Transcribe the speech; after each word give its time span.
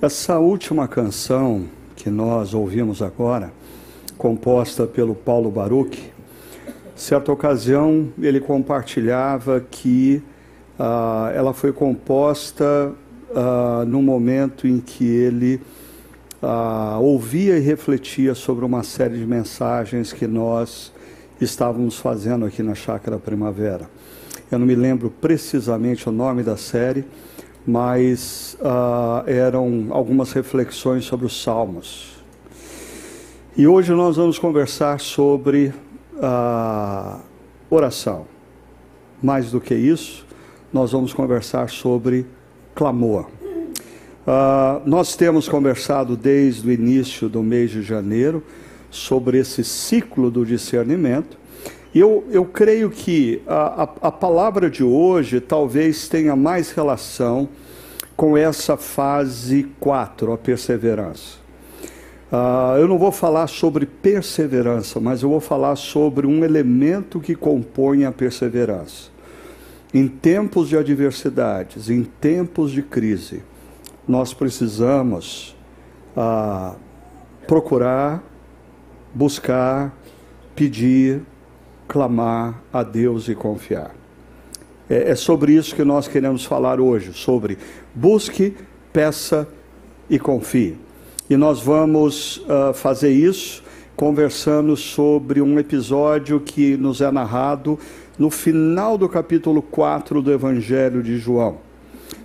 Essa 0.00 0.38
última 0.38 0.86
canção 0.86 1.64
que 1.96 2.08
nós 2.08 2.54
ouvimos 2.54 3.02
agora, 3.02 3.50
composta 4.16 4.86
pelo 4.86 5.12
Paulo 5.12 5.50
Baruch, 5.50 6.12
certa 6.94 7.32
ocasião 7.32 8.08
ele 8.16 8.38
compartilhava 8.38 9.60
que 9.68 10.22
uh, 10.78 11.34
ela 11.34 11.52
foi 11.52 11.72
composta 11.72 12.92
uh, 13.30 13.84
no 13.86 14.00
momento 14.00 14.68
em 14.68 14.78
que 14.78 15.04
ele 15.04 15.60
uh, 16.40 17.00
ouvia 17.00 17.58
e 17.58 17.60
refletia 17.60 18.36
sobre 18.36 18.64
uma 18.64 18.84
série 18.84 19.18
de 19.18 19.26
mensagens 19.26 20.12
que 20.12 20.28
nós 20.28 20.92
estávamos 21.40 21.98
fazendo 21.98 22.46
aqui 22.46 22.62
na 22.62 22.76
Chácara 22.76 23.18
Primavera. 23.18 23.90
Eu 24.48 24.60
não 24.60 24.66
me 24.66 24.76
lembro 24.76 25.10
precisamente 25.10 26.08
o 26.08 26.12
nome 26.12 26.44
da 26.44 26.56
série, 26.56 27.04
mas 27.68 28.56
uh, 28.62 29.28
eram 29.28 29.88
algumas 29.90 30.32
reflexões 30.32 31.04
sobre 31.04 31.26
os 31.26 31.42
Salmos. 31.42 32.14
E 33.54 33.66
hoje 33.66 33.92
nós 33.92 34.16
vamos 34.16 34.38
conversar 34.38 34.98
sobre 34.98 35.74
a 36.18 37.18
oração. 37.68 38.24
Mais 39.22 39.50
do 39.50 39.60
que 39.60 39.74
isso, 39.74 40.24
nós 40.72 40.92
vamos 40.92 41.12
conversar 41.12 41.68
sobre 41.68 42.24
clamor. 42.74 43.26
Uh, 43.26 44.80
nós 44.86 45.14
temos 45.14 45.46
conversado 45.46 46.16
desde 46.16 46.66
o 46.66 46.72
início 46.72 47.28
do 47.28 47.42
mês 47.42 47.70
de 47.70 47.82
janeiro 47.82 48.42
sobre 48.90 49.36
esse 49.36 49.62
ciclo 49.62 50.30
do 50.30 50.46
discernimento 50.46 51.36
eu, 51.98 52.24
eu 52.30 52.44
creio 52.44 52.90
que 52.90 53.42
a, 53.46 53.84
a, 53.84 54.08
a 54.08 54.12
palavra 54.12 54.68
de 54.68 54.84
hoje 54.84 55.40
talvez 55.40 56.08
tenha 56.08 56.36
mais 56.36 56.70
relação 56.70 57.48
com 58.16 58.36
essa 58.36 58.76
fase 58.76 59.68
4, 59.78 60.32
a 60.32 60.36
perseverança. 60.36 61.38
Uh, 62.30 62.76
eu 62.78 62.86
não 62.86 62.98
vou 62.98 63.10
falar 63.10 63.46
sobre 63.46 63.86
perseverança, 63.86 65.00
mas 65.00 65.22
eu 65.22 65.30
vou 65.30 65.40
falar 65.40 65.76
sobre 65.76 66.26
um 66.26 66.44
elemento 66.44 67.20
que 67.20 67.34
compõe 67.34 68.04
a 68.04 68.12
perseverança. 68.12 69.08
Em 69.94 70.06
tempos 70.06 70.68
de 70.68 70.76
adversidades, 70.76 71.88
em 71.88 72.04
tempos 72.04 72.70
de 72.70 72.82
crise, 72.82 73.42
nós 74.06 74.34
precisamos 74.34 75.56
uh, 76.14 76.76
procurar, 77.46 78.22
buscar, 79.14 79.96
pedir, 80.54 81.22
clamar 81.88 82.62
a 82.72 82.82
Deus 82.82 83.28
e 83.28 83.34
confiar. 83.34 83.94
É, 84.88 85.10
é 85.10 85.14
sobre 85.14 85.54
isso 85.54 85.74
que 85.74 85.82
nós 85.82 86.06
queremos 86.06 86.44
falar 86.44 86.80
hoje, 86.80 87.12
sobre 87.12 87.58
busque, 87.94 88.54
peça 88.92 89.48
e 90.08 90.18
confie. 90.18 90.76
E 91.28 91.36
nós 91.36 91.60
vamos 91.60 92.38
uh, 92.38 92.72
fazer 92.74 93.10
isso 93.10 93.62
conversando 93.96 94.76
sobre 94.76 95.42
um 95.42 95.58
episódio 95.58 96.38
que 96.38 96.76
nos 96.76 97.00
é 97.00 97.10
narrado 97.10 97.78
no 98.18 98.30
final 98.30 98.96
do 98.96 99.08
capítulo 99.08 99.60
4 99.60 100.22
do 100.22 100.32
Evangelho 100.32 101.02
de 101.02 101.18
João. 101.18 101.58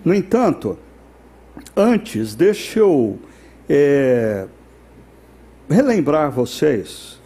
No 0.06 0.14
entanto, 0.14 0.78
antes, 1.76 2.36
deixa 2.36 2.80
eu 2.80 3.18
é, 3.68 4.46
relembrar 5.70 6.32
vocês 6.32 7.20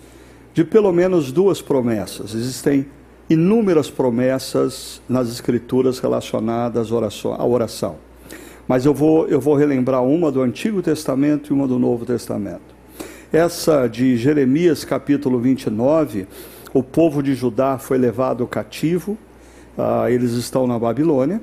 de 0.57 0.63
pelo 0.63 0.91
menos 0.91 1.31
duas 1.31 1.61
promessas. 1.61 2.33
Existem 2.33 2.87
inúmeras 3.29 3.91
promessas 3.91 4.99
nas 5.07 5.29
Escrituras 5.29 5.99
relacionadas 5.99 6.89
à 6.91 7.45
oração. 7.45 7.97
Mas 8.67 8.83
eu 8.83 8.91
vou, 8.91 9.27
eu 9.27 9.39
vou 9.39 9.53
relembrar 9.53 10.03
uma 10.03 10.31
do 10.31 10.41
Antigo 10.41 10.81
Testamento 10.81 11.51
e 11.51 11.53
uma 11.53 11.67
do 11.67 11.77
Novo 11.77 12.07
Testamento. 12.07 12.75
Essa 13.31 13.85
de 13.85 14.17
Jeremias, 14.17 14.83
capítulo 14.83 15.39
29, 15.39 16.25
o 16.73 16.81
povo 16.81 17.21
de 17.21 17.35
Judá 17.35 17.77
foi 17.77 17.99
levado 17.99 18.47
cativo, 18.47 19.15
uh, 19.77 20.09
eles 20.09 20.31
estão 20.31 20.65
na 20.65 20.79
Babilônia, 20.79 21.39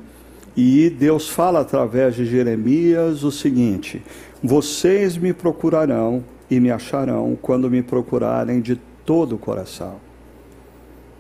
e 0.57 0.91
Deus 0.91 1.29
fala 1.29 1.61
através 1.61 2.17
de 2.17 2.27
Jeremias 2.27 3.23
o 3.23 3.31
seguinte: 3.31 4.03
Vocês 4.43 5.17
me 5.17 5.33
procurarão 5.33 6.25
e 6.51 6.59
me 6.59 6.73
acharão 6.73 7.39
quando 7.41 7.71
me 7.71 7.81
procurarem 7.81 8.61
de 8.61 8.77
todo 9.05 9.37
o 9.37 9.39
coração. 9.39 9.97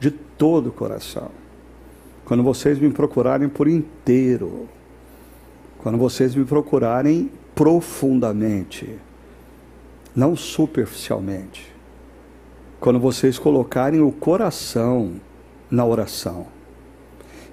De 0.00 0.11
todo 0.11 0.69
o 0.69 0.72
coração. 0.72 1.31
Quando 2.25 2.43
vocês 2.43 2.78
me 2.78 2.91
procurarem 2.91 3.49
por 3.49 3.69
inteiro. 3.69 4.69
Quando 5.78 5.99
vocês 5.99 6.34
me 6.34 6.45
procurarem 6.45 7.31
profundamente. 7.55 8.99
Não 10.15 10.34
superficialmente. 10.34 11.72
Quando 12.81 12.99
vocês 12.99 13.39
colocarem 13.39 14.01
o 14.01 14.12
coração 14.12 15.21
na 15.71 15.84
oração. 15.84 16.47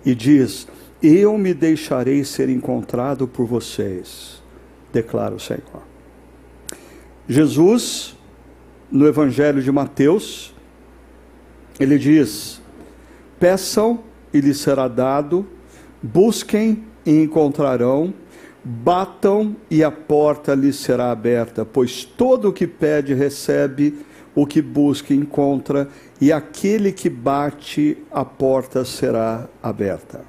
E 0.05 0.15
diz: 0.15 0.67
Eu 1.01 1.37
me 1.37 1.53
deixarei 1.53 2.23
ser 2.23 2.49
encontrado 2.49 3.27
por 3.27 3.45
vocês, 3.45 4.41
declara 4.91 5.33
o 5.33 5.39
Senhor. 5.39 5.83
Jesus 7.27 8.15
no 8.91 9.07
Evangelho 9.07 9.61
de 9.61 9.71
Mateus, 9.71 10.53
ele 11.79 11.97
diz: 11.97 12.61
Peçam 13.39 14.01
e 14.33 14.39
lhes 14.39 14.57
será 14.57 14.87
dado, 14.87 15.47
busquem 16.01 16.83
e 17.05 17.21
encontrarão, 17.23 18.13
batam 18.63 19.55
e 19.69 19.83
a 19.83 19.89
porta 19.89 20.53
lhes 20.53 20.75
será 20.75 21.11
aberta, 21.11 21.65
pois 21.65 22.03
todo 22.03 22.49
o 22.49 22.53
que 22.53 22.67
pede 22.67 23.13
recebe, 23.13 23.99
o 24.35 24.45
que 24.45 24.61
busca 24.61 25.13
encontra, 25.13 25.87
e 26.19 26.31
aquele 26.31 26.91
que 26.91 27.09
bate, 27.09 27.97
a 28.11 28.23
porta 28.23 28.85
será 28.85 29.47
aberta. 29.63 30.21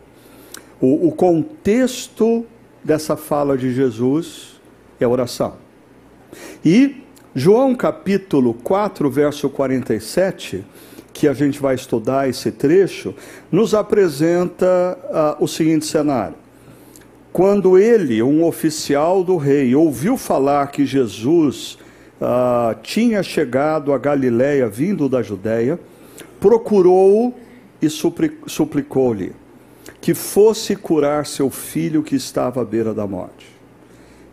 O, 0.80 1.08
o 1.08 1.12
contexto 1.12 2.46
dessa 2.82 3.16
fala 3.16 3.56
de 3.56 3.72
Jesus 3.72 4.60
é 4.98 5.06
oração. 5.06 5.54
E 6.64 7.01
João 7.34 7.74
capítulo 7.74 8.52
4, 8.52 9.10
verso 9.10 9.48
47, 9.48 10.62
que 11.14 11.26
a 11.26 11.32
gente 11.32 11.58
vai 11.58 11.74
estudar 11.74 12.28
esse 12.28 12.52
trecho, 12.52 13.14
nos 13.50 13.72
apresenta 13.72 14.98
uh, 15.40 15.42
o 15.42 15.48
seguinte 15.48 15.86
cenário. 15.86 16.34
Quando 17.32 17.78
ele, 17.78 18.22
um 18.22 18.44
oficial 18.44 19.24
do 19.24 19.38
rei, 19.38 19.74
ouviu 19.74 20.18
falar 20.18 20.66
que 20.66 20.84
Jesus 20.84 21.78
uh, 22.20 22.78
tinha 22.82 23.22
chegado 23.22 23.94
a 23.94 23.98
Galiléia 23.98 24.68
vindo 24.68 25.08
da 25.08 25.22
Judéia, 25.22 25.80
procurou 26.38 27.34
e 27.80 27.88
suplicou-lhe 27.88 29.32
que 30.02 30.12
fosse 30.12 30.76
curar 30.76 31.24
seu 31.24 31.48
filho 31.48 32.02
que 32.02 32.14
estava 32.14 32.60
à 32.60 32.64
beira 32.64 32.92
da 32.92 33.06
morte. 33.06 33.46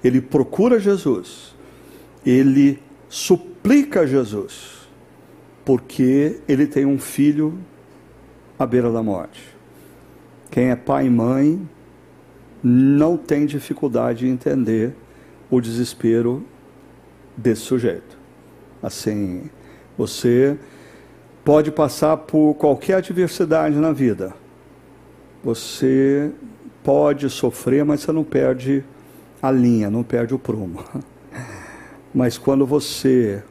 Ele 0.04 0.20
procura 0.20 0.82
Jesus, 0.82 1.56
ele 2.26 2.89
suplica 3.10 4.02
a 4.02 4.06
Jesus, 4.06 4.88
porque 5.66 6.40
ele 6.48 6.68
tem 6.68 6.86
um 6.86 7.00
filho 7.00 7.58
à 8.58 8.66
beira 8.66 8.92
da 8.92 9.02
morte. 9.02 9.44
Quem 10.52 10.70
é 10.70 10.76
pai 10.76 11.08
e 11.08 11.10
mãe 11.10 11.68
não 12.64 13.18
tem 13.18 13.46
dificuldade 13.46 14.28
em 14.28 14.32
entender 14.32 14.94
o 15.50 15.60
desespero 15.60 16.46
desse 17.36 17.62
sujeito. 17.62 18.18
Assim, 18.82 19.50
você 19.98 20.58
pode 21.44 21.72
passar 21.72 22.16
por 22.18 22.54
qualquer 22.56 22.96
adversidade 22.96 23.76
na 23.78 23.92
vida. 23.92 24.34
Você 25.44 26.32
pode 26.84 27.30
sofrer, 27.30 27.84
mas 27.84 28.02
você 28.02 28.12
não 28.12 28.24
perde 28.24 28.84
a 29.42 29.52
linha, 29.52 29.90
não 29.90 30.04
perde 30.04 30.34
o 30.34 30.40
prumo. 30.40 30.84
Mas 32.14 32.38
quando 32.38 32.66
você 32.66 33.44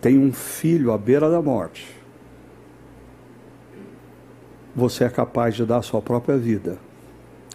tem 0.00 0.18
um 0.18 0.32
filho 0.32 0.92
à 0.92 0.98
beira 0.98 1.28
da 1.28 1.42
morte, 1.42 1.86
você 4.74 5.04
é 5.04 5.08
capaz 5.08 5.54
de 5.54 5.64
dar 5.64 5.78
a 5.78 5.82
sua 5.82 6.00
própria 6.00 6.36
vida 6.36 6.78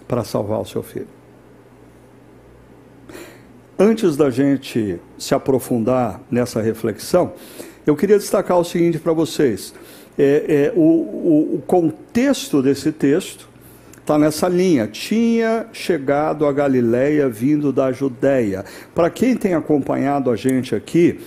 para 0.07 0.23
salvar 0.23 0.59
o 0.59 0.65
seu 0.65 0.83
filho. 0.83 1.07
Antes 3.77 4.15
da 4.15 4.29
gente 4.29 4.99
se 5.17 5.33
aprofundar 5.33 6.21
nessa 6.29 6.61
reflexão, 6.61 7.33
eu 7.85 7.95
queria 7.95 8.17
destacar 8.17 8.57
o 8.57 8.63
seguinte 8.63 8.99
para 8.99 9.11
vocês: 9.11 9.73
é, 10.17 10.45
é, 10.47 10.73
o, 10.75 10.81
o, 10.81 11.55
o 11.55 11.61
contexto 11.61 12.61
desse 12.61 12.91
texto 12.91 13.49
está 14.05 14.19
nessa 14.19 14.47
linha. 14.47 14.85
Tinha 14.85 15.65
chegado 15.73 16.45
a 16.45 16.53
Galiléia 16.53 17.27
vindo 17.27 17.73
da 17.73 17.91
Judéia. 17.91 18.63
Para 18.93 19.09
quem 19.09 19.35
tem 19.35 19.55
acompanhado 19.55 20.29
a 20.29 20.35
gente 20.35 20.75
aqui, 20.75 21.19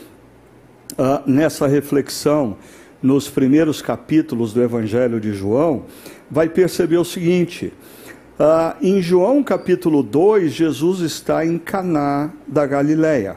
uh, 0.92 1.28
nessa 1.28 1.66
reflexão, 1.66 2.56
nos 3.02 3.28
primeiros 3.28 3.82
capítulos 3.82 4.52
do 4.52 4.62
Evangelho 4.62 5.20
de 5.20 5.32
João, 5.32 5.86
vai 6.30 6.48
perceber 6.48 6.98
o 6.98 7.04
seguinte: 7.04 7.72
Ah, 8.38 8.76
em 8.80 9.02
João 9.02 9.42
capítulo 9.42 10.00
2, 10.02 10.52
Jesus 10.52 11.00
está 11.00 11.44
em 11.44 11.58
Caná 11.58 12.30
da 12.46 12.64
Galileia. 12.64 13.36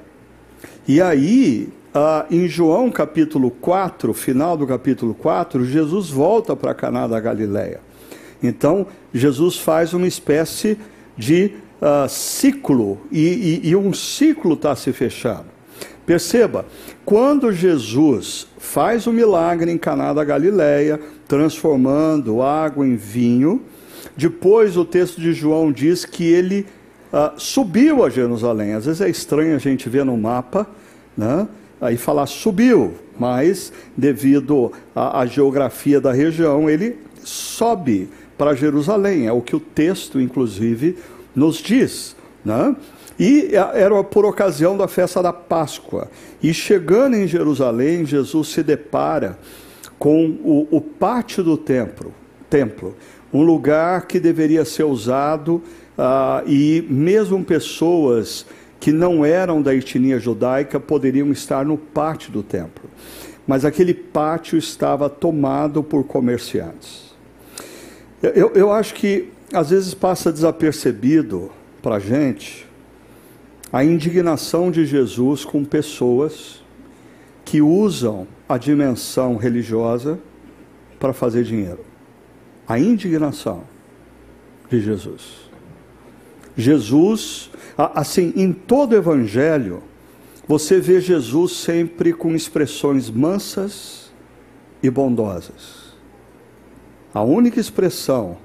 E 0.87 1.01
aí, 1.01 1.69
ah, 1.95 2.27
em 2.29 2.47
João 2.47 2.91
capítulo 2.91 3.49
4, 3.49 4.13
final 4.13 4.55
do 4.55 4.67
capítulo 4.67 5.15
4, 5.15 5.65
Jesus 5.65 6.09
volta 6.09 6.55
para 6.55 6.75
Caná 6.75 7.07
da 7.07 7.19
Galileia. 7.19 7.90
Então, 8.41 8.87
Jesus 9.13 9.57
faz 9.57 9.93
uma 9.93 10.07
espécie 10.07 10.77
de 11.17 11.51
uh, 11.81 12.09
ciclo, 12.09 12.99
e, 13.11 13.61
e, 13.63 13.69
e 13.69 13.75
um 13.75 13.93
ciclo 13.93 14.53
está 14.53 14.75
se 14.75 14.91
fechando. 14.91 15.45
Perceba, 16.05 16.65
quando 17.05 17.51
Jesus 17.51 18.47
faz 18.57 19.05
o 19.07 19.13
milagre 19.13 19.71
em 19.71 19.77
Caná 19.77 20.13
da 20.13 20.23
Galileia, 20.23 20.99
transformando 21.27 22.41
água 22.41 22.85
em 22.85 22.95
vinho, 22.95 23.61
depois 24.17 24.75
o 24.77 24.83
texto 24.83 25.21
de 25.21 25.31
João 25.31 25.71
diz 25.71 26.03
que 26.03 26.25
ele 26.25 26.65
uh, 27.13 27.39
subiu 27.39 28.03
a 28.03 28.09
Jerusalém. 28.09 28.73
Às 28.73 28.85
vezes 28.85 29.01
é 29.01 29.09
estranho 29.09 29.55
a 29.55 29.59
gente 29.59 29.87
ver 29.87 30.03
no 30.03 30.17
mapa, 30.17 30.67
né? 31.15 31.47
aí 31.79 31.97
falar 31.97 32.25
subiu, 32.27 32.93
mas 33.17 33.71
devido 33.97 34.71
à, 34.95 35.21
à 35.21 35.25
geografia 35.25 35.99
da 35.99 36.11
região, 36.11 36.69
ele 36.69 36.97
sobe 37.23 38.09
para 38.41 38.55
Jerusalém. 38.55 39.27
É 39.27 39.31
o 39.31 39.39
que 39.39 39.55
o 39.55 39.59
texto, 39.59 40.19
inclusive, 40.19 40.97
nos 41.35 41.57
diz. 41.57 42.15
Né? 42.43 42.75
E 43.19 43.51
era 43.53 44.03
por 44.03 44.25
ocasião 44.25 44.75
da 44.75 44.87
festa 44.87 45.21
da 45.21 45.31
Páscoa. 45.31 46.09
E 46.41 46.51
chegando 46.51 47.15
em 47.15 47.27
Jerusalém, 47.27 48.03
Jesus 48.03 48.47
se 48.47 48.63
depara 48.63 49.37
com 49.99 50.25
o, 50.43 50.67
o 50.71 50.81
pátio 50.81 51.43
do 51.43 51.55
templo, 51.55 52.11
templo, 52.49 52.95
um 53.31 53.43
lugar 53.43 54.07
que 54.07 54.19
deveria 54.19 54.65
ser 54.65 54.85
usado 54.85 55.61
ah, 55.95 56.41
e 56.47 56.83
mesmo 56.89 57.45
pessoas 57.45 58.47
que 58.79 58.91
não 58.91 59.23
eram 59.23 59.61
da 59.61 59.75
etnia 59.75 60.17
judaica 60.17 60.79
poderiam 60.79 61.31
estar 61.31 61.63
no 61.63 61.77
pátio 61.77 62.31
do 62.31 62.41
templo. 62.41 62.89
Mas 63.45 63.65
aquele 63.65 63.93
pátio 63.93 64.57
estava 64.57 65.07
tomado 65.07 65.83
por 65.83 66.03
comerciantes. 66.05 67.00
Eu, 68.21 68.51
eu 68.53 68.71
acho 68.71 68.93
que 68.93 69.29
às 69.51 69.69
vezes 69.71 69.93
passa 69.93 70.31
desapercebido 70.31 71.51
para 71.81 71.95
a 71.95 71.99
gente 71.99 72.67
a 73.73 73.83
indignação 73.83 74.69
de 74.69 74.85
Jesus 74.85 75.43
com 75.43 75.63
pessoas 75.63 76.61
que 77.43 77.61
usam 77.61 78.27
a 78.47 78.57
dimensão 78.57 79.37
religiosa 79.37 80.19
para 80.99 81.13
fazer 81.13 81.43
dinheiro. 81.43 81.83
A 82.67 82.77
indignação 82.77 83.63
de 84.69 84.79
Jesus. 84.79 85.49
Jesus, 86.55 87.49
assim, 87.77 88.33
em 88.35 88.53
todo 88.53 88.95
evangelho, 88.95 89.81
você 90.47 90.79
vê 90.79 90.99
Jesus 90.99 91.53
sempre 91.53 92.13
com 92.13 92.35
expressões 92.35 93.09
mansas 93.09 94.11
e 94.83 94.89
bondosas. 94.89 95.80
A 97.13 97.21
única 97.21 97.59
expressão 97.59 98.37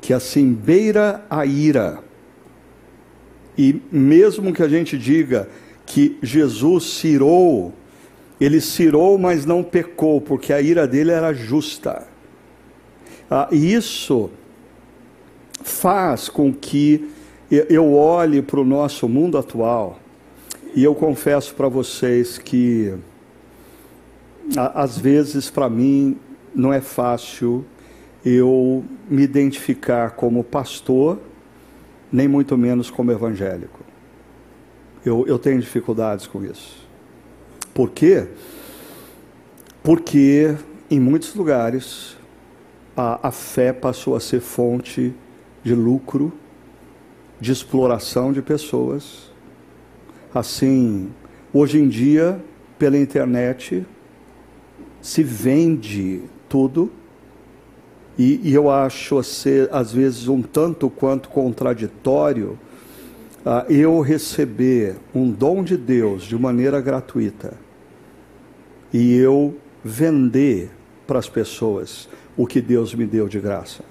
que 0.00 0.12
assim 0.12 0.52
beira 0.52 1.24
a 1.30 1.46
ira 1.46 2.02
e 3.56 3.80
mesmo 3.90 4.52
que 4.52 4.62
a 4.62 4.68
gente 4.68 4.98
diga 4.98 5.48
que 5.86 6.18
Jesus 6.22 6.84
cirou, 6.84 7.72
ele 8.40 8.60
cirou, 8.60 9.16
mas 9.16 9.46
não 9.46 9.62
pecou, 9.62 10.20
porque 10.20 10.52
a 10.52 10.60
ira 10.60 10.86
dele 10.86 11.12
era 11.12 11.32
justa. 11.32 12.06
Ah, 13.30 13.48
isso 13.52 14.30
faz 15.62 16.28
com 16.28 16.52
que 16.52 17.08
eu 17.50 17.94
olhe 17.94 18.42
para 18.42 18.60
o 18.60 18.64
nosso 18.64 19.08
mundo 19.08 19.38
atual 19.38 20.00
e 20.74 20.82
eu 20.82 20.94
confesso 20.94 21.54
para 21.54 21.68
vocês 21.68 22.36
que 22.36 22.94
às 24.56 24.98
vezes 24.98 25.48
para 25.48 25.70
mim 25.70 26.16
não 26.54 26.72
é 26.72 26.80
fácil 26.80 27.64
eu 28.24 28.84
me 29.08 29.22
identificar 29.22 30.12
como 30.12 30.42
pastor 30.42 31.20
nem 32.10 32.26
muito 32.26 32.56
menos 32.56 32.90
como 32.90 33.12
evangélico. 33.12 33.80
Eu, 35.04 35.26
eu 35.26 35.38
tenho 35.38 35.60
dificuldades 35.60 36.26
com 36.26 36.44
isso. 36.44 36.86
Por 37.74 37.90
quê? 37.90 38.26
Porque 39.82 40.56
em 40.90 40.98
muitos 40.98 41.34
lugares 41.34 42.16
a, 42.96 43.28
a 43.28 43.30
fé 43.30 43.72
passou 43.72 44.16
a 44.16 44.20
ser 44.20 44.40
fonte 44.40 45.12
de 45.62 45.74
lucro, 45.74 46.32
de 47.40 47.52
exploração 47.52 48.32
de 48.32 48.40
pessoas. 48.40 49.30
Assim, 50.32 51.10
hoje 51.52 51.78
em 51.78 51.88
dia, 51.88 52.42
pela 52.78 52.96
internet, 52.96 53.84
se 55.02 55.22
vende 55.22 56.22
tudo 56.48 56.90
e, 58.18 58.40
e 58.44 58.54
eu 58.54 58.70
acho 58.70 59.22
ser, 59.22 59.68
às 59.72 59.92
vezes, 59.92 60.28
um 60.28 60.40
tanto 60.40 60.88
quanto 60.88 61.28
contraditório 61.28 62.58
uh, 63.44 63.70
eu 63.70 64.00
receber 64.00 64.96
um 65.14 65.30
dom 65.30 65.64
de 65.64 65.76
Deus 65.76 66.22
de 66.22 66.36
maneira 66.38 66.80
gratuita 66.80 67.54
e 68.92 69.16
eu 69.16 69.56
vender 69.84 70.70
para 71.06 71.18
as 71.18 71.28
pessoas 71.28 72.08
o 72.36 72.46
que 72.46 72.60
Deus 72.60 72.94
me 72.94 73.04
deu 73.04 73.28
de 73.28 73.40
graça. 73.40 73.82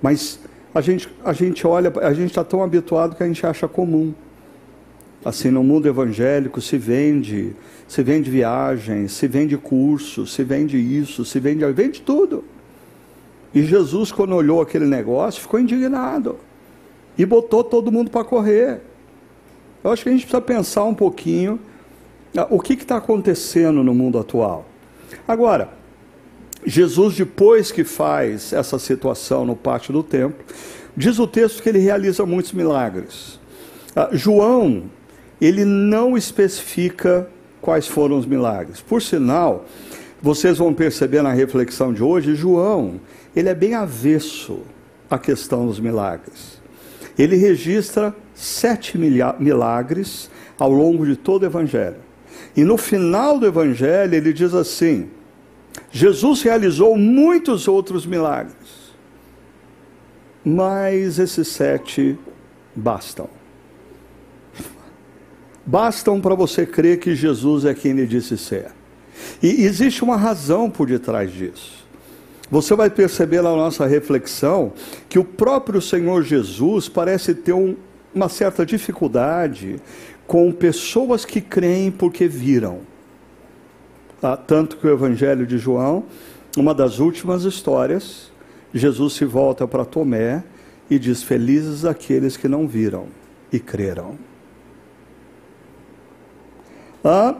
Mas 0.00 0.38
a 0.74 0.80
gente, 0.80 1.08
a 1.24 1.32
gente 1.32 1.66
olha, 1.66 1.92
a 2.00 2.12
gente 2.12 2.30
está 2.30 2.44
tão 2.44 2.62
habituado 2.62 3.16
que 3.16 3.22
a 3.22 3.26
gente 3.26 3.44
acha 3.44 3.66
comum. 3.66 4.14
Assim, 5.24 5.50
no 5.50 5.64
mundo 5.64 5.88
evangélico 5.88 6.60
se 6.60 6.76
vende, 6.76 7.56
se 7.88 8.02
vende 8.02 8.30
viagens, 8.30 9.12
se 9.12 9.26
vende 9.26 9.56
curso, 9.56 10.26
se 10.26 10.44
vende 10.44 10.76
isso, 10.76 11.24
se 11.24 11.40
vende, 11.40 11.64
vende 11.72 12.02
tudo. 12.02 12.44
E 13.54 13.62
Jesus, 13.62 14.10
quando 14.10 14.34
olhou 14.34 14.60
aquele 14.60 14.86
negócio, 14.86 15.40
ficou 15.40 15.60
indignado 15.60 16.36
e 17.16 17.24
botou 17.24 17.62
todo 17.62 17.92
mundo 17.92 18.10
para 18.10 18.24
correr. 18.24 18.80
Eu 19.82 19.92
acho 19.92 20.02
que 20.02 20.08
a 20.08 20.12
gente 20.12 20.22
precisa 20.22 20.40
pensar 20.40 20.84
um 20.84 20.94
pouquinho 20.94 21.60
ah, 22.36 22.46
o 22.50 22.58
que 22.58 22.72
está 22.72 22.96
acontecendo 22.96 23.84
no 23.84 23.94
mundo 23.94 24.18
atual. 24.18 24.66
Agora, 25.28 25.68
Jesus, 26.66 27.14
depois 27.14 27.70
que 27.70 27.84
faz 27.84 28.52
essa 28.52 28.78
situação 28.78 29.44
no 29.44 29.54
pátio 29.54 29.92
do 29.92 30.02
templo, 30.02 30.44
diz 30.96 31.18
o 31.18 31.26
texto 31.26 31.62
que 31.62 31.68
ele 31.68 31.78
realiza 31.78 32.26
muitos 32.26 32.52
milagres. 32.52 33.38
Ah, 33.94 34.08
João, 34.12 34.84
ele 35.40 35.64
não 35.64 36.16
especifica 36.16 37.28
quais 37.60 37.86
foram 37.86 38.18
os 38.18 38.26
milagres. 38.26 38.80
Por 38.80 39.00
sinal, 39.00 39.64
vocês 40.20 40.58
vão 40.58 40.72
perceber 40.72 41.22
na 41.22 41.32
reflexão 41.32 41.92
de 41.92 42.02
hoje, 42.02 42.34
João, 42.34 42.98
ele 43.34 43.48
é 43.48 43.54
bem 43.54 43.74
avesso 43.74 44.60
à 45.10 45.18
questão 45.18 45.66
dos 45.66 45.80
milagres. 45.80 46.60
Ele 47.18 47.36
registra 47.36 48.14
sete 48.34 48.98
milagres 48.98 50.30
ao 50.58 50.70
longo 50.70 51.06
de 51.06 51.16
todo 51.16 51.42
o 51.42 51.46
Evangelho. 51.46 51.96
E 52.56 52.64
no 52.64 52.76
final 52.76 53.38
do 53.38 53.46
Evangelho 53.46 54.14
ele 54.14 54.32
diz 54.32 54.54
assim: 54.54 55.08
Jesus 55.90 56.42
realizou 56.42 56.96
muitos 56.96 57.66
outros 57.68 58.06
milagres, 58.06 58.94
mas 60.44 61.18
esses 61.18 61.48
sete 61.48 62.18
bastam. 62.74 63.28
Bastam 65.66 66.20
para 66.20 66.34
você 66.34 66.66
crer 66.66 66.98
que 66.98 67.14
Jesus 67.14 67.64
é 67.64 67.72
quem 67.72 67.92
ele 67.92 68.06
disse 68.06 68.36
ser. 68.36 68.66
E 69.42 69.64
existe 69.64 70.02
uma 70.02 70.16
razão 70.16 70.68
por 70.68 70.86
detrás 70.86 71.32
disso. 71.32 71.83
Você 72.50 72.74
vai 72.74 72.90
perceber 72.90 73.42
na 73.42 73.54
nossa 73.54 73.86
reflexão 73.86 74.72
que 75.08 75.18
o 75.18 75.24
próprio 75.24 75.80
Senhor 75.80 76.22
Jesus 76.22 76.88
parece 76.88 77.34
ter 77.34 77.52
um, 77.52 77.76
uma 78.14 78.28
certa 78.28 78.64
dificuldade 78.66 79.80
com 80.26 80.52
pessoas 80.52 81.24
que 81.24 81.40
creem 81.40 81.90
porque 81.90 82.28
viram. 82.28 82.80
Ah, 84.22 84.36
tanto 84.36 84.76
que 84.76 84.86
o 84.86 84.90
Evangelho 84.90 85.46
de 85.46 85.58
João, 85.58 86.04
uma 86.56 86.74
das 86.74 86.98
últimas 86.98 87.44
histórias, 87.44 88.30
Jesus 88.72 89.14
se 89.14 89.24
volta 89.24 89.66
para 89.66 89.84
Tomé 89.84 90.42
e 90.88 90.98
diz: 90.98 91.22
Felizes 91.22 91.84
aqueles 91.84 92.36
que 92.36 92.48
não 92.48 92.66
viram 92.66 93.06
e 93.52 93.58
creram. 93.58 94.16
Ah, 97.02 97.34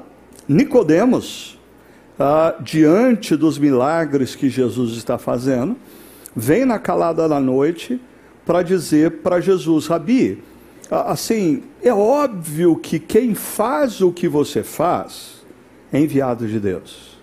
Nicodemos, 0.46 1.58
ah, 2.18 2.54
diante 2.60 3.36
dos 3.36 3.58
milagres 3.58 4.34
que 4.34 4.48
Jesus 4.48 4.96
está 4.96 5.18
fazendo, 5.18 5.76
vem 6.34 6.64
na 6.64 6.78
calada 6.78 7.28
da 7.28 7.40
noite 7.40 8.00
para 8.44 8.62
dizer 8.62 9.22
para 9.22 9.40
Jesus, 9.40 9.86
Rabi, 9.86 10.42
assim, 10.90 11.62
é 11.82 11.92
óbvio 11.92 12.76
que 12.76 12.98
quem 12.98 13.34
faz 13.34 14.00
o 14.00 14.12
que 14.12 14.28
você 14.28 14.62
faz 14.62 15.44
é 15.92 15.98
enviado 15.98 16.46
de 16.46 16.60
Deus. 16.60 17.14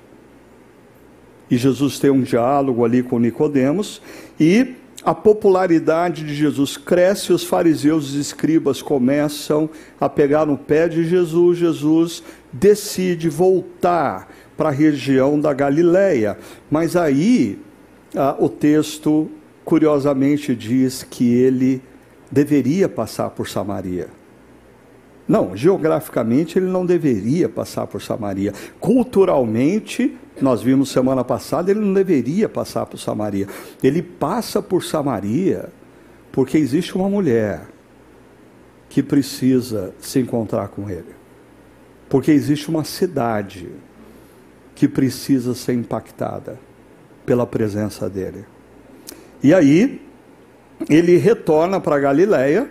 E 1.50 1.58
Jesus 1.58 2.00
tem 2.00 2.10
um 2.10 2.22
diálogo 2.22 2.86
ali 2.86 3.04
com 3.04 3.20
Nicodemos 3.20 4.02
e 4.40 4.76
a 5.04 5.16
popularidade 5.16 6.24
de 6.24 6.36
Jesus 6.36 6.78
cresce, 6.78 7.34
os 7.34 7.44
fariseus 7.44 8.14
e 8.14 8.20
escribas 8.20 8.82
começam 8.82 9.70
a 10.00 10.08
pegar 10.08 10.46
no 10.46 10.58
pé 10.58 10.88
de 10.88 11.04
Jesus. 11.04 11.58
Jesus 11.58 12.24
decide 12.54 13.28
voltar 13.28 14.30
para 14.62 14.70
a 14.70 14.72
região 14.72 15.40
da 15.40 15.52
Galileia. 15.54 16.38
Mas 16.70 16.96
aí 16.96 17.60
ah, 18.16 18.36
o 18.38 18.48
texto 18.48 19.28
curiosamente 19.66 20.56
diz 20.56 21.02
que 21.02 21.34
ele 21.34 21.82
deveria 22.32 22.88
passar 22.88 23.32
por 23.32 23.50
Samaria. 23.50 24.10
Não, 25.28 25.58
geograficamente 25.58 26.60
ele 26.60 26.68
não 26.68 26.86
deveria 26.86 27.50
passar 27.50 27.88
por 27.88 28.04
Samaria. 28.04 28.54
Culturalmente, 28.80 30.16
nós 30.40 30.62
vimos 30.62 30.92
semana 30.92 31.24
passada, 31.24 31.72
ele 31.72 31.80
não 31.80 31.94
deveria 31.96 32.48
passar 32.48 32.86
por 32.86 33.00
Samaria. 33.00 33.48
Ele 33.82 34.04
passa 34.04 34.62
por 34.62 34.84
Samaria 34.84 35.70
porque 36.32 36.56
existe 36.56 36.96
uma 36.96 37.10
mulher 37.10 37.68
que 38.90 39.02
precisa 39.02 39.92
se 40.00 40.20
encontrar 40.20 40.68
com 40.68 40.88
ele. 40.88 41.16
Porque 42.08 42.30
existe 42.30 42.70
uma 42.70 42.84
cidade 42.84 43.68
que 44.76 44.88
precisa 44.88 45.54
ser 45.54 45.74
impactada 45.74 46.60
pela 47.26 47.46
presença 47.46 48.10
dele. 48.10 48.46
E 49.44 49.54
aí, 49.54 50.02
ele 50.90 51.18
retorna 51.18 51.80
para 51.80 52.00
Galiléia 52.00 52.70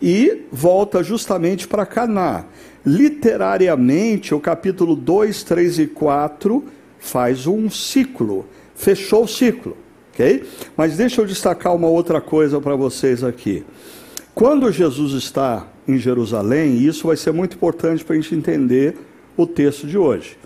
e 0.00 0.42
volta 0.50 1.02
justamente 1.02 1.68
para 1.68 1.86
Caná. 1.86 2.44
Literariamente, 2.84 4.34
o 4.34 4.40
capítulo 4.40 4.96
2, 4.96 5.42
3 5.42 5.78
e 5.80 5.86
4 5.86 6.64
faz 6.98 7.46
um 7.46 7.68
ciclo, 7.68 8.46
fechou 8.74 9.24
o 9.24 9.28
ciclo, 9.28 9.76
ok? 10.12 10.44
Mas 10.76 10.96
deixa 10.96 11.20
eu 11.20 11.26
destacar 11.26 11.74
uma 11.74 11.88
outra 11.88 12.20
coisa 12.20 12.60
para 12.60 12.74
vocês 12.74 13.22
aqui. 13.22 13.64
Quando 14.34 14.70
Jesus 14.72 15.12
está 15.12 15.66
em 15.86 15.98
Jerusalém, 15.98 16.76
e 16.76 16.86
isso 16.86 17.06
vai 17.06 17.16
ser 17.16 17.32
muito 17.32 17.56
importante 17.56 18.04
para 18.04 18.16
a 18.16 18.20
gente 18.20 18.34
entender 18.34 18.96
o 19.36 19.46
texto 19.46 19.86
de 19.86 19.98
hoje. 19.98 20.38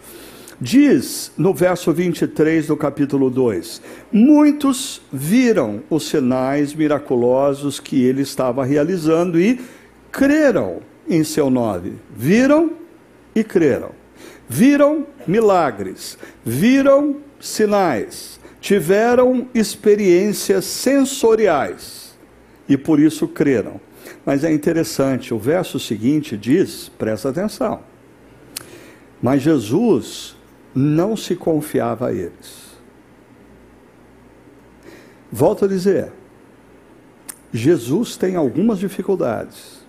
Diz 0.61 1.32
no 1.37 1.52
verso 1.52 1.92
23 1.92 2.68
do 2.68 2.76
capítulo 2.76 3.28
2: 3.28 3.82
Muitos 4.12 5.02
viram 5.12 5.82
os 5.90 6.08
sinais 6.08 6.75
miraculosos 6.75 7.80
que 7.80 8.04
ele 8.04 8.23
estava 8.23 8.64
realizando 8.64 9.40
e 9.40 9.61
creram 10.12 10.80
em 11.08 11.25
seu 11.25 11.50
nome. 11.50 11.94
Viram 12.16 12.73
e 13.34 13.42
creram. 13.42 13.90
Viram 14.49 15.06
milagres, 15.26 16.18
viram 16.44 17.16
sinais, 17.40 18.38
tiveram 18.61 19.49
experiências 19.54 20.64
sensoriais 20.66 22.14
e 22.68 22.76
por 22.76 23.00
isso 23.00 23.26
creram. 23.26 23.80
Mas 24.25 24.44
é 24.44 24.52
interessante, 24.52 25.34
o 25.34 25.38
verso 25.38 25.80
seguinte 25.80 26.37
diz: 26.37 26.90
presta 26.96 27.30
atenção. 27.30 27.80
Mas 29.20 29.42
Jesus 29.42 30.37
não 30.74 31.16
se 31.16 31.36
confiava 31.36 32.08
a 32.08 32.12
eles. 32.12 32.74
Volto 35.30 35.64
a 35.64 35.68
dizer, 35.68 36.12
Jesus 37.52 38.16
tem 38.16 38.36
algumas 38.36 38.78
dificuldades 38.78 39.84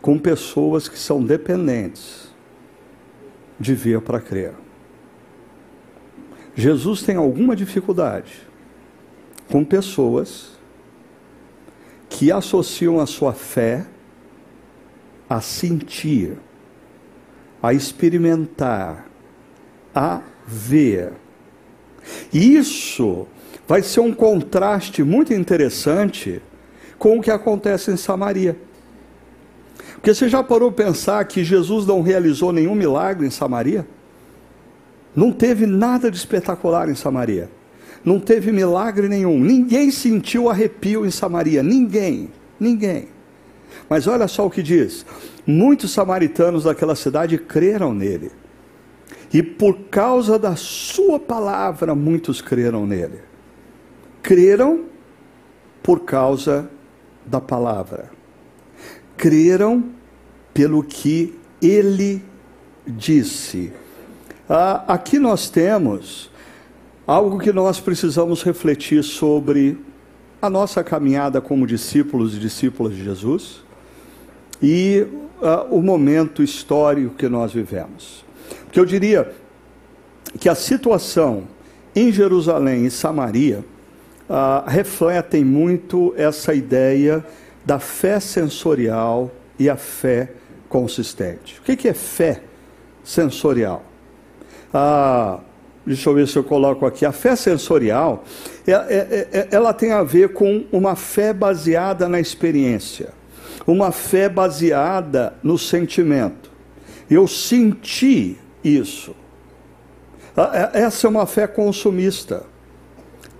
com 0.00 0.18
pessoas 0.18 0.88
que 0.88 0.98
são 0.98 1.22
dependentes 1.22 2.30
de 3.58 3.74
ver 3.74 4.00
para 4.00 4.20
crer. 4.20 4.54
Jesus 6.54 7.02
tem 7.02 7.16
alguma 7.16 7.54
dificuldade 7.54 8.46
com 9.50 9.64
pessoas 9.64 10.52
que 12.08 12.32
associam 12.32 13.00
a 13.00 13.06
sua 13.06 13.32
fé 13.32 13.86
a 15.28 15.40
sentir, 15.40 16.38
a 17.62 17.72
experimentar, 17.74 19.08
a 19.96 20.20
ver. 20.46 21.14
Isso 22.30 23.26
vai 23.66 23.82
ser 23.82 24.00
um 24.00 24.12
contraste 24.12 25.02
muito 25.02 25.32
interessante 25.32 26.42
com 26.98 27.18
o 27.18 27.22
que 27.22 27.30
acontece 27.30 27.90
em 27.90 27.96
Samaria. 27.96 28.56
Porque 29.94 30.12
você 30.12 30.28
já 30.28 30.42
parou 30.42 30.70
pensar 30.70 31.24
que 31.24 31.42
Jesus 31.42 31.86
não 31.86 32.02
realizou 32.02 32.52
nenhum 32.52 32.74
milagre 32.74 33.26
em 33.26 33.30
Samaria? 33.30 33.86
Não 35.16 35.32
teve 35.32 35.64
nada 35.64 36.10
de 36.10 36.16
espetacular 36.18 36.90
em 36.90 36.94
Samaria. 36.94 37.50
Não 38.04 38.20
teve 38.20 38.52
milagre 38.52 39.08
nenhum. 39.08 39.40
Ninguém 39.40 39.90
sentiu 39.90 40.50
arrepio 40.50 41.06
em 41.06 41.10
Samaria. 41.10 41.62
Ninguém. 41.62 42.30
Ninguém. 42.60 43.08
Mas 43.88 44.06
olha 44.06 44.28
só 44.28 44.46
o 44.46 44.50
que 44.50 44.62
diz: 44.62 45.06
muitos 45.46 45.90
samaritanos 45.90 46.64
daquela 46.64 46.94
cidade 46.94 47.38
creram 47.38 47.94
nele. 47.94 48.30
E 49.32 49.42
por 49.42 49.78
causa 49.90 50.38
da 50.38 50.56
sua 50.56 51.18
palavra, 51.18 51.94
muitos 51.94 52.40
creram 52.40 52.86
nele. 52.86 53.20
Creram 54.22 54.84
por 55.82 56.00
causa 56.00 56.70
da 57.24 57.40
palavra. 57.40 58.10
Creram 59.16 59.84
pelo 60.52 60.82
que 60.82 61.38
ele 61.60 62.22
disse. 62.86 63.72
Ah, 64.48 64.84
aqui 64.88 65.18
nós 65.18 65.48
temos 65.48 66.30
algo 67.06 67.38
que 67.38 67.52
nós 67.52 67.80
precisamos 67.80 68.42
refletir 68.42 69.02
sobre 69.02 69.78
a 70.40 70.50
nossa 70.50 70.82
caminhada 70.84 71.40
como 71.40 71.66
discípulos 71.66 72.36
e 72.36 72.38
discípulas 72.38 72.94
de 72.94 73.04
Jesus 73.04 73.64
e 74.62 75.06
ah, 75.42 75.66
o 75.70 75.82
momento 75.82 76.42
histórico 76.42 77.14
que 77.14 77.28
nós 77.28 77.52
vivemos. 77.52 78.25
Que 78.72 78.80
eu 78.80 78.84
diria 78.84 79.32
que 80.38 80.48
a 80.48 80.54
situação 80.54 81.44
em 81.94 82.12
Jerusalém 82.12 82.84
e 82.84 82.90
Samaria 82.90 83.64
ah, 84.28 84.64
refletem 84.66 85.44
muito 85.44 86.12
essa 86.16 86.52
ideia 86.52 87.24
da 87.64 87.78
fé 87.78 88.20
sensorial 88.20 89.30
e 89.58 89.70
a 89.70 89.76
fé 89.76 90.30
consistente. 90.68 91.60
O 91.60 91.62
que 91.62 91.88
é 91.88 91.94
fé 91.94 92.42
sensorial? 93.02 93.82
Ah, 94.74 95.40
deixa 95.86 96.10
eu 96.10 96.14
ver 96.14 96.28
se 96.28 96.36
eu 96.36 96.44
coloco 96.44 96.84
aqui. 96.84 97.06
A 97.06 97.12
fé 97.12 97.34
sensorial, 97.34 98.24
é, 98.66 98.72
é, 98.72 99.28
é 99.32 99.48
ela 99.50 99.72
tem 99.72 99.92
a 99.92 100.02
ver 100.02 100.32
com 100.32 100.64
uma 100.70 100.96
fé 100.96 101.32
baseada 101.32 102.08
na 102.08 102.20
experiência, 102.20 103.10
uma 103.66 103.90
fé 103.90 104.28
baseada 104.28 105.34
no 105.42 105.56
sentimento. 105.56 106.50
Eu 107.08 107.26
senti 107.26 108.36
isso. 108.66 109.14
É, 110.36 110.82
essa 110.82 111.06
é 111.06 111.10
uma 111.10 111.26
fé 111.26 111.46
consumista. 111.46 112.44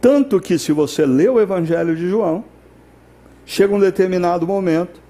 Tanto 0.01 0.41
que, 0.41 0.59
se 0.59 0.73
você 0.73 1.05
lê 1.05 1.29
o 1.29 1.41
Evangelho 1.41 1.95
de 1.95 2.09
João, 2.09 2.45
chega 3.45 3.75
um 3.75 3.81
determinado 3.81 4.47
momento, 4.47 5.01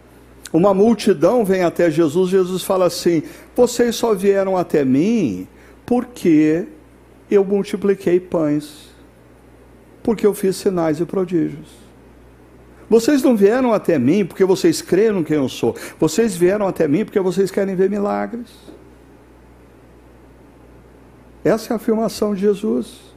uma 0.52 0.72
multidão 0.72 1.44
vem 1.44 1.62
até 1.62 1.90
Jesus, 1.90 2.30
Jesus 2.30 2.62
fala 2.62 2.86
assim: 2.86 3.22
Vocês 3.54 3.94
só 3.96 4.14
vieram 4.14 4.56
até 4.56 4.84
mim 4.84 5.46
porque 5.84 6.66
eu 7.30 7.44
multipliquei 7.44 8.18
pães, 8.18 8.88
porque 10.02 10.26
eu 10.26 10.34
fiz 10.34 10.56
sinais 10.56 11.00
e 11.00 11.04
prodígios. 11.04 11.68
Vocês 12.88 13.22
não 13.22 13.36
vieram 13.36 13.72
até 13.72 13.98
mim 13.98 14.24
porque 14.24 14.44
vocês 14.44 14.80
creram 14.80 15.24
quem 15.24 15.36
eu 15.36 15.48
sou, 15.48 15.74
vocês 15.98 16.36
vieram 16.36 16.66
até 16.68 16.86
mim 16.86 17.04
porque 17.04 17.18
vocês 17.20 17.50
querem 17.50 17.74
ver 17.74 17.90
milagres. 17.90 18.75
Essa 21.46 21.72
é 21.72 21.74
a 21.74 21.76
afirmação 21.76 22.34
de 22.34 22.40
Jesus. 22.40 23.14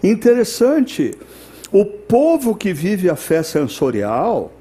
Interessante, 0.00 1.12
o 1.72 1.84
povo 1.84 2.54
que 2.54 2.72
vive 2.72 3.10
a 3.10 3.16
fé 3.16 3.42
sensorial 3.42 4.52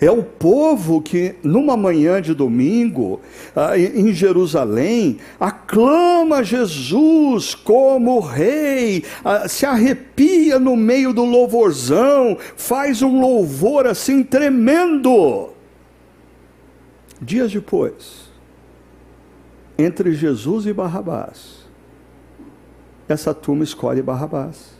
é 0.00 0.10
o 0.10 0.22
povo 0.22 1.02
que, 1.02 1.34
numa 1.42 1.76
manhã 1.76 2.22
de 2.22 2.32
domingo, 2.32 3.20
ah, 3.54 3.78
em 3.78 4.10
Jerusalém, 4.14 5.18
aclama 5.38 6.42
Jesus 6.42 7.54
como 7.54 8.20
rei, 8.20 9.04
ah, 9.22 9.46
se 9.46 9.66
arrepia 9.66 10.58
no 10.58 10.76
meio 10.76 11.12
do 11.12 11.26
louvorzão, 11.26 12.38
faz 12.56 13.02
um 13.02 13.20
louvor 13.20 13.86
assim 13.86 14.22
tremendo. 14.22 15.50
Dias 17.20 17.52
depois, 17.52 18.30
entre 19.76 20.14
Jesus 20.14 20.64
e 20.64 20.72
Barrabás, 20.72 21.63
essa 23.08 23.34
turma 23.34 23.64
escolhe 23.64 24.02
Barrabás. 24.02 24.74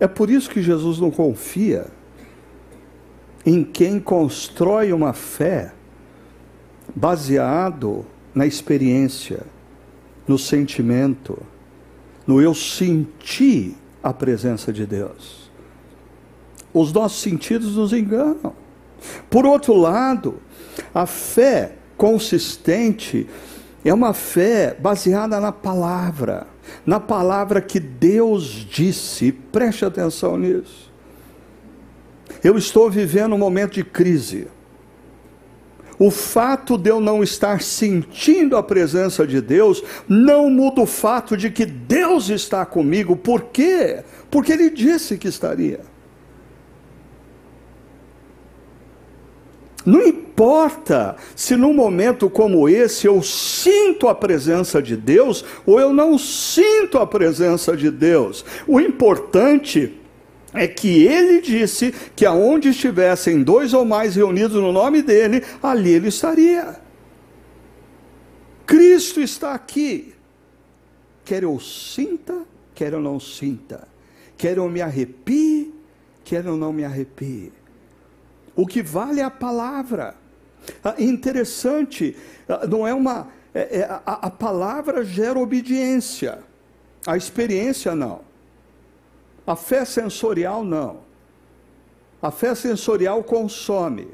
É 0.00 0.06
por 0.06 0.30
isso 0.30 0.50
que 0.50 0.62
Jesus 0.62 0.98
não 0.98 1.10
confia 1.10 1.86
em 3.44 3.62
quem 3.62 4.00
constrói 4.00 4.92
uma 4.92 5.12
fé 5.12 5.72
baseado 6.94 8.04
na 8.34 8.46
experiência, 8.46 9.42
no 10.26 10.38
sentimento, 10.38 11.38
no 12.26 12.40
eu 12.40 12.54
senti 12.54 13.76
a 14.02 14.12
presença 14.12 14.72
de 14.72 14.86
Deus. 14.86 15.50
Os 16.72 16.92
nossos 16.92 17.20
sentidos 17.20 17.76
nos 17.76 17.92
enganam. 17.92 18.54
Por 19.28 19.44
outro 19.44 19.74
lado, 19.74 20.40
a 20.94 21.06
fé 21.06 21.76
consistente 21.96 23.28
é 23.84 23.92
uma 23.92 24.14
fé 24.14 24.76
baseada 24.78 25.40
na 25.40 25.50
palavra, 25.50 26.46
na 26.86 27.00
palavra 27.00 27.60
que 27.60 27.80
Deus 27.80 28.44
disse. 28.44 29.32
Preste 29.32 29.84
atenção 29.84 30.36
nisso. 30.36 30.92
Eu 32.42 32.56
estou 32.56 32.90
vivendo 32.90 33.34
um 33.34 33.38
momento 33.38 33.74
de 33.74 33.84
crise. 33.84 34.48
O 35.98 36.10
fato 36.10 36.76
de 36.76 36.90
eu 36.90 37.00
não 37.00 37.22
estar 37.22 37.62
sentindo 37.62 38.56
a 38.56 38.62
presença 38.62 39.26
de 39.26 39.40
Deus 39.40 39.82
não 40.08 40.50
muda 40.50 40.80
o 40.80 40.86
fato 40.86 41.36
de 41.36 41.50
que 41.50 41.64
Deus 41.64 42.28
está 42.28 42.66
comigo. 42.66 43.14
Por 43.14 43.44
quê? 43.44 44.02
Porque 44.30 44.52
Ele 44.52 44.70
disse 44.70 45.16
que 45.16 45.28
estaria. 45.28 45.91
Não 49.84 50.06
importa 50.06 51.16
se 51.34 51.56
num 51.56 51.74
momento 51.74 52.30
como 52.30 52.68
esse 52.68 53.06
eu 53.06 53.22
sinto 53.22 54.08
a 54.08 54.14
presença 54.14 54.80
de 54.80 54.96
Deus 54.96 55.44
ou 55.66 55.80
eu 55.80 55.92
não 55.92 56.16
sinto 56.18 56.98
a 56.98 57.06
presença 57.06 57.76
de 57.76 57.90
Deus. 57.90 58.44
O 58.66 58.80
importante 58.80 59.98
é 60.54 60.68
que 60.68 61.04
ele 61.04 61.40
disse 61.40 61.92
que 62.14 62.26
aonde 62.26 62.68
estivessem 62.68 63.42
dois 63.42 63.72
ou 63.72 63.84
mais 63.84 64.14
reunidos 64.14 64.56
no 64.56 64.72
nome 64.72 65.02
dele, 65.02 65.42
ali 65.62 65.92
ele 65.92 66.08
estaria. 66.08 66.80
Cristo 68.66 69.20
está 69.20 69.52
aqui. 69.52 70.14
Quer 71.24 71.42
eu 71.42 71.58
sinta, 71.58 72.42
quer 72.74 72.92
eu 72.92 73.00
não 73.00 73.18
sinta. 73.18 73.88
Quer 74.36 74.56
eu 74.58 74.68
me 74.68 74.80
arrepie, 74.80 75.72
quer 76.24 76.44
eu 76.44 76.56
não 76.56 76.72
me 76.72 76.84
arrepie. 76.84 77.52
O 78.54 78.66
que 78.66 78.82
vale 78.82 79.20
é 79.20 79.24
a 79.24 79.30
palavra. 79.30 80.14
Ah, 80.82 80.94
interessante, 80.98 82.16
ah, 82.48 82.66
não 82.66 82.86
é 82.86 82.94
uma. 82.94 83.28
É, 83.54 83.80
é, 83.80 83.84
a, 83.84 84.26
a 84.26 84.30
palavra 84.30 85.04
gera 85.04 85.38
obediência, 85.38 86.38
a 87.06 87.16
experiência 87.16 87.94
não. 87.94 88.20
A 89.46 89.56
fé 89.56 89.84
sensorial 89.84 90.64
não. 90.64 91.00
A 92.20 92.30
fé 92.30 92.54
sensorial 92.54 93.22
consome. 93.24 94.08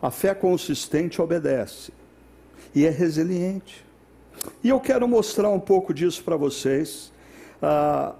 A 0.00 0.10
fé 0.10 0.34
consistente 0.34 1.20
obedece. 1.20 1.92
E 2.74 2.86
é 2.86 2.90
resiliente. 2.90 3.84
E 4.62 4.68
eu 4.68 4.78
quero 4.78 5.08
mostrar 5.08 5.50
um 5.50 5.58
pouco 5.58 5.92
disso 5.92 6.22
para 6.22 6.36
vocês, 6.36 7.12
uh, 7.62 8.14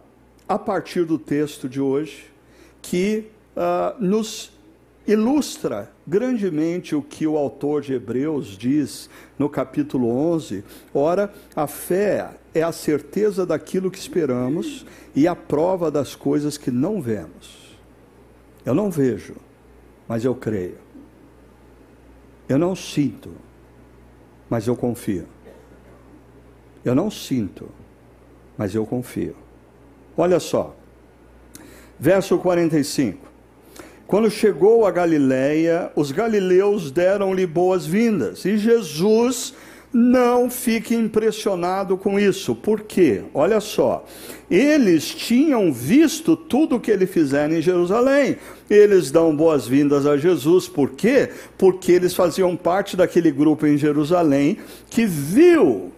a 0.49 0.59
partir 0.59 1.05
do 1.05 1.19
texto 1.19 1.69
de 1.69 1.81
hoje, 1.81 2.33
que 2.83 3.29
uh, 3.57 4.03
nos 4.03 4.56
ilustra 5.07 5.91
grandemente 6.07 6.95
o 6.95 7.03
que 7.03 7.27
o 7.27 7.37
autor 7.37 7.83
de 7.83 7.95
Hebreus 7.95 8.59
diz 8.59 9.09
no 9.39 9.49
capítulo 9.49 10.09
11. 10.09 10.65
Ora, 10.93 11.33
a 11.55 11.67
fé 11.67 12.31
é 12.53 12.63
a 12.63 12.73
certeza 12.73 13.47
daquilo 13.47 13.91
que 13.91 13.99
esperamos 13.99 14.85
e 15.15 15.29
a 15.29 15.37
prova 15.37 15.91
das 15.91 16.15
coisas 16.15 16.59
que 16.59 16.71
não 16.71 17.01
vemos. 17.01 17.77
Eu 18.65 18.75
não 18.75 18.91
vejo, 18.91 19.37
mas 20.09 20.25
eu 20.25 20.35
creio. 20.35 20.79
Eu 22.49 22.59
não 22.59 22.75
sinto, 22.75 23.31
mas 24.51 24.67
eu 24.67 24.77
confio. 24.77 25.27
Eu 26.85 26.95
não 26.95 27.11
sinto, 27.11 27.69
mas 28.57 28.75
eu 28.75 28.87
confio. 28.87 29.37
Olha 30.17 30.41
só, 30.41 30.75
verso 31.99 32.39
45. 32.39 33.36
Quando 34.07 34.31
chegou 34.31 34.87
a 34.87 34.91
Galiléia, 34.93 35.91
os 35.97 36.13
galileus 36.13 36.93
deram-lhe 36.93 37.45
boas-vindas, 37.45 38.45
e 38.45 38.57
Jesus 38.57 39.53
não 39.93 40.49
fique 40.49 40.95
impressionado 40.95 41.97
com 41.97 42.21
isso. 42.21 42.55
Por 42.55 42.83
quê? 42.83 43.23
Olha 43.35 43.61
só. 43.61 44.05
Eles 44.51 45.13
tinham 45.13 45.73
visto 45.73 46.37
tudo 46.37 46.77
o 46.77 46.81
que 46.81 46.91
ele 46.91 47.07
fizera 47.07 47.53
em 47.53 47.63
Jerusalém. 47.63 48.37
Eles 48.69 49.11
dão 49.11 49.35
boas-vindas 49.35 50.07
a 50.07 50.17
Jesus. 50.17 50.69
Por 50.69 50.91
quê? 50.91 51.31
Porque 51.57 51.93
eles 51.93 52.15
faziam 52.15 52.55
parte 52.55 52.97
daquele 52.97 53.31
grupo 53.31 53.67
em 53.67 53.79
Jerusalém 53.79 54.59
que 54.91 55.07
viu 55.07 55.91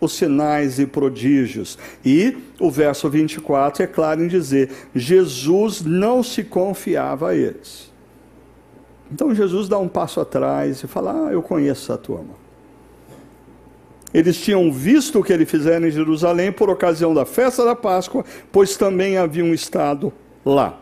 os 0.00 0.14
sinais 0.14 0.78
e 0.78 0.86
prodígios. 0.86 1.78
E 2.04 2.36
o 2.58 2.70
verso 2.70 3.08
24 3.08 3.82
é 3.82 3.86
claro 3.86 4.24
em 4.24 4.28
dizer: 4.28 4.70
Jesus 4.94 5.82
não 5.82 6.22
se 6.22 6.42
confiava 6.42 7.30
a 7.30 7.34
eles. 7.34 7.90
Então 9.12 9.34
Jesus 9.34 9.68
dá 9.68 9.78
um 9.78 9.88
passo 9.88 10.20
atrás 10.20 10.82
e 10.82 10.86
fala: 10.86 11.28
Ah, 11.28 11.32
eu 11.32 11.42
conheço 11.42 11.92
essa 11.92 11.98
turma. 11.98 12.40
Eles 14.12 14.40
tinham 14.40 14.72
visto 14.72 15.20
o 15.20 15.22
que 15.22 15.32
ele 15.32 15.46
fizera 15.46 15.86
em 15.86 15.90
Jerusalém 15.90 16.50
por 16.50 16.68
ocasião 16.68 17.14
da 17.14 17.24
festa 17.24 17.64
da 17.64 17.76
Páscoa, 17.76 18.24
pois 18.50 18.76
também 18.76 19.16
haviam 19.16 19.54
estado 19.54 20.12
lá. 20.44 20.80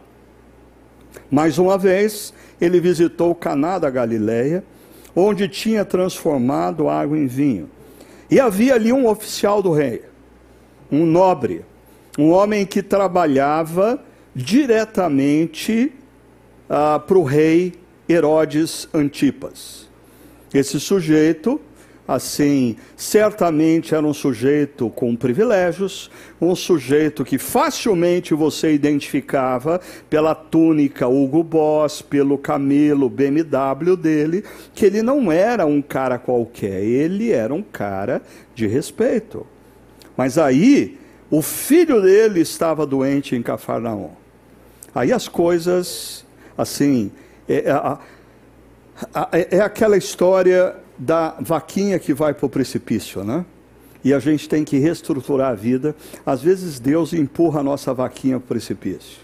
Mais 1.30 1.58
uma 1.58 1.76
vez, 1.76 2.32
ele 2.58 2.80
visitou 2.80 3.34
Caná 3.34 3.78
da 3.78 3.90
Galileia, 3.90 4.64
onde 5.14 5.46
tinha 5.46 5.84
transformado 5.84 6.88
água 6.88 7.18
em 7.18 7.26
vinho. 7.26 7.68
E 8.30 8.38
havia 8.38 8.74
ali 8.74 8.92
um 8.92 9.06
oficial 9.06 9.62
do 9.62 9.72
rei, 9.72 10.02
um 10.90 11.06
nobre, 11.06 11.64
um 12.18 12.30
homem 12.30 12.66
que 12.66 12.82
trabalhava 12.82 14.02
diretamente 14.34 15.92
ah, 16.68 16.98
para 16.98 17.18
o 17.18 17.24
rei 17.24 17.74
Herodes 18.08 18.88
Antipas. 18.92 19.88
Esse 20.52 20.78
sujeito, 20.78 21.60
assim, 22.08 22.76
certamente 22.96 23.94
era 23.94 24.06
um 24.06 24.14
sujeito 24.14 24.88
com 24.88 25.14
privilégios, 25.14 26.10
um 26.40 26.56
sujeito 26.56 27.22
que 27.22 27.36
facilmente 27.36 28.32
você 28.32 28.72
identificava 28.72 29.78
pela 30.08 30.34
túnica 30.34 31.06
Hugo 31.06 31.44
Boss, 31.44 32.00
pelo 32.00 32.38
camelo 32.38 33.10
BMW 33.10 33.94
dele, 33.94 34.42
que 34.74 34.86
ele 34.86 35.02
não 35.02 35.30
era 35.30 35.66
um 35.66 35.82
cara 35.82 36.18
qualquer, 36.18 36.82
ele 36.82 37.30
era 37.30 37.52
um 37.52 37.62
cara 37.62 38.22
de 38.54 38.66
respeito. 38.66 39.46
Mas 40.16 40.38
aí, 40.38 40.98
o 41.30 41.42
filho 41.42 42.00
dele 42.00 42.40
estava 42.40 42.86
doente 42.86 43.36
em 43.36 43.42
Cafarnaum. 43.42 44.12
Aí 44.94 45.12
as 45.12 45.28
coisas, 45.28 46.24
assim, 46.56 47.12
é, 47.46 47.64
é, 49.30 49.56
é 49.58 49.60
aquela 49.60 49.98
história 49.98 50.74
da 50.98 51.36
vaquinha 51.40 51.98
que 51.98 52.12
vai 52.12 52.34
para 52.34 52.46
o 52.46 52.48
precipício, 52.48 53.22
né? 53.22 53.44
E 54.04 54.14
a 54.14 54.18
gente 54.18 54.48
tem 54.48 54.64
que 54.64 54.78
reestruturar 54.78 55.52
a 55.52 55.54
vida. 55.54 55.94
Às 56.24 56.42
vezes 56.42 56.78
Deus 56.78 57.12
empurra 57.12 57.60
a 57.60 57.62
nossa 57.62 57.92
vaquinha 57.92 58.38
para 58.38 58.44
o 58.44 58.48
precipício. 58.48 59.18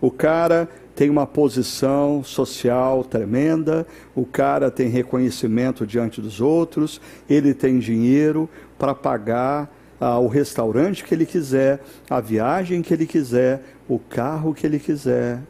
O 0.00 0.10
cara 0.10 0.68
tem 0.94 1.10
uma 1.10 1.26
posição 1.26 2.24
social 2.24 3.04
tremenda, 3.04 3.86
o 4.14 4.24
cara 4.24 4.70
tem 4.70 4.88
reconhecimento 4.88 5.86
diante 5.86 6.20
dos 6.20 6.40
outros, 6.40 7.00
ele 7.28 7.52
tem 7.52 7.78
dinheiro 7.78 8.48
para 8.78 8.94
pagar 8.94 9.70
ah, 10.00 10.18
o 10.18 10.26
restaurante 10.26 11.04
que 11.04 11.14
ele 11.14 11.26
quiser, 11.26 11.80
a 12.08 12.20
viagem 12.20 12.80
que 12.80 12.94
ele 12.94 13.06
quiser, 13.06 13.62
o 13.86 13.98
carro 13.98 14.54
que 14.54 14.66
ele 14.66 14.78
quiser, 14.78 15.40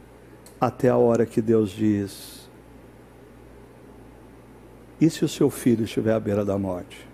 até 0.59 0.89
a 0.89 0.97
hora 0.97 1.25
que 1.25 1.41
Deus 1.41 1.71
diz: 1.71 2.36
e 4.99 5.09
se 5.09 5.23
o 5.23 5.27
seu 5.27 5.49
filho 5.49 5.85
estiver 5.85 6.13
à 6.13 6.19
beira 6.19 6.43
da 6.43 6.57
morte? 6.57 7.07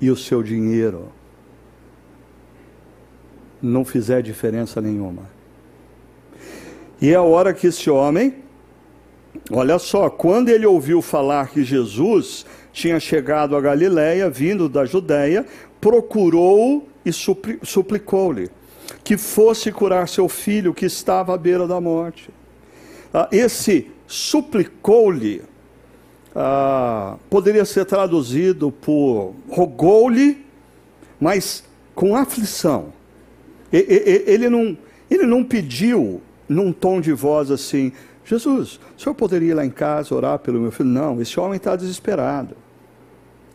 E 0.00 0.10
o 0.10 0.16
seu 0.16 0.42
dinheiro 0.42 1.12
não 3.60 3.84
fizer 3.84 4.22
diferença 4.22 4.80
nenhuma? 4.80 5.30
E 7.00 7.10
é 7.10 7.14
a 7.14 7.22
hora 7.22 7.52
que 7.52 7.66
esse 7.66 7.90
homem, 7.90 8.34
olha 9.50 9.78
só, 9.78 10.08
quando 10.08 10.48
ele 10.48 10.66
ouviu 10.66 11.02
falar 11.02 11.48
que 11.48 11.64
Jesus 11.64 12.46
tinha 12.72 12.98
chegado 13.00 13.56
a 13.56 13.60
Galiléia, 13.60 14.30
vindo 14.30 14.68
da 14.68 14.84
Judéia, 14.84 15.44
procurou 15.80 16.88
e 17.04 17.12
suplicou-lhe 17.12 18.48
que 19.02 19.16
fosse 19.16 19.72
curar 19.72 20.08
seu 20.08 20.28
filho 20.28 20.72
que 20.72 20.86
estava 20.86 21.34
à 21.34 21.38
beira 21.38 21.66
da 21.66 21.80
morte. 21.80 22.30
Ah, 23.12 23.28
esse 23.32 23.90
suplicou-lhe 24.06 25.42
ah, 26.34 27.16
poderia 27.28 27.64
ser 27.64 27.84
traduzido 27.84 28.70
por 28.70 29.34
rogou-lhe, 29.48 30.44
mas 31.20 31.64
com 31.94 32.16
aflição. 32.16 32.92
Ele 33.72 34.48
não, 34.48 34.76
ele 35.10 35.26
não 35.26 35.42
pediu 35.42 36.20
num 36.48 36.72
tom 36.72 37.00
de 37.00 37.12
voz 37.12 37.50
assim: 37.50 37.92
Jesus, 38.24 38.78
o 38.96 39.00
senhor 39.00 39.14
poderia 39.14 39.50
ir 39.50 39.54
lá 39.54 39.64
em 39.64 39.70
casa 39.70 40.14
orar 40.14 40.38
pelo 40.38 40.60
meu 40.60 40.70
filho? 40.70 40.88
Não, 40.88 41.20
esse 41.20 41.38
homem 41.40 41.56
está 41.56 41.74
desesperado. 41.76 42.56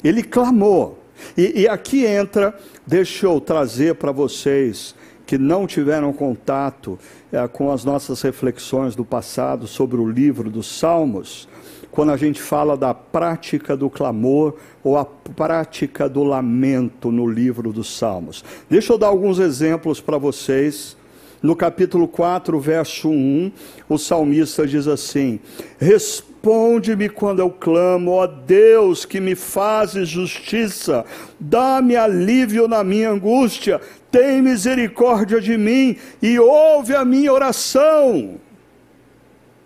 Ele 0.04 0.24
clamou. 0.24 1.04
E, 1.36 1.62
e 1.62 1.68
aqui 1.68 2.06
entra, 2.06 2.56
deixa 2.86 3.26
eu 3.26 3.42
trazer 3.42 3.96
para 3.96 4.12
vocês 4.12 4.94
que 5.26 5.38
não 5.38 5.68
tiveram 5.68 6.14
contato 6.14 6.98
é, 7.32 7.46
com 7.48 7.72
as 7.72 7.84
nossas 7.84 8.22
reflexões 8.22 8.96
do 8.96 9.04
passado 9.04 9.68
sobre 9.68 9.98
o 9.98 10.10
livro 10.10 10.50
dos 10.50 10.68
Salmos, 10.68 11.50
quando 11.98 12.12
a 12.12 12.18
gente 12.18 12.40
fala 12.40 12.78
da 12.78 12.94
prática 12.94 13.76
do 13.76 13.90
clamor 13.90 14.54
ou 14.84 15.00
a 15.00 15.04
prática 15.04 16.08
do 16.08 16.24
lamento 16.24 17.12
no 17.12 17.26
livro 17.26 17.74
dos 17.74 17.98
Salmos. 17.98 18.46
Deixa 18.70 18.94
eu 18.94 19.00
dar 19.00 19.08
alguns 19.08 19.40
exemplos 19.40 20.00
para 20.00 20.20
vocês. 20.20 20.96
No 21.42 21.56
capítulo 21.56 22.08
4, 22.08 22.60
verso 22.60 23.10
1, 23.10 23.52
o 23.90 23.98
salmista 23.98 24.68
diz 24.68 24.88
assim: 24.88 25.40
Responde-me 25.80 27.10
quando 27.10 27.40
eu 27.40 27.50
clamo, 27.50 28.12
ó 28.12 28.28
Deus, 28.28 29.04
que 29.04 29.20
me 29.20 29.34
fazes 29.34 30.08
justiça, 30.08 31.04
dá-me 31.40 31.96
alívio 31.96 32.68
na 32.68 32.84
minha 32.84 33.10
angústia, 33.10 33.82
tem 34.12 34.40
misericórdia 34.40 35.42
de 35.42 35.58
mim 35.58 35.98
e 36.22 36.38
ouve 36.38 36.94
a 36.94 37.04
minha 37.04 37.34
oração. 37.34 38.36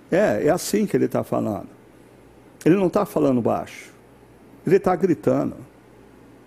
É, 0.10 0.46
é 0.46 0.50
assim 0.50 0.86
que 0.86 0.96
ele 0.96 1.08
está 1.08 1.26
falando. 1.26 1.81
Ele 2.66 2.76
não 2.76 2.88
está 2.88 3.06
falando 3.06 3.42
baixo, 3.42 3.92
ele 4.66 4.78
está 4.78 4.96
gritando. 4.96 5.56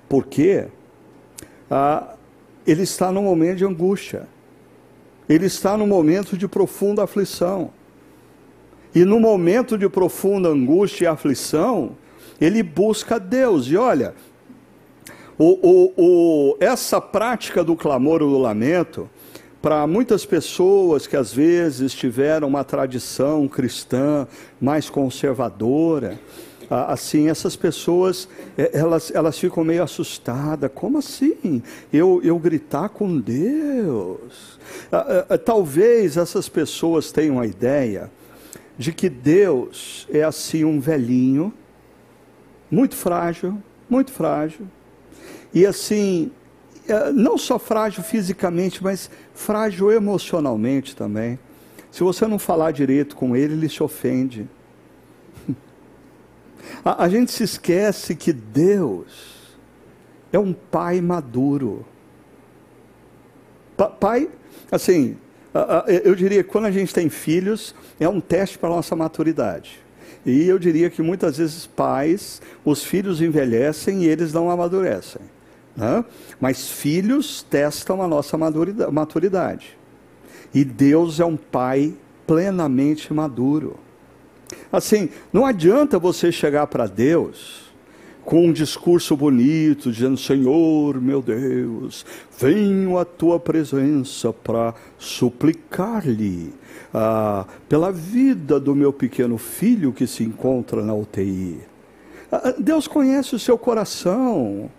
Por 0.09 0.27
quê? 0.27 0.69
Ah, 1.71 2.15
ele 2.67 2.83
está 2.83 3.11
num 3.11 3.23
momento 3.23 3.59
de 3.59 3.65
angústia, 3.65 4.29
ele 5.29 5.47
está 5.47 5.77
num 5.77 5.87
momento 5.87 6.37
de 6.37 6.47
profunda 6.47 7.05
aflição. 7.05 7.71
E 8.95 9.05
no 9.05 9.19
momento 9.19 9.77
de 9.77 9.89
profunda 9.89 10.49
angústia 10.49 11.05
e 11.05 11.07
aflição, 11.09 11.97
ele 12.41 12.63
busca 12.63 13.19
Deus. 13.19 13.67
E 13.67 13.77
olha, 13.77 14.15
o, 15.37 15.59
o, 15.69 15.93
o, 15.97 16.57
essa 16.61 17.01
prática 17.01 17.65
do 17.65 17.75
clamor 17.75 18.23
ou 18.23 18.31
do 18.31 18.39
lamento, 18.39 19.11
para 19.65 19.87
muitas 19.87 20.27
pessoas 20.27 21.07
que 21.07 21.17
às 21.17 21.33
vezes 21.33 21.95
tiveram 21.95 22.47
uma 22.47 22.63
tradição 22.63 23.49
cristã 23.49 24.29
mais 24.61 24.91
conservadora, 24.91 26.21
assim, 26.69 27.31
essas 27.31 27.57
pessoas, 27.57 28.29
é, 28.59 28.73
elas, 28.75 29.11
elas 29.15 29.39
ficam 29.39 29.65
meio 29.65 29.83
assustadas. 29.83 30.71
Como 30.75 30.99
assim? 30.99 31.63
Eu, 31.91 32.21
eu 32.23 32.39
gritar 32.39 32.91
com 32.91 33.19
Deus? 33.19 34.61
Talvez 35.47 36.19
essas 36.19 36.47
pessoas 36.47 37.11
tenham 37.11 37.41
a 37.41 37.47
ideia 37.47 38.11
de 38.77 38.93
que 38.93 39.09
Deus 39.09 40.07
é 40.13 40.23
assim 40.23 40.63
um 40.63 40.79
velhinho, 40.79 41.51
muito 42.71 42.97
frágil, 42.97 43.57
muito 43.89 44.13
frágil, 44.13 44.67
e 45.55 45.65
assim, 45.65 46.31
não 47.15 47.39
só 47.39 47.59
frágil 47.59 48.03
fisicamente, 48.03 48.83
mas 48.83 49.11
frágil 49.35 49.91
emocionalmente 49.91 50.95
também. 50.95 51.39
Se 51.91 52.03
você 52.03 52.27
não 52.27 52.39
falar 52.39 52.73
direito 52.73 53.17
com 53.17 53.37
ele, 53.37 53.55
ele 53.55 53.69
se 53.69 53.83
ofende. 53.83 54.49
A, 56.85 57.05
a 57.05 57.09
gente 57.09 57.31
se 57.31 57.45
esquece 57.45 58.15
que 58.15 58.33
Deus 58.33 59.57
é 60.33 60.39
um 60.39 60.53
pai 60.53 61.01
maduro. 61.01 61.87
Pa, 63.77 63.89
pai, 63.89 64.29
assim, 64.71 65.17
eu 66.03 66.15
diria 66.15 66.43
que 66.43 66.51
quando 66.51 66.67
a 66.67 66.71
gente 66.71 66.93
tem 66.93 67.09
filhos, 67.09 67.75
é 68.01 68.09
um 68.09 68.21
teste 68.21 68.59
para 68.59 68.69
a 68.69 68.77
nossa 68.77 68.97
maturidade. 68.97 69.79
E 70.27 70.49
eu 70.49 70.59
diria 70.59 70.91
que 70.91 71.03
muitas 71.03 71.37
vezes 71.37 71.67
pais, 71.67 72.41
os 72.65 72.83
filhos 72.83 73.21
envelhecem 73.21 74.05
e 74.05 74.09
eles 74.09 74.33
não 74.33 74.51
amadurecem. 74.51 75.23
Né? 75.77 76.05
Mas 76.41 76.69
filhos 76.69 77.43
testam 77.43 78.03
a 78.03 78.09
nossa 78.09 78.39
maturidade. 78.39 79.77
E 80.55 80.65
Deus 80.65 81.19
é 81.19 81.25
um 81.25 81.37
pai 81.37 81.95
plenamente 82.27 83.13
maduro. 83.13 83.79
Assim, 84.71 85.09
não 85.33 85.45
adianta 85.45 85.99
você 85.99 86.31
chegar 86.31 86.67
para 86.67 86.87
Deus 86.87 87.65
com 88.25 88.47
um 88.47 88.53
discurso 88.53 89.17
bonito, 89.17 89.93
dizendo: 89.93 90.17
Senhor, 90.17 91.01
meu 91.01 91.21
Deus, 91.21 92.07
venho 92.39 92.99
à 92.99 93.05
tua 93.05 93.39
presença 93.39 94.33
para 94.33 94.75
suplicar-lhe 94.99 96.53
ah, 96.93 97.47
pela 97.69 97.93
vida 97.93 98.59
do 98.59 98.75
meu 98.75 98.93
pequeno 98.93 99.37
filho 99.39 99.93
que 99.93 100.07
se 100.07 100.25
encontra 100.25 100.83
na 100.83 100.95
UTI. 100.95 101.59
Ah, 102.31 102.55
Deus 102.59 102.87
conhece 102.89 103.35
o 103.35 103.39
seu 103.39 103.59
coração. 103.59 104.71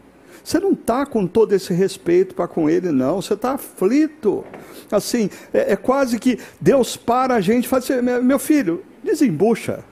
Você 0.46 0.60
não 0.60 0.74
está 0.74 1.08
com 1.08 1.26
todo 1.26 1.54
esse 1.54 1.74
respeito 1.74 2.36
para 2.36 2.48
com 2.48 2.70
ele, 2.70 2.92
não. 2.92 3.20
Você 3.20 3.34
está 3.34 3.54
aflito. 3.54 4.46
Assim, 4.92 5.28
é, 5.52 5.74
é, 5.74 5.76
quase 5.76 6.20
que 6.20 6.38
Deus 6.62 6.96
para 6.96 7.34
a 7.34 7.42
gente 7.42 7.66
e 7.66 7.68
fala 7.68 7.82
assim: 7.82 8.02
meu 8.24 8.38
filho, 8.38 8.86
desembucha. 9.04 9.84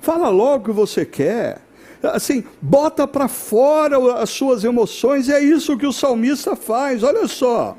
Fala 0.00 0.28
logo 0.28 0.64
o 0.64 0.64
que 0.66 0.72
você 0.72 1.06
quer 1.06 1.64
assim, 2.02 2.44
bota 2.60 3.06
para 3.06 3.26
fora 3.28 3.96
as 4.20 4.30
suas 4.30 4.64
emoções, 4.64 5.28
é 5.28 5.40
isso 5.40 5.76
que 5.76 5.86
o 5.86 5.92
salmista 5.92 6.54
faz, 6.54 7.02
olha 7.02 7.26
só. 7.26 7.76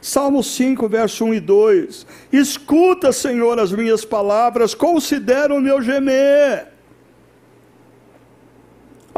Salmo 0.00 0.42
5, 0.42 0.88
verso 0.88 1.24
1 1.24 1.34
e 1.34 1.40
2: 1.40 2.06
Escuta, 2.32 3.10
Senhor, 3.12 3.58
as 3.58 3.72
minhas 3.72 4.04
palavras, 4.04 4.74
considera 4.74 5.54
o 5.54 5.60
meu 5.60 5.80
gemer. 5.80 6.77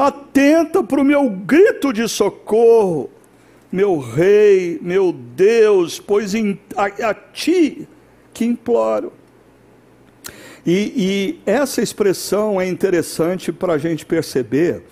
Atenta 0.01 0.83
para 0.83 0.99
o 0.99 1.03
meu 1.03 1.29
grito 1.29 1.93
de 1.93 2.07
socorro, 2.07 3.09
meu 3.71 3.99
Rei, 3.99 4.79
meu 4.81 5.13
Deus, 5.13 5.99
pois 5.99 6.33
em, 6.33 6.59
a, 6.75 6.85
a 7.09 7.13
ti 7.13 7.87
que 8.33 8.43
imploro. 8.43 9.13
E, 10.65 10.93
e 10.95 11.39
essa 11.45 11.81
expressão 11.83 12.59
é 12.59 12.67
interessante 12.67 13.51
para 13.51 13.73
a 13.73 13.77
gente 13.77 14.03
perceber 14.03 14.83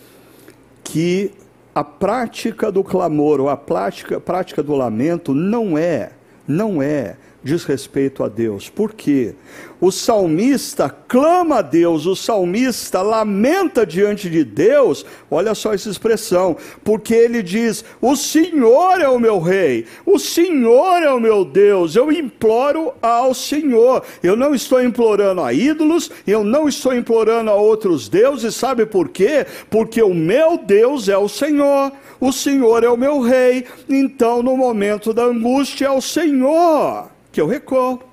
que 0.83 1.31
a 1.73 1.83
prática 1.83 2.71
do 2.71 2.83
clamor 2.83 3.39
ou 3.39 3.49
a 3.49 3.57
prática, 3.57 4.19
prática 4.19 4.61
do 4.61 4.75
lamento 4.75 5.33
não 5.33 5.75
é, 5.75 6.11
não 6.47 6.81
é 6.81 7.17
diz 7.43 7.63
respeito 7.63 8.23
a 8.23 8.28
Deus. 8.28 8.69
Por 8.69 8.93
quê? 8.93 9.34
O 9.82 9.91
salmista 9.91 10.89
clama 10.89 11.60
a 11.60 11.62
Deus, 11.62 12.06
o 12.06 12.13
salmista 12.13 13.02
lamenta 13.02 13.86
diante 13.86 14.30
de 14.30 14.43
Deus, 14.43 15.06
olha 15.32 15.56
só 15.56 15.73
essa 15.73 15.89
expressão, 15.89 16.58
porque 16.84 17.13
ele 17.13 17.41
diz: 17.41 17.86
O 18.02 18.13
Senhor 18.15 18.99
é 18.99 19.08
o 19.08 19.17
meu 19.17 19.39
rei, 19.39 19.86
o 20.06 20.19
Senhor 20.19 21.02
é 21.02 21.12
o 21.12 21.19
meu 21.19 21.45
Deus, 21.45 21.95
eu 21.95 22.12
imploro 22.12 22.91
ao 23.02 23.34
Senhor. 23.34 24.04
Eu 24.21 24.36
não 24.36 24.54
estou 24.54 24.84
implorando 24.84 25.41
a 25.41 25.54
ídolos, 25.54 26.12
eu 26.28 26.43
não 26.43 26.67
estou 26.67 26.93
implorando 26.93 27.49
a 27.49 27.56
outros 27.56 28.10
deuses, 28.10 28.56
sabe 28.56 28.86
por 28.86 29.08
quê? 29.08 29.45
Porque 29.69 30.02
o 30.02 30.13
meu 30.13 30.58
Deus 30.58 31.08
é 31.08 31.17
o 31.17 31.30
Senhor, 31.30 31.93
o 32.19 32.34
Senhor 32.34 32.84
é 32.84 32.89
o 32.89 32.97
meu 32.97 33.21
rei, 33.21 33.65
então 33.88 34.43
no 34.43 34.58
momento 34.58 35.13
da 35.13 35.23
angústia 35.23 35.86
é 35.86 35.91
o 35.91 36.02
Senhor 36.02 37.18
que 37.31 37.39
eu 37.39 37.47
recorro. 37.47 38.03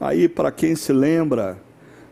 Aí, 0.00 0.28
para 0.28 0.52
quem 0.52 0.76
se 0.76 0.92
lembra 0.92 1.58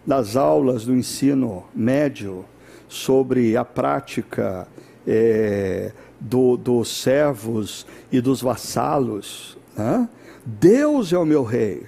das 0.05 0.37
aulas 0.37 0.85
do 0.85 0.95
ensino 0.95 1.65
médio 1.75 2.45
sobre 2.89 3.57
a 3.57 3.65
prática 3.65 4.67
é, 5.07 5.93
do, 6.19 6.57
dos 6.57 6.89
servos 7.03 7.87
e 8.11 8.21
dos 8.21 8.41
vassalos, 8.41 9.57
né? 9.77 10.09
Deus 10.45 11.13
é 11.13 11.19
o 11.19 11.27
meu 11.27 11.43
rei, 11.43 11.87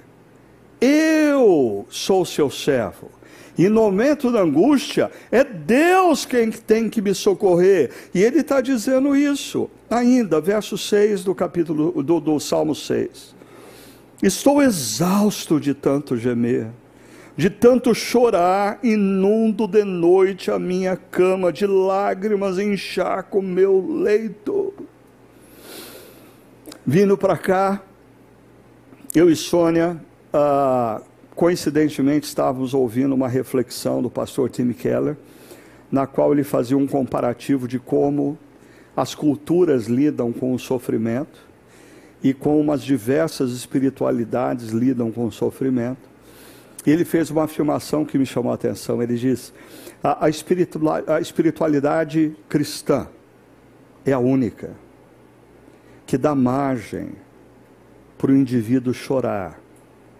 eu 0.81 1.85
sou 1.89 2.25
seu 2.25 2.49
servo. 2.49 3.09
E 3.57 3.67
no 3.67 3.81
momento 3.81 4.31
da 4.31 4.41
angústia, 4.41 5.11
é 5.29 5.43
Deus 5.43 6.25
quem 6.25 6.49
tem 6.49 6.89
que 6.89 7.01
me 7.01 7.13
socorrer. 7.13 7.91
E 8.13 8.23
ele 8.23 8.39
está 8.39 8.61
dizendo 8.61 9.13
isso. 9.13 9.69
Ainda, 9.89 10.39
verso 10.39 10.77
6 10.77 11.25
do 11.25 11.35
capítulo 11.35 12.01
do, 12.01 12.21
do 12.21 12.39
Salmo 12.39 12.73
6. 12.73 13.35
Estou 14.21 14.61
exausto 14.61 15.61
de 15.61 15.73
tanto 15.73 16.17
gemer, 16.17 16.67
de 17.37 17.49
tanto 17.49 17.95
chorar, 17.95 18.77
inundo 18.83 19.65
de 19.65 19.85
noite 19.85 20.51
a 20.51 20.59
minha 20.59 20.97
cama, 20.97 21.53
de 21.53 21.65
lágrimas 21.65 22.57
encharco 22.57 23.41
meu 23.41 23.79
leito. 23.79 24.73
Vindo 26.85 27.17
para 27.17 27.37
cá, 27.37 27.81
eu 29.15 29.29
e 29.29 29.35
Sônia, 29.37 29.97
ah, 30.33 31.01
coincidentemente 31.33 32.27
estávamos 32.27 32.73
ouvindo 32.73 33.15
uma 33.15 33.29
reflexão 33.29 34.01
do 34.01 34.09
pastor 34.09 34.49
Tim 34.49 34.73
Keller, 34.73 35.15
na 35.89 36.05
qual 36.05 36.33
ele 36.33 36.43
fazia 36.43 36.77
um 36.77 36.85
comparativo 36.85 37.69
de 37.69 37.79
como 37.79 38.37
as 38.97 39.15
culturas 39.15 39.87
lidam 39.87 40.33
com 40.33 40.53
o 40.53 40.59
sofrimento 40.59 41.48
e 42.23 42.33
como 42.33 42.71
as 42.71 42.83
diversas 42.83 43.51
espiritualidades 43.51 44.69
lidam 44.69 45.11
com 45.11 45.25
o 45.25 45.31
sofrimento. 45.31 46.09
Ele 46.85 47.05
fez 47.05 47.29
uma 47.29 47.43
afirmação 47.43 48.05
que 48.05 48.17
me 48.17 48.25
chamou 48.25 48.51
a 48.51 48.55
atenção. 48.55 49.01
Ele 49.01 49.15
diz: 49.15 49.53
a, 50.03 50.25
a 50.25 50.29
espiritualidade 51.19 52.35
cristã 52.47 53.07
é 54.05 54.13
a 54.13 54.19
única 54.19 54.71
que 56.05 56.17
dá 56.17 56.33
margem 56.33 57.11
para 58.17 58.31
o 58.31 58.35
indivíduo 58.35 58.93
chorar 58.93 59.59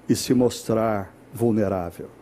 e 0.07 0.15
se 0.15 0.33
mostrar 0.33 1.13
vulnerável. 1.33 2.18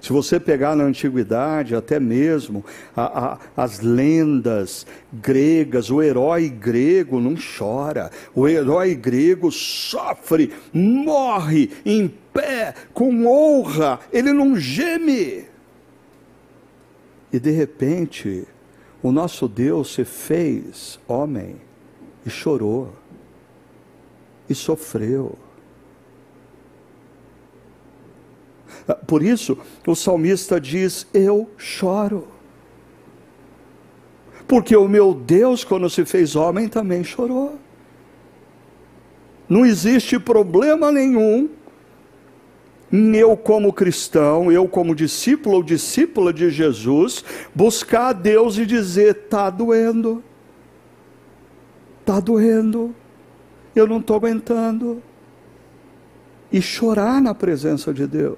Se 0.00 0.12
você 0.12 0.40
pegar 0.40 0.74
na 0.74 0.84
antiguidade, 0.84 1.74
até 1.74 2.00
mesmo 2.00 2.64
a, 2.96 3.32
a, 3.32 3.38
as 3.56 3.80
lendas 3.80 4.86
gregas, 5.12 5.90
o 5.90 6.02
herói 6.02 6.48
grego 6.48 7.20
não 7.20 7.34
chora, 7.36 8.10
o 8.34 8.48
herói 8.48 8.94
grego 8.94 9.50
sofre, 9.50 10.52
morre 10.72 11.70
em 11.84 12.08
pé, 12.32 12.74
com 12.92 13.26
honra, 13.26 14.00
ele 14.12 14.32
não 14.32 14.56
geme. 14.56 15.44
E 17.32 17.40
de 17.40 17.50
repente, 17.50 18.46
o 19.02 19.10
nosso 19.10 19.48
Deus 19.48 19.94
se 19.94 20.04
fez 20.04 21.00
homem 21.08 21.56
e 22.24 22.30
chorou, 22.30 22.94
e 24.48 24.54
sofreu. 24.54 25.38
Por 29.06 29.22
isso, 29.22 29.56
o 29.86 29.94
salmista 29.94 30.60
diz: 30.60 31.06
Eu 31.12 31.50
choro. 31.56 32.28
Porque 34.46 34.76
o 34.76 34.88
meu 34.88 35.14
Deus, 35.14 35.64
quando 35.64 35.88
se 35.88 36.04
fez 36.04 36.36
homem, 36.36 36.68
também 36.68 37.02
chorou. 37.02 37.58
Não 39.48 39.64
existe 39.64 40.18
problema 40.18 40.90
nenhum 40.90 41.48
eu, 43.14 43.36
como 43.38 43.72
cristão, 43.72 44.52
eu, 44.52 44.68
como 44.68 44.94
discípulo 44.94 45.56
ou 45.56 45.62
discípula 45.62 46.30
de 46.30 46.50
Jesus, 46.50 47.24
buscar 47.54 48.08
a 48.08 48.12
Deus 48.12 48.58
e 48.58 48.66
dizer: 48.66 49.16
está 49.16 49.48
doendo, 49.48 50.22
está 52.00 52.20
doendo, 52.20 52.94
eu 53.74 53.86
não 53.86 53.98
estou 53.98 54.16
aguentando. 54.16 55.02
E 56.52 56.60
chorar 56.60 57.22
na 57.22 57.34
presença 57.34 57.94
de 57.94 58.06
Deus. 58.06 58.36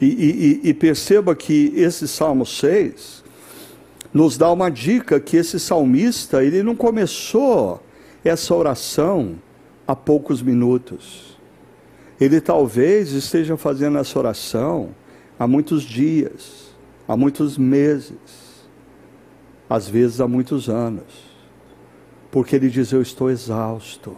E, 0.00 0.06
e, 0.06 0.60
e, 0.68 0.74
perceba 0.74 1.34
que 1.34 1.72
esse 1.76 2.06
Salmo 2.08 2.46
6 2.46 3.24
nos 4.12 4.38
dá 4.38 4.50
uma 4.50 4.70
dica 4.70 5.18
que 5.18 5.36
esse 5.36 5.58
salmista, 5.58 6.44
ele 6.44 6.62
não 6.62 6.76
começou 6.76 7.82
essa 8.24 8.54
oração 8.54 9.36
há 9.86 9.96
poucos 9.96 10.40
minutos. 10.40 11.36
Ele 12.20 12.40
talvez 12.40 13.12
esteja 13.12 13.56
fazendo 13.56 13.98
essa 13.98 14.18
oração 14.18 14.94
há 15.38 15.46
muitos 15.46 15.82
dias, 15.82 16.74
há 17.08 17.16
muitos 17.16 17.58
meses, 17.58 18.14
às 19.68 19.88
vezes 19.88 20.20
há 20.20 20.28
muitos 20.28 20.68
anos. 20.68 21.34
Porque 22.30 22.56
ele 22.56 22.68
diz: 22.70 22.92
Eu 22.92 23.02
estou 23.02 23.30
exausto. 23.30 24.16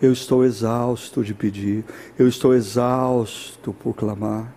Eu 0.00 0.12
estou 0.12 0.44
exausto 0.44 1.24
de 1.24 1.34
pedir, 1.34 1.84
eu 2.16 2.28
estou 2.28 2.54
exausto 2.54 3.72
por 3.72 3.94
clamar. 3.94 4.54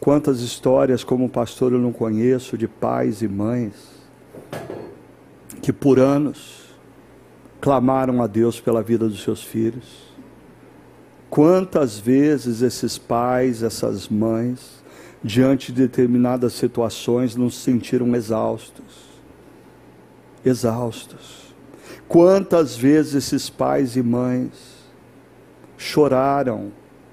Quantas 0.00 0.40
histórias, 0.40 1.04
como 1.04 1.28
pastor, 1.28 1.72
eu 1.72 1.78
não 1.78 1.92
conheço 1.92 2.56
de 2.56 2.66
pais 2.66 3.20
e 3.20 3.28
mães 3.28 3.74
que 5.60 5.72
por 5.72 6.00
anos 6.00 6.62
clamaram 7.60 8.22
a 8.22 8.26
Deus 8.26 8.58
pela 8.58 8.82
vida 8.82 9.06
dos 9.06 9.22
seus 9.22 9.42
filhos. 9.42 10.10
Quantas 11.28 11.98
vezes 11.98 12.62
esses 12.62 12.96
pais, 12.96 13.62
essas 13.62 14.08
mães, 14.08 14.82
diante 15.22 15.72
de 15.72 15.82
determinadas 15.82 16.54
situações, 16.54 17.36
não 17.36 17.50
se 17.50 17.58
sentiram 17.58 18.16
exaustos? 18.16 19.12
Exaustos 20.44 21.51
Quantas 22.12 22.76
vezes 22.76 23.14
esses 23.14 23.48
pais 23.48 23.96
e 23.96 24.02
mães 24.02 24.50
choraram 25.78 26.70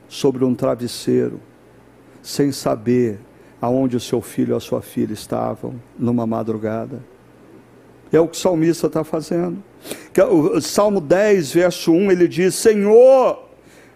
sobre 0.10 0.44
um 0.44 0.54
travesseiro, 0.54 1.40
sem 2.22 2.52
saber 2.52 3.18
aonde 3.62 3.96
o 3.96 4.00
seu 4.02 4.20
filho 4.20 4.52
ou 4.52 4.58
a 4.58 4.60
sua 4.60 4.82
filha 4.82 5.14
estavam 5.14 5.76
numa 5.98 6.28
madrugada? 6.28 7.02
É 8.12 8.20
o 8.20 8.28
que 8.28 8.36
o 8.36 8.40
salmista 8.42 8.88
está 8.88 9.06
fazendo. 9.06 9.64
Salmo 10.62 11.00
10, 11.00 11.54
verso 11.54 11.94
1, 11.94 12.12
ele 12.12 12.28
diz: 12.28 12.56
Senhor, 12.56 13.42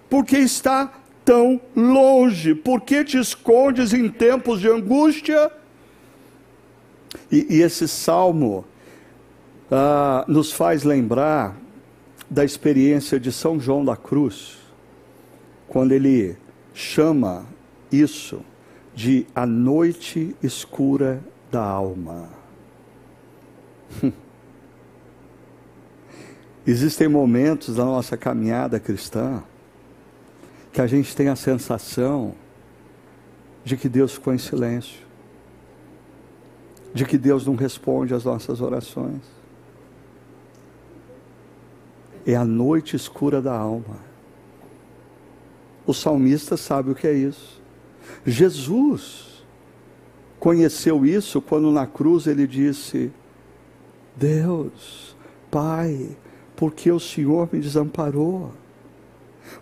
por 0.09 0.23
que 0.23 0.37
está 0.37 0.89
tão 1.25 1.59
longe? 1.75 2.55
Por 2.55 2.79
que 2.79 3.03
te 3.03 3.17
escondes 3.17 3.91
em 3.91 4.07
tempos 4.07 4.61
de 4.61 4.69
angústia? 4.69 5.51
E, 7.29 7.57
e 7.57 7.61
esse 7.61 7.89
salmo 7.89 8.63
ah, 9.75 10.23
nos 10.27 10.51
faz 10.51 10.83
lembrar 10.83 11.57
da 12.29 12.45
experiência 12.45 13.19
de 13.19 13.31
São 13.31 13.59
João 13.59 13.83
da 13.83 13.95
Cruz, 13.97 14.59
quando 15.67 15.93
ele 15.93 16.38
chama 16.75 17.47
isso 17.91 18.41
de 18.93 19.25
a 19.33 19.47
noite 19.47 20.36
escura 20.43 21.23
da 21.51 21.63
alma. 21.63 22.29
Existem 26.67 27.07
momentos 27.07 27.75
da 27.75 27.83
nossa 27.83 28.15
caminhada 28.15 28.79
cristã 28.79 29.41
que 30.71 30.81
a 30.81 30.88
gente 30.88 31.15
tem 31.15 31.29
a 31.29 31.36
sensação 31.36 32.36
de 33.63 33.75
que 33.75 33.89
Deus 33.89 34.13
ficou 34.13 34.36
em 34.36 34.38
silêncio, 34.38 34.99
de 36.93 37.05
que 37.05 37.17
Deus 37.17 37.47
não 37.47 37.55
responde 37.55 38.13
às 38.13 38.23
nossas 38.23 38.62
orações 38.62 39.42
é 42.25 42.36
a 42.36 42.45
noite 42.45 42.95
escura 42.95 43.41
da 43.41 43.55
alma. 43.55 43.97
O 45.86 45.93
salmista 45.93 46.55
sabe 46.55 46.91
o 46.91 46.95
que 46.95 47.07
é 47.07 47.13
isso. 47.13 47.62
Jesus 48.25 49.43
conheceu 50.39 51.05
isso 51.05 51.41
quando 51.41 51.71
na 51.71 51.86
cruz 51.86 52.27
ele 52.27 52.47
disse: 52.47 53.12
Deus, 54.15 55.15
Pai, 55.51 56.15
por 56.55 56.73
que 56.73 56.91
o 56.91 56.99
Senhor 56.99 57.49
me 57.51 57.59
desamparou? 57.59 58.51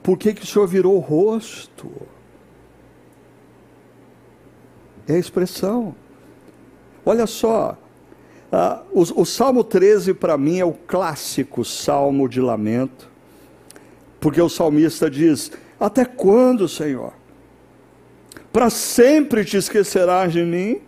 Por 0.03 0.17
que, 0.17 0.33
que 0.33 0.43
o 0.43 0.47
Senhor 0.47 0.67
virou 0.67 0.95
o 0.95 0.99
rosto? 0.99 1.91
É 5.07 5.15
a 5.15 5.19
expressão. 5.19 5.95
Olha 7.03 7.25
só, 7.25 7.77
ah, 8.51 8.81
o, 8.91 9.21
o 9.21 9.25
Salmo 9.25 9.63
13, 9.63 10.13
para 10.13 10.37
mim, 10.37 10.59
é 10.59 10.65
o 10.65 10.73
clássico 10.73 11.63
salmo 11.63 12.27
de 12.27 12.41
lamento, 12.41 13.09
porque 14.19 14.41
o 14.41 14.49
salmista 14.49 15.09
diz: 15.09 15.51
Até 15.79 16.03
quando, 16.03 16.67
Senhor? 16.67 17.13
Para 18.51 18.69
sempre 18.69 19.45
te 19.45 19.55
esquecerás 19.55 20.33
de 20.33 20.43
mim? 20.43 20.81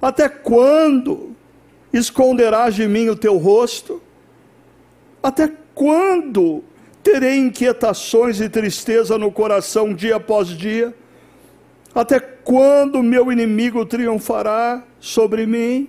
Até 0.00 0.28
quando 0.28 1.36
esconderás 1.92 2.74
de 2.74 2.88
mim 2.88 3.10
o 3.10 3.16
teu 3.16 3.36
rosto? 3.36 4.02
Até 5.22 5.52
quando 5.74 6.64
terei 7.02 7.36
inquietações 7.36 8.40
e 8.40 8.48
tristeza 8.48 9.18
no 9.18 9.30
coração 9.30 9.92
dia 9.92 10.16
após 10.16 10.48
dia? 10.48 10.94
Até 11.94 12.18
quando 12.18 13.02
meu 13.02 13.30
inimigo 13.30 13.84
triunfará 13.84 14.82
sobre 14.98 15.46
mim? 15.46 15.88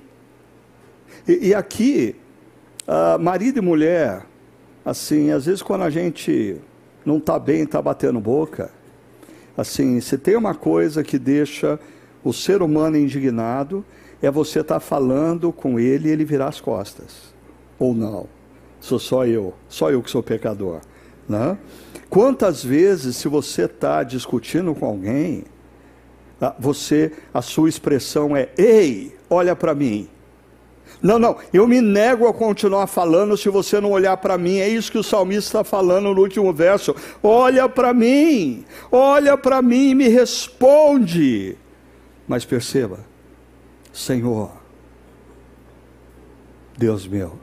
E, 1.28 1.50
e 1.50 1.56
aqui, 1.56 2.16
uh, 2.88 3.20
marido 3.20 3.60
e 3.60 3.62
mulher, 3.62 4.26
assim, 4.86 5.32
às 5.32 5.46
vezes 5.46 5.62
quando 5.62 5.84
a 5.84 5.90
gente 5.90 6.58
não 7.06 7.18
está 7.18 7.38
bem, 7.40 7.64
está 7.64 7.82
batendo 7.82 8.20
boca, 8.20 8.72
assim, 9.58 10.00
se 10.02 10.18
tem 10.18 10.36
uma 10.36 10.56
coisa 10.56 11.04
que 11.04 11.18
deixa 11.18 11.80
o 12.24 12.34
ser 12.34 12.62
humano 12.62 12.98
indignado, 12.98 13.86
é 14.22 14.32
você 14.32 14.62
estar 14.62 14.76
tá 14.76 14.80
falando 14.80 15.52
com 15.52 15.80
ele 15.80 16.10
e 16.10 16.12
ele 16.12 16.26
virar 16.26 16.48
as 16.48 16.62
costas. 16.62 17.34
Ou 17.78 17.94
não. 17.94 18.28
Sou 18.80 19.00
só 19.00 19.26
eu, 19.26 19.54
só 19.68 19.92
eu 19.92 20.02
que 20.02 20.10
sou 20.10 20.24
pecador. 20.24 20.82
Né? 21.28 21.58
Quantas 22.10 22.64
vezes, 22.64 23.16
se 23.16 23.28
você 23.28 23.64
está 23.64 24.04
discutindo 24.04 24.76
com 24.76 24.86
alguém, 24.86 25.46
ah, 26.40 26.54
você, 26.60 27.12
a 27.34 27.42
sua 27.42 27.70
expressão 27.70 28.36
é: 28.36 28.50
Ei, 28.58 29.16
olha 29.30 29.56
para 29.56 29.74
mim. 29.74 30.10
Não, 31.04 31.20
não, 31.20 31.36
eu 31.52 31.68
me 31.68 31.82
nego 31.82 32.30
a 32.30 32.34
continuar 32.34 32.88
falando 32.88 33.36
se 33.36 33.50
você 33.50 33.82
não 33.82 33.92
olhar 33.92 34.16
para 34.16 34.38
mim. 34.38 34.60
É 34.60 34.70
isso 34.70 34.89
que 34.89 34.98
o 34.98 35.04
salmista 35.04 35.60
está 35.60 35.63
falando 35.66 36.13
no 36.13 36.22
último 36.22 36.54
verso. 36.54 36.96
Olha 37.22 37.68
para 37.68 37.94
mim, 37.94 38.63
olha 38.89 39.38
para 39.38 39.62
mim 39.62 39.89
e 39.89 39.96
me 39.96 40.08
responde. 40.08 41.58
Mas 42.26 42.46
perceba, 42.46 43.02
Senhor, 43.92 44.50
Deus 46.78 47.06
meu. 47.06 47.38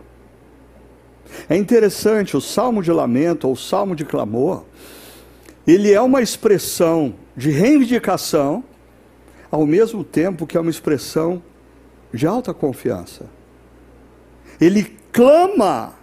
É 1.47 1.55
interessante, 1.55 2.39
o 2.39 2.41
salmo 2.41 2.83
de 2.83 2.91
lamento 2.91 3.47
ou 3.47 3.53
o 3.53 3.57
salmo 3.57 3.95
de 3.95 4.07
clamor, 4.07 4.65
ele 5.67 5.93
é 5.93 6.01
uma 6.01 6.23
expressão 6.23 7.15
de 7.37 7.51
reivindicação, 7.51 8.65
ao 9.51 9.67
mesmo 9.67 10.03
tempo 10.03 10.47
que 10.47 10.57
é 10.57 10.61
uma 10.61 10.71
expressão 10.71 11.43
de 12.13 12.27
alta 12.27 12.55
confiança. 12.55 13.27
Ele 14.61 14.85
clama 15.13 15.95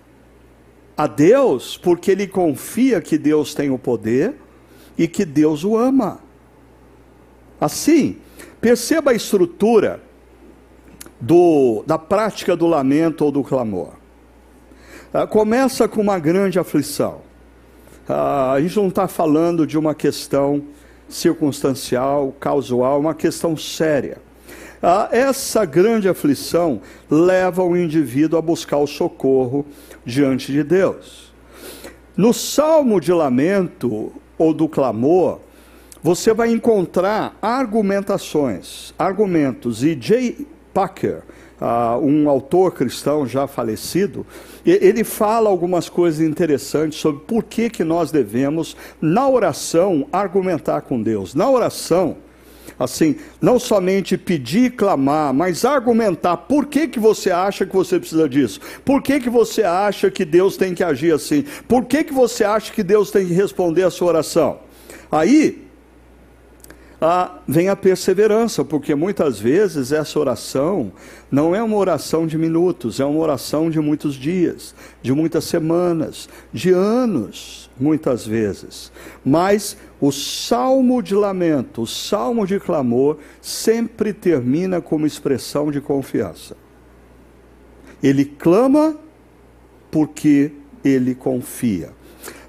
a 0.95 1.05
Deus 1.05 1.77
porque 1.77 2.11
ele 2.11 2.27
confia 2.27 2.99
que 2.99 3.17
Deus 3.17 3.53
tem 3.53 3.69
o 3.69 3.77
poder 3.77 4.35
e 4.97 5.07
que 5.07 5.23
Deus 5.23 5.63
o 5.63 5.77
ama. 5.77 6.19
Assim, 7.61 8.17
perceba 8.59 9.11
a 9.11 9.13
estrutura 9.13 10.01
do, 11.21 11.83
da 11.85 11.97
prática 11.97 12.55
do 12.55 12.67
lamento 12.67 13.23
ou 13.25 13.31
do 13.31 13.43
clamor. 13.43 13.93
Ah, 15.13 15.25
começa 15.25 15.87
com 15.87 16.01
uma 16.01 16.19
grande 16.19 16.59
aflição. 16.59 17.21
Ah, 18.09 18.53
a 18.53 18.61
gente 18.61 18.75
não 18.75 18.87
está 18.87 19.07
falando 19.07 19.65
de 19.65 19.77
uma 19.77 19.93
questão 19.93 20.63
circunstancial, 21.07 22.33
causal, 22.39 22.99
uma 22.99 23.13
questão 23.13 23.55
séria. 23.55 24.17
Ah, 24.81 25.09
essa 25.11 25.65
grande 25.65 26.07
aflição 26.07 26.81
leva 27.09 27.63
o 27.63 27.75
indivíduo 27.75 28.37
a 28.37 28.41
buscar 28.41 28.77
o 28.77 28.87
socorro 28.87 29.65
diante 30.05 30.51
de 30.51 30.63
Deus. 30.63 31.33
No 32.15 32.33
salmo 32.33 32.99
de 32.99 33.11
lamento 33.11 34.11
ou 34.37 34.53
do 34.53 34.67
clamor, 34.67 35.39
você 36.01 36.33
vai 36.33 36.51
encontrar 36.51 37.37
argumentações, 37.41 38.93
argumentos, 38.97 39.83
e 39.83 39.95
J. 39.95 40.47
Packer, 40.73 41.23
uh, 41.59 41.97
um 41.99 42.29
autor 42.29 42.71
cristão 42.71 43.25
já 43.25 43.47
falecido, 43.47 44.25
ele 44.65 45.03
fala 45.03 45.49
algumas 45.49 45.89
coisas 45.89 46.21
interessantes 46.21 46.99
sobre 46.99 47.23
por 47.25 47.43
que, 47.43 47.69
que 47.69 47.83
nós 47.83 48.11
devemos, 48.11 48.77
na 49.01 49.27
oração, 49.27 50.07
argumentar 50.11 50.81
com 50.81 51.01
Deus. 51.01 51.33
Na 51.33 51.49
oração, 51.49 52.17
assim, 52.79 53.15
não 53.41 53.59
somente 53.59 54.17
pedir 54.17 54.65
e 54.65 54.69
clamar, 54.69 55.33
mas 55.33 55.65
argumentar 55.65 56.37
por 56.37 56.67
que, 56.67 56.87
que 56.87 56.99
você 56.99 57.31
acha 57.31 57.65
que 57.65 57.75
você 57.75 57.99
precisa 57.99 58.27
disso, 58.29 58.59
por 58.85 59.01
que, 59.01 59.19
que 59.19 59.29
você 59.29 59.63
acha 59.63 60.09
que 60.11 60.23
Deus 60.23 60.57
tem 60.57 60.73
que 60.73 60.83
agir 60.83 61.13
assim, 61.13 61.43
por 61.67 61.85
que, 61.85 62.03
que 62.03 62.13
você 62.13 62.43
acha 62.43 62.71
que 62.71 62.83
Deus 62.83 63.11
tem 63.11 63.25
que 63.27 63.33
responder 63.33 63.83
a 63.83 63.91
sua 63.91 64.07
oração. 64.07 64.59
Aí, 65.11 65.66
ah, 66.99 67.39
vem 67.47 67.69
a 67.69 67.75
perseverança, 67.75 68.65
porque 68.65 68.95
muitas 68.95 69.39
vezes 69.39 69.91
essa 69.91 70.19
oração 70.19 70.91
não 71.29 71.55
é 71.55 71.61
uma 71.61 71.77
oração 71.77 72.25
de 72.25 72.37
minutos, 72.37 72.99
é 72.99 73.05
uma 73.05 73.19
oração 73.19 73.69
de 73.69 73.79
muitos 73.79 74.15
dias, 74.15 74.73
de 75.01 75.13
muitas 75.13 75.43
semanas, 75.43 76.27
de 76.51 76.71
anos, 76.71 77.69
muitas 77.79 78.25
vezes. 78.25 78.91
Mas 79.23 79.77
o 80.01 80.11
salmo 80.11 81.03
de 81.03 81.13
lamento, 81.13 81.83
o 81.83 81.87
salmo 81.87 82.47
de 82.47 82.59
clamor, 82.59 83.17
sempre 83.39 84.11
termina 84.11 84.81
com 84.81 84.95
uma 84.95 85.07
expressão 85.07 85.69
de 85.69 85.79
confiança. 85.79 86.57
Ele 88.01 88.25
clama 88.25 88.95
porque 89.91 90.51
ele 90.83 91.13
confia. 91.13 91.96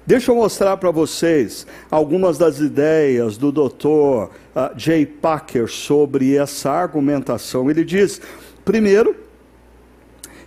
Deixa 0.09 0.31
eu 0.31 0.35
mostrar 0.35 0.75
para 0.77 0.89
vocês 0.89 1.67
algumas 1.91 2.35
das 2.35 2.57
ideias 2.57 3.37
do 3.37 3.51
Dr. 3.51 3.85
Uh, 3.85 4.29
Jay 4.75 5.05
Packer 5.05 5.67
sobre 5.67 6.35
essa 6.35 6.71
argumentação. 6.71 7.69
Ele 7.69 7.85
diz, 7.85 8.19
primeiro, 8.65 9.15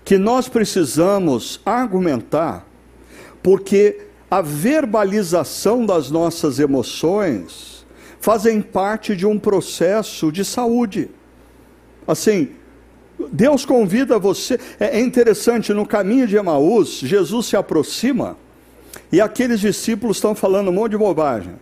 que 0.04 0.18
nós 0.18 0.48
precisamos 0.48 1.60
argumentar 1.64 2.66
porque 3.40 4.00
a 4.28 4.42
verbalização 4.42 5.86
das 5.86 6.10
nossas 6.10 6.58
emoções 6.58 7.86
fazem 8.18 8.60
parte 8.60 9.14
de 9.14 9.28
um 9.28 9.38
processo 9.38 10.32
de 10.32 10.44
saúde. 10.44 11.08
Assim, 12.04 12.48
Deus 13.30 13.64
convida 13.64 14.18
você. 14.18 14.58
É, 14.80 14.98
é 14.98 15.00
interessante, 15.00 15.72
no 15.72 15.86
caminho 15.86 16.26
de 16.26 16.34
Emaús, 16.36 16.98
Jesus 16.98 17.46
se 17.46 17.56
aproxima 17.56 18.41
e 19.12 19.20
aqueles 19.20 19.60
discípulos 19.60 20.16
estão 20.16 20.34
falando 20.34 20.68
um 20.68 20.72
monte 20.72 20.92
de 20.92 20.98
bobagem. 20.98 21.54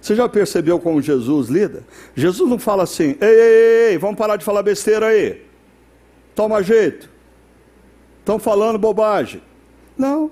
Você 0.00 0.14
já 0.14 0.28
percebeu 0.28 0.78
como 0.78 1.02
Jesus 1.02 1.48
lida? 1.48 1.82
Jesus 2.14 2.48
não 2.48 2.58
fala 2.58 2.84
assim, 2.84 3.16
ei, 3.20 3.28
ei, 3.28 3.90
ei, 3.90 3.98
vamos 3.98 4.16
parar 4.16 4.36
de 4.36 4.44
falar 4.44 4.62
besteira 4.62 5.08
aí. 5.08 5.44
Toma 6.36 6.62
jeito. 6.62 7.10
Estão 8.20 8.38
falando 8.38 8.78
bobagem. 8.78 9.42
Não. 9.98 10.30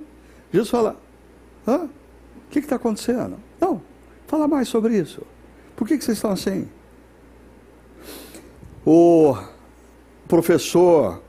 Jesus 0.53 0.71
fala, 0.71 0.97
hã? 1.67 1.85
O 1.87 2.51
que 2.51 2.61
está 2.61 2.77
acontecendo? 2.77 3.39
Não. 3.61 3.83
Fala 4.27 4.47
mais 4.47 4.69
sobre 4.69 4.97
isso. 4.97 5.23
Por 5.75 5.89
que, 5.89 5.99
que 5.99 6.05
vocês 6.05 6.19
estão 6.19 6.31
assim? 6.31 6.69
O 8.87 9.37
professor 10.29 11.23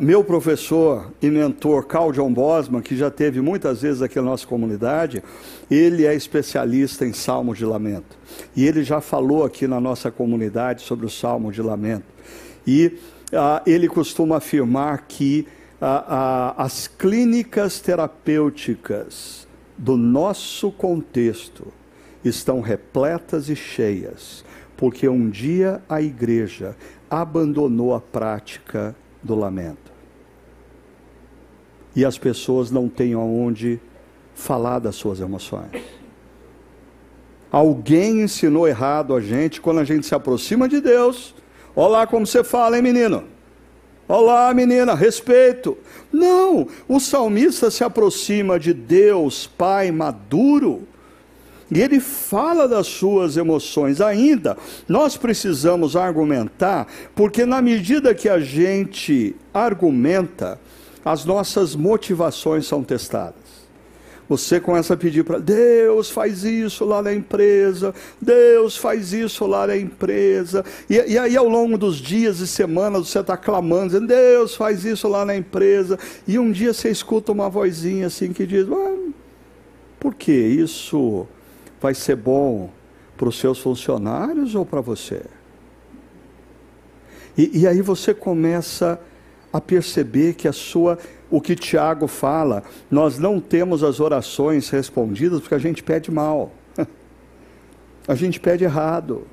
meu 0.00 0.24
professor 0.24 1.12
e 1.22 1.30
mentor, 1.30 1.86
Carl 1.86 2.10
John 2.10 2.32
Bosman, 2.32 2.82
que 2.82 2.96
já 2.96 3.08
teve 3.08 3.40
muitas 3.40 3.82
vezes 3.82 4.02
aqui 4.02 4.16
na 4.16 4.22
nossa 4.22 4.44
comunidade, 4.44 5.22
ele 5.70 6.04
é 6.04 6.12
especialista 6.12 7.06
em 7.06 7.12
salmo 7.12 7.54
de 7.54 7.64
lamento. 7.64 8.18
E 8.56 8.66
ele 8.66 8.82
já 8.82 9.00
falou 9.00 9.44
aqui 9.44 9.68
na 9.68 9.80
nossa 9.80 10.10
comunidade 10.10 10.82
sobre 10.82 11.06
o 11.06 11.10
salmo 11.10 11.52
de 11.52 11.62
lamento. 11.62 12.04
E 12.66 12.98
ah, 13.32 13.62
ele 13.64 13.86
costuma 13.86 14.38
afirmar 14.38 15.06
que 15.06 15.46
ah, 15.80 16.54
ah, 16.58 16.64
as 16.64 16.88
clínicas 16.88 17.78
terapêuticas 17.78 19.46
do 19.78 19.96
nosso 19.96 20.72
contexto 20.72 21.72
estão 22.24 22.60
repletas 22.60 23.48
e 23.48 23.54
cheias, 23.54 24.44
porque 24.76 25.08
um 25.08 25.30
dia 25.30 25.80
a 25.88 26.02
igreja 26.02 26.74
abandonou 27.08 27.94
a 27.94 28.00
prática 28.00 28.96
do 29.26 29.34
lamento. 29.34 29.92
E 31.94 32.04
as 32.04 32.16
pessoas 32.16 32.70
não 32.70 32.88
têm 32.88 33.14
aonde 33.14 33.80
falar 34.34 34.78
das 34.78 34.94
suas 34.96 35.20
emoções. 35.20 35.70
Alguém 37.50 38.22
ensinou 38.22 38.68
errado 38.68 39.14
a 39.14 39.20
gente 39.20 39.60
quando 39.60 39.80
a 39.80 39.84
gente 39.84 40.06
se 40.06 40.14
aproxima 40.14 40.68
de 40.68 40.80
Deus. 40.80 41.34
Olá, 41.74 42.06
como 42.06 42.26
você 42.26 42.44
fala, 42.44 42.76
hein, 42.76 42.82
menino? 42.82 43.24
Olá, 44.08 44.52
menina, 44.54 44.94
respeito. 44.94 45.76
Não, 46.12 46.68
o 46.86 47.00
salmista 47.00 47.70
se 47.70 47.82
aproxima 47.82 48.58
de 48.58 48.72
Deus, 48.72 49.46
Pai 49.46 49.90
maduro, 49.90 50.86
e 51.70 51.80
ele 51.80 51.98
fala 52.00 52.68
das 52.68 52.86
suas 52.86 53.36
emoções. 53.36 54.00
Ainda, 54.00 54.56
nós 54.88 55.16
precisamos 55.16 55.96
argumentar, 55.96 56.86
porque 57.14 57.44
na 57.44 57.60
medida 57.60 58.14
que 58.14 58.28
a 58.28 58.38
gente 58.38 59.34
argumenta, 59.52 60.60
as 61.04 61.24
nossas 61.24 61.74
motivações 61.74 62.66
são 62.66 62.82
testadas. 62.82 63.46
Você 64.28 64.58
começa 64.58 64.94
a 64.94 64.96
pedir 64.96 65.22
para 65.22 65.38
Deus 65.38 66.10
faz 66.10 66.42
isso 66.42 66.84
lá 66.84 67.00
na 67.00 67.14
empresa, 67.14 67.94
Deus 68.20 68.76
faz 68.76 69.12
isso 69.12 69.46
lá 69.46 69.68
na 69.68 69.76
empresa, 69.76 70.64
e, 70.90 70.94
e 70.94 71.16
aí 71.16 71.36
ao 71.36 71.48
longo 71.48 71.78
dos 71.78 71.96
dias 71.96 72.40
e 72.40 72.46
semanas 72.46 73.08
você 73.08 73.20
está 73.20 73.36
clamando, 73.36 73.86
dizendo, 73.86 74.08
Deus 74.08 74.56
faz 74.56 74.84
isso 74.84 75.06
lá 75.06 75.24
na 75.24 75.36
empresa, 75.36 75.96
e 76.26 76.40
um 76.40 76.50
dia 76.50 76.72
você 76.72 76.90
escuta 76.90 77.30
uma 77.30 77.48
vozinha 77.48 78.08
assim 78.08 78.32
que 78.32 78.44
diz, 78.44 78.66
ah, 78.68 78.96
por 80.00 80.12
que 80.12 80.32
isso 80.32 81.28
vai 81.86 81.94
ser 81.94 82.16
bom 82.16 82.68
para 83.16 83.28
os 83.28 83.38
seus 83.38 83.60
funcionários 83.60 84.56
ou 84.56 84.66
para 84.66 84.80
você? 84.80 85.22
E, 87.38 87.60
e, 87.60 87.66
aí 87.68 87.80
você 87.80 88.12
começa 88.12 89.00
a 89.52 89.60
perceber 89.60 90.34
que 90.34 90.48
a 90.48 90.52
sua, 90.52 90.98
o 91.30 91.40
que 91.40 91.54
Tiago 91.54 92.08
fala, 92.08 92.64
nós 92.90 93.20
não 93.20 93.38
temos 93.38 93.84
as 93.84 94.00
orações 94.00 94.68
respondidas 94.68 95.40
porque 95.40 95.54
a 95.54 95.60
gente 95.60 95.80
pede 95.80 96.10
mal, 96.10 96.50
a 98.08 98.16
gente 98.16 98.40
pede 98.40 98.64
errado. 98.64 99.24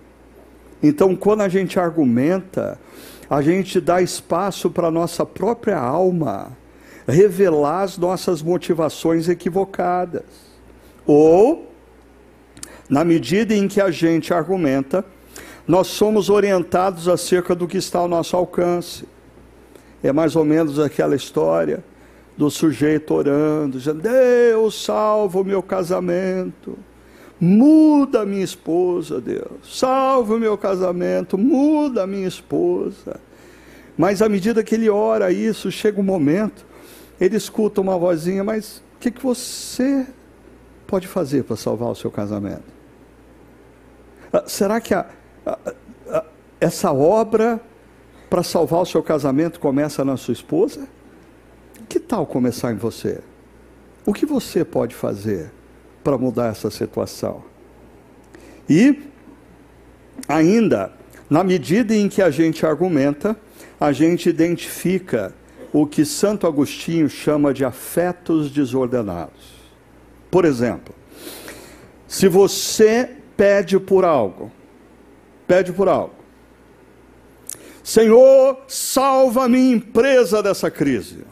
Então, 0.83 1.15
quando 1.15 1.41
a 1.41 1.49
gente 1.49 1.79
argumenta, 1.79 2.79
a 3.27 3.41
gente 3.41 3.81
dá 3.81 3.99
espaço 3.99 4.69
para 4.69 4.89
a 4.89 4.91
nossa 4.91 5.25
própria 5.25 5.79
alma 5.79 6.55
revelar 7.07 7.81
as 7.81 7.97
nossas 7.97 8.43
motivações 8.43 9.27
equivocadas. 9.27 10.21
Ou 11.07 11.72
na 12.93 13.03
medida 13.03 13.55
em 13.55 13.67
que 13.67 13.81
a 13.81 13.89
gente 13.89 14.31
argumenta, 14.31 15.03
nós 15.67 15.87
somos 15.87 16.29
orientados 16.29 17.07
acerca 17.07 17.55
do 17.55 17.67
que 17.67 17.77
está 17.79 17.97
ao 17.97 18.07
nosso 18.07 18.37
alcance. 18.37 19.05
É 20.03 20.13
mais 20.13 20.35
ou 20.35 20.45
menos 20.45 20.77
aquela 20.77 21.15
história 21.15 21.83
do 22.37 22.51
sujeito 22.51 23.11
orando, 23.15 23.79
dizendo: 23.79 23.99
Deus, 23.99 24.85
salva 24.85 25.41
o 25.41 25.43
meu 25.43 25.63
casamento, 25.63 26.77
muda 27.39 28.21
a 28.21 28.25
minha 28.27 28.43
esposa, 28.43 29.19
Deus, 29.19 29.57
salva 29.63 30.35
o 30.35 30.39
meu 30.39 30.55
casamento, 30.55 31.35
muda 31.35 32.03
a 32.03 32.07
minha 32.07 32.27
esposa. 32.27 33.19
Mas 33.97 34.21
à 34.21 34.29
medida 34.29 34.63
que 34.63 34.75
ele 34.75 34.87
ora 34.87 35.31
isso, 35.31 35.71
chega 35.71 35.99
um 35.99 36.03
momento, 36.03 36.63
ele 37.19 37.37
escuta 37.37 37.81
uma 37.81 37.97
vozinha: 37.97 38.43
Mas 38.43 38.83
o 38.97 38.99
que, 38.99 39.09
que 39.09 39.23
você 39.23 40.05
pode 40.85 41.07
fazer 41.07 41.43
para 41.43 41.55
salvar 41.55 41.89
o 41.89 41.95
seu 41.95 42.11
casamento? 42.11 42.72
Ah, 44.33 44.43
será 44.47 44.81
que 44.81 44.95
a, 44.95 45.05
a, 45.45 45.59
a, 46.09 46.25
essa 46.59 46.91
obra 46.91 47.61
para 48.31 48.41
salvar 48.41 48.81
o 48.81 48.85
seu 48.85 49.03
casamento 49.03 49.59
começa 49.59 50.03
na 50.03 50.17
sua 50.17 50.31
esposa? 50.31 50.87
Que 51.87 51.99
tal 51.99 52.25
começar 52.25 52.71
em 52.73 52.77
você? 52.77 53.21
O 54.03 54.11
que 54.11 54.25
você 54.25 54.65
pode 54.65 54.95
fazer 54.95 55.51
para 56.03 56.17
mudar 56.17 56.47
essa 56.47 56.71
situação? 56.71 57.43
E, 58.67 59.03
ainda, 60.27 60.91
na 61.29 61.43
medida 61.43 61.95
em 61.95 62.09
que 62.09 62.21
a 62.21 62.31
gente 62.31 62.65
argumenta, 62.65 63.37
a 63.79 63.91
gente 63.91 64.27
identifica 64.29 65.31
o 65.71 65.85
que 65.85 66.03
Santo 66.03 66.47
Agostinho 66.47 67.07
chama 67.07 67.53
de 67.53 67.63
afetos 67.63 68.49
desordenados. 68.49 69.53
Por 70.31 70.43
exemplo, 70.43 70.95
se 72.07 72.27
você 72.27 73.17
pede 73.35 73.79
por 73.79 74.05
algo, 74.05 74.51
pede 75.47 75.71
por 75.73 75.87
algo, 75.87 76.23
Senhor, 77.83 78.59
salva 78.65 79.43
a 79.43 79.49
minha 79.49 79.75
empresa 79.75 80.41
dessa 80.41 80.71
crise. 80.71 81.25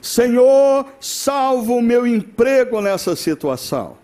Senhor, 0.00 0.86
salva 1.00 1.72
o 1.72 1.82
meu 1.82 2.06
emprego 2.06 2.80
nessa 2.80 3.16
situação. 3.16 3.96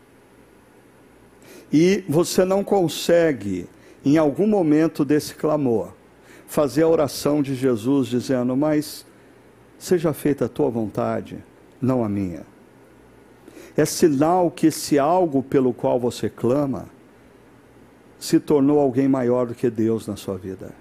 E 1.73 2.03
você 2.09 2.45
não 2.45 2.65
consegue, 2.65 3.69
em 4.05 4.19
algum 4.19 4.49
momento 4.49 5.05
desse 5.05 5.35
clamor, 5.35 5.93
fazer 6.49 6.83
a 6.83 6.89
oração 6.89 7.41
de 7.41 7.55
Jesus 7.55 8.09
dizendo: 8.09 8.57
Mas 8.57 9.07
seja 9.79 10.13
feita 10.13 10.47
a 10.47 10.49
tua 10.49 10.69
vontade, 10.69 11.39
não 11.81 12.03
a 12.03 12.09
minha. 12.09 12.45
É 13.77 13.85
sinal 13.85 14.51
que 14.51 14.67
esse 14.67 14.99
algo 14.99 15.41
pelo 15.41 15.73
qual 15.73 16.01
você 16.01 16.29
clama 16.29 16.87
se 18.21 18.39
tornou 18.39 18.79
alguém 18.79 19.09
maior 19.09 19.47
do 19.47 19.55
que 19.55 19.71
Deus 19.71 20.07
na 20.07 20.15
sua 20.15 20.37
vida. 20.37 20.73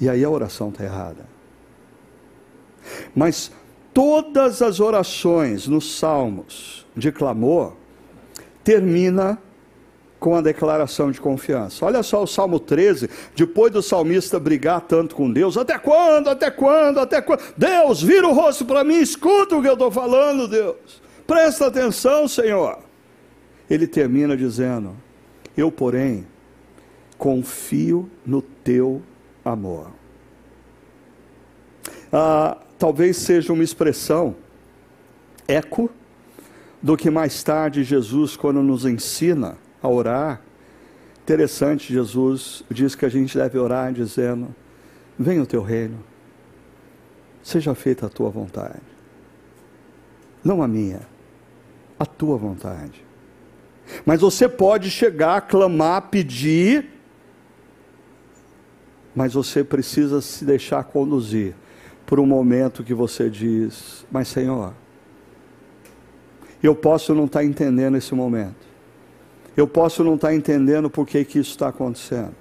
E 0.00 0.08
aí 0.08 0.24
a 0.24 0.30
oração 0.30 0.70
está 0.70 0.82
errada. 0.82 1.26
Mas 3.14 3.52
todas 3.92 4.62
as 4.62 4.80
orações 4.80 5.68
nos 5.68 5.98
salmos 5.98 6.86
de 6.96 7.12
clamor 7.12 7.74
termina 8.64 9.38
com 10.18 10.34
a 10.36 10.40
declaração 10.40 11.10
de 11.10 11.20
confiança. 11.20 11.84
Olha 11.84 12.02
só 12.02 12.22
o 12.22 12.26
Salmo 12.26 12.58
13, 12.58 13.10
depois 13.36 13.72
do 13.72 13.82
salmista 13.82 14.40
brigar 14.40 14.80
tanto 14.80 15.14
com 15.14 15.30
Deus, 15.30 15.56
até 15.56 15.78
quando, 15.78 16.30
até 16.30 16.50
quando, 16.50 16.98
até 16.98 17.20
quando? 17.20 17.42
Deus, 17.56 18.02
vira 18.02 18.26
o 18.26 18.32
rosto 18.32 18.64
para 18.64 18.84
mim, 18.84 19.00
escuta 19.00 19.56
o 19.56 19.60
que 19.60 19.68
eu 19.68 19.72
estou 19.74 19.90
falando, 19.90 20.48
Deus. 20.48 21.02
Presta 21.26 21.66
atenção, 21.66 22.26
Senhor. 22.26 22.91
Ele 23.72 23.86
termina 23.86 24.36
dizendo: 24.36 24.94
Eu, 25.56 25.72
porém, 25.72 26.26
confio 27.16 28.06
no 28.26 28.42
teu 28.42 29.00
amor. 29.42 29.90
Ah, 32.12 32.58
talvez 32.78 33.16
seja 33.16 33.50
uma 33.50 33.64
expressão 33.64 34.36
eco 35.48 35.90
do 36.82 36.98
que 36.98 37.08
mais 37.08 37.42
tarde 37.42 37.82
Jesus, 37.82 38.36
quando 38.36 38.62
nos 38.62 38.84
ensina 38.84 39.56
a 39.82 39.88
orar. 39.88 40.42
Interessante, 41.22 41.94
Jesus 41.94 42.62
diz 42.70 42.94
que 42.94 43.06
a 43.06 43.08
gente 43.08 43.38
deve 43.38 43.56
orar 43.56 43.90
dizendo: 43.90 44.54
Venha 45.18 45.44
o 45.44 45.46
teu 45.46 45.62
reino, 45.62 46.04
seja 47.42 47.74
feita 47.74 48.04
a 48.04 48.10
tua 48.10 48.28
vontade, 48.28 48.82
não 50.44 50.62
a 50.62 50.68
minha, 50.68 51.00
a 51.98 52.04
tua 52.04 52.36
vontade. 52.36 53.01
Mas 54.04 54.20
você 54.20 54.48
pode 54.48 54.90
chegar, 54.90 55.40
clamar, 55.42 56.08
pedir, 56.08 56.88
mas 59.14 59.34
você 59.34 59.62
precisa 59.62 60.20
se 60.20 60.44
deixar 60.44 60.84
conduzir 60.84 61.54
por 62.06 62.18
um 62.18 62.26
momento 62.26 62.84
que 62.84 62.94
você 62.94 63.28
diz: 63.28 64.06
Mas 64.10 64.28
Senhor, 64.28 64.74
eu 66.62 66.74
posso 66.74 67.14
não 67.14 67.26
estar 67.26 67.44
entendendo 67.44 67.96
esse 67.96 68.14
momento. 68.14 68.72
Eu 69.56 69.66
posso 69.66 70.02
não 70.02 70.14
estar 70.14 70.34
entendendo 70.34 70.88
por 70.88 71.06
que, 71.06 71.24
que 71.24 71.38
isso 71.38 71.50
está 71.50 71.68
acontecendo. 71.68 72.34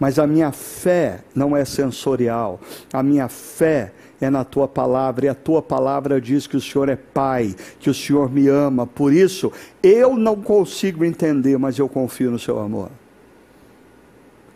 Mas 0.00 0.18
a 0.18 0.26
minha 0.26 0.50
fé 0.50 1.22
não 1.34 1.56
é 1.56 1.64
sensorial. 1.64 2.58
A 2.92 3.02
minha 3.02 3.28
fé 3.28 3.92
é 4.20 4.28
na 4.28 4.44
tua 4.44 4.68
palavra, 4.68 5.26
e 5.26 5.28
a 5.28 5.34
tua 5.34 5.62
palavra 5.62 6.20
diz 6.20 6.46
que 6.46 6.56
o 6.56 6.60
Senhor 6.60 6.88
é 6.88 6.96
Pai, 6.96 7.54
que 7.78 7.88
o 7.88 7.94
Senhor 7.94 8.30
me 8.30 8.48
ama. 8.48 8.86
Por 8.86 9.12
isso, 9.12 9.52
eu 9.82 10.16
não 10.16 10.36
consigo 10.36 11.04
entender, 11.04 11.58
mas 11.58 11.78
eu 11.78 11.88
confio 11.88 12.30
no 12.30 12.38
seu 12.38 12.58
amor. 12.58 12.90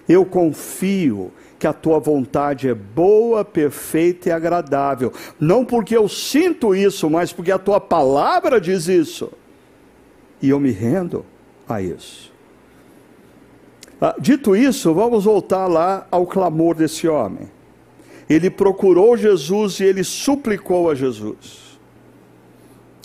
Eu 0.09 0.25
confio 0.27 1.33
que 1.59 1.67
a 1.67 1.73
tua 1.73 1.99
vontade 1.99 2.69
é 2.69 2.75
boa, 2.75 3.43
perfeita 3.43 4.29
e 4.29 4.33
agradável. 4.33 5.13
Não 5.41 5.65
porque 5.65 5.97
eu 5.97 6.09
sinto 6.09 6.75
isso, 6.75 7.09
mas 7.09 7.33
porque 7.33 7.51
a 7.51 7.59
tua 7.59 7.81
palavra 7.81 8.61
diz 8.61 8.87
isso 8.87 9.33
e 10.43 10.51
eu 10.51 10.61
me 10.61 10.71
rendo 10.71 11.25
a 11.67 11.81
isso. 11.81 12.31
Ah, 13.99 14.15
dito 14.19 14.55
isso, 14.55 14.93
vamos 14.93 15.25
voltar 15.25 15.67
lá 15.67 16.07
ao 16.11 16.27
clamor 16.27 16.75
desse 16.75 17.09
homem. 17.09 17.49
Ele 18.29 18.51
procurou 18.51 19.17
Jesus 19.17 19.81
e 19.81 19.85
ele 19.85 20.03
suplicou 20.03 20.91
a 20.91 20.95
Jesus. 20.95 21.79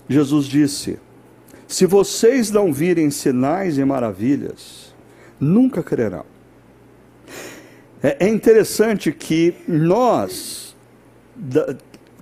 Jesus 0.07 0.45
disse: 0.47 0.97
Se 1.67 1.86
vocês 1.86 2.49
não 2.49 2.74
virem 2.74 3.11
sinais 3.11 3.78
e 3.78 3.86
maravilhas, 3.86 4.93
nunca 5.39 5.84
crerão. 5.84 6.26
É, 8.01 8.26
é 8.26 8.30
interessante 8.30 9.11
que 9.11 9.53
nós, 9.67 10.76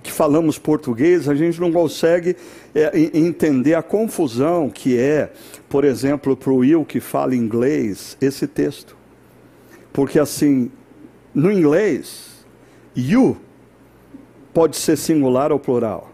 que 0.02 0.10
falamos 0.10 0.58
português, 0.58 1.28
a 1.28 1.34
gente 1.34 1.60
não 1.60 1.72
consegue 1.72 2.36
é, 2.74 2.92
entender 3.14 3.74
a 3.74 3.82
confusão 3.82 4.68
que 4.68 4.98
é, 4.98 5.32
por 5.68 5.84
exemplo, 5.84 6.36
para 6.36 6.50
o 6.50 6.56
Will 6.56 6.84
que 6.84 7.00
fala 7.00 7.34
inglês, 7.34 8.16
esse 8.20 8.46
texto. 8.46 8.96
Porque 9.92 10.18
assim, 10.18 10.70
no 11.32 11.50
inglês, 11.50 12.27
you 12.98 13.36
pode 14.52 14.76
ser 14.76 14.96
singular 14.96 15.52
ou 15.52 15.58
plural. 15.58 16.10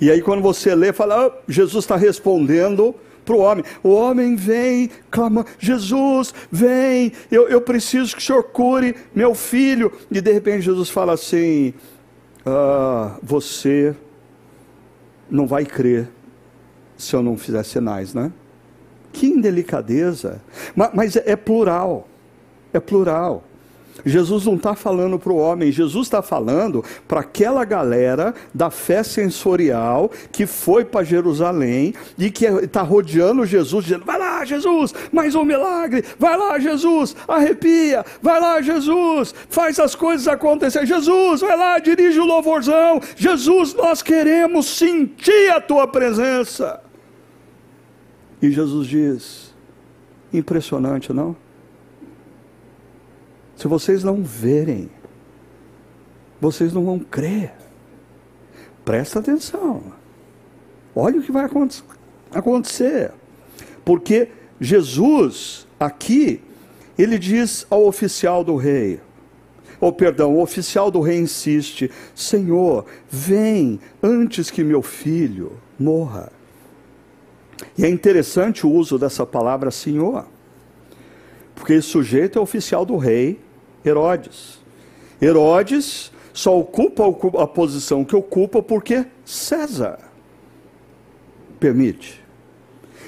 E 0.00 0.10
aí 0.10 0.20
quando 0.20 0.42
você 0.42 0.74
lê, 0.74 0.92
fala, 0.92 1.26
oh, 1.26 1.32
Jesus 1.50 1.84
está 1.84 1.96
respondendo 1.96 2.94
para 3.24 3.34
o 3.34 3.40
homem. 3.40 3.64
O 3.82 3.90
homem 3.90 4.36
vem, 4.36 4.90
clama, 5.10 5.44
Jesus, 5.58 6.32
vem, 6.50 7.12
eu, 7.30 7.48
eu 7.48 7.60
preciso 7.60 8.14
que 8.14 8.22
o 8.22 8.24
Senhor 8.24 8.42
cure 8.44 8.94
meu 9.14 9.34
filho. 9.34 9.92
E 10.10 10.20
de 10.20 10.32
repente 10.32 10.62
Jesus 10.62 10.88
fala 10.88 11.14
assim, 11.14 11.74
ah, 12.44 13.16
você 13.22 13.94
não 15.30 15.46
vai 15.46 15.64
crer 15.64 16.08
se 16.96 17.14
eu 17.14 17.22
não 17.22 17.36
fizer 17.36 17.62
sinais, 17.62 18.14
né? 18.14 18.32
Que 19.12 19.26
indelicadeza. 19.26 20.40
Mas, 20.74 20.90
mas 20.94 21.16
é 21.16 21.36
plural. 21.36 22.08
É 22.72 22.80
plural. 22.80 23.44
Jesus 24.04 24.46
não 24.46 24.54
está 24.54 24.74
falando 24.74 25.18
para 25.18 25.32
o 25.32 25.36
homem, 25.36 25.72
Jesus 25.72 26.06
está 26.06 26.22
falando 26.22 26.84
para 27.06 27.20
aquela 27.20 27.64
galera 27.64 28.34
da 28.54 28.70
fé 28.70 29.02
sensorial 29.02 30.10
que 30.30 30.46
foi 30.46 30.84
para 30.84 31.04
Jerusalém 31.04 31.94
e 32.16 32.30
que 32.30 32.46
está 32.46 32.82
rodeando 32.82 33.44
Jesus, 33.44 33.84
dizendo: 33.84 34.04
vai 34.04 34.18
lá, 34.18 34.44
Jesus, 34.44 34.94
mais 35.12 35.34
um 35.34 35.44
milagre, 35.44 36.04
vai 36.18 36.36
lá, 36.36 36.58
Jesus, 36.58 37.16
arrepia, 37.26 38.04
vai 38.22 38.40
lá, 38.40 38.60
Jesus, 38.60 39.34
faz 39.48 39.78
as 39.78 39.94
coisas 39.94 40.28
acontecer, 40.28 40.86
Jesus, 40.86 41.40
vai 41.40 41.56
lá, 41.56 41.78
dirige 41.78 42.20
o 42.20 42.24
louvorzão, 42.24 43.00
Jesus, 43.16 43.74
nós 43.74 44.02
queremos 44.02 44.66
sentir 44.66 45.50
a 45.50 45.60
tua 45.60 45.86
presença. 45.86 46.80
E 48.40 48.50
Jesus 48.50 48.86
diz: 48.86 49.54
impressionante, 50.32 51.12
não? 51.12 51.47
Se 53.58 53.66
vocês 53.66 54.04
não 54.04 54.22
verem, 54.22 54.88
vocês 56.40 56.72
não 56.72 56.84
vão 56.84 57.00
crer. 57.00 57.52
Presta 58.84 59.18
atenção. 59.18 59.82
Olha 60.94 61.18
o 61.18 61.22
que 61.22 61.32
vai 61.32 61.44
acontecer. 62.32 63.10
Porque 63.84 64.28
Jesus, 64.60 65.66
aqui, 65.78 66.40
ele 66.96 67.18
diz 67.18 67.66
ao 67.68 67.84
oficial 67.84 68.44
do 68.44 68.54
rei, 68.54 69.00
ou 69.80 69.92
perdão, 69.92 70.36
o 70.36 70.40
oficial 70.40 70.88
do 70.88 71.00
rei 71.00 71.18
insiste: 71.18 71.90
Senhor, 72.14 72.86
vem 73.10 73.80
antes 74.00 74.52
que 74.52 74.62
meu 74.62 74.82
filho 74.82 75.54
morra. 75.76 76.30
E 77.76 77.84
é 77.84 77.88
interessante 77.88 78.64
o 78.64 78.70
uso 78.70 79.00
dessa 79.00 79.26
palavra 79.26 79.72
Senhor, 79.72 80.26
porque 81.56 81.72
esse 81.72 81.88
sujeito 81.88 82.38
é 82.38 82.42
oficial 82.42 82.86
do 82.86 82.96
rei, 82.96 83.47
Herodes. 83.84 84.58
Herodes 85.20 86.12
só 86.32 86.56
ocupa 86.58 87.04
a 87.42 87.46
posição 87.46 88.04
que 88.04 88.14
ocupa 88.14 88.62
porque 88.62 89.04
César 89.24 89.98
permite. 91.58 92.22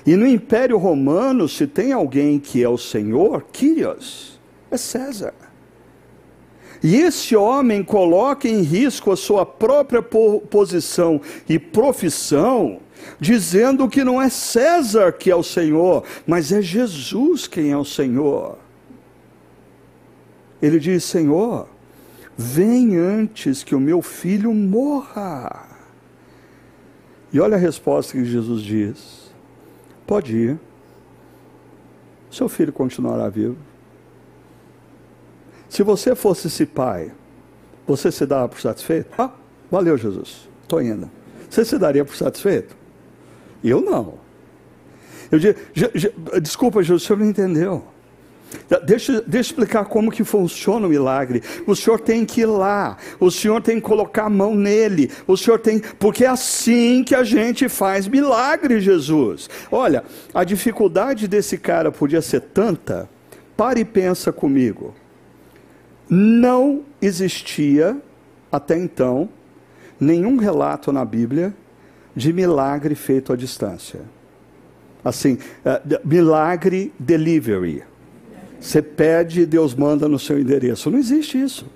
E 0.06 0.16
no 0.16 0.26
Império 0.26 0.78
Romano, 0.78 1.48
se 1.48 1.66
tem 1.66 1.92
alguém 1.92 2.38
que 2.38 2.62
é 2.62 2.68
o 2.68 2.78
Senhor, 2.78 3.46
Quírios, 3.52 4.40
é 4.70 4.76
César. 4.76 5.34
E 6.82 6.96
esse 6.96 7.36
homem 7.36 7.84
coloca 7.84 8.48
em 8.48 8.62
risco 8.62 9.12
a 9.12 9.16
sua 9.16 9.44
própria 9.44 10.02
posição 10.02 11.20
e 11.48 11.58
profissão, 11.58 12.80
dizendo 13.20 13.88
que 13.88 14.02
não 14.02 14.20
é 14.20 14.30
César 14.30 15.12
que 15.12 15.30
é 15.30 15.36
o 15.36 15.42
Senhor, 15.42 16.02
mas 16.26 16.50
é 16.50 16.62
Jesus 16.62 17.46
quem 17.46 17.70
é 17.70 17.76
o 17.76 17.84
Senhor. 17.84 18.58
Ele 20.62 20.78
diz: 20.78 21.04
Senhor, 21.04 21.68
vem 22.36 22.96
antes 22.96 23.62
que 23.62 23.74
o 23.74 23.80
meu 23.80 24.02
filho 24.02 24.52
morra. 24.52 25.68
E 27.32 27.40
olha 27.40 27.56
a 27.56 27.58
resposta 27.58 28.12
que 28.12 28.24
Jesus 28.24 28.62
diz: 28.62 29.32
Pode 30.06 30.36
ir, 30.36 30.58
seu 32.30 32.48
filho 32.48 32.72
continuará 32.72 33.28
vivo. 33.28 33.56
Se 35.68 35.82
você 35.82 36.14
fosse 36.16 36.48
esse 36.48 36.66
pai, 36.66 37.12
você 37.86 38.10
se 38.10 38.26
dava 38.26 38.48
por 38.48 38.60
satisfeito? 38.60 39.08
Ah, 39.16 39.30
valeu, 39.70 39.96
Jesus, 39.96 40.48
estou 40.62 40.82
indo. 40.82 41.08
Você 41.48 41.64
se 41.64 41.78
daria 41.78 42.04
por 42.04 42.16
satisfeito? 42.16 42.76
Eu 43.62 43.80
não. 43.80 44.14
Eu 45.30 45.38
digo, 45.38 45.58
desculpa, 46.40 46.82
Jesus, 46.82 47.02
o 47.02 47.06
senhor 47.06 47.18
não 47.20 47.26
entendeu. 47.26 47.84
Deixa, 48.84 49.20
deixa 49.20 49.36
eu 49.36 49.40
explicar 49.40 49.84
como 49.84 50.10
que 50.10 50.24
funciona 50.24 50.86
o 50.86 50.90
milagre. 50.90 51.42
O 51.66 51.74
senhor 51.76 52.00
tem 52.00 52.24
que 52.24 52.42
ir 52.42 52.46
lá, 52.46 52.96
o 53.18 53.30
senhor 53.30 53.60
tem 53.62 53.76
que 53.76 53.82
colocar 53.82 54.24
a 54.24 54.30
mão 54.30 54.54
nele, 54.54 55.10
o 55.26 55.36
senhor 55.36 55.58
tem. 55.58 55.80
Porque 55.98 56.24
é 56.24 56.28
assim 56.28 57.04
que 57.04 57.14
a 57.14 57.22
gente 57.22 57.68
faz 57.68 58.08
milagre, 58.08 58.80
Jesus. 58.80 59.48
Olha, 59.70 60.04
a 60.34 60.44
dificuldade 60.44 61.28
desse 61.28 61.58
cara 61.58 61.90
podia 61.90 62.22
ser 62.22 62.40
tanta. 62.40 63.08
Pare 63.56 63.80
e 63.80 63.84
pensa 63.84 64.32
comigo 64.32 64.94
não 66.10 66.82
existia, 67.00 67.96
até 68.50 68.76
então, 68.76 69.28
nenhum 69.98 70.36
relato 70.36 70.92
na 70.92 71.04
Bíblia 71.04 71.54
de 72.16 72.32
milagre 72.32 72.96
feito 72.96 73.32
à 73.32 73.36
distância. 73.36 74.00
Assim, 75.04 75.34
uh, 75.34 76.00
milagre 76.04 76.92
delivery. 76.98 77.84
Você 78.60 78.82
pede 78.82 79.42
e 79.42 79.46
Deus 79.46 79.74
manda 79.74 80.08
no 80.08 80.18
seu 80.18 80.38
endereço. 80.38 80.90
Não 80.90 80.98
existe 80.98 81.40
isso. 81.40 81.66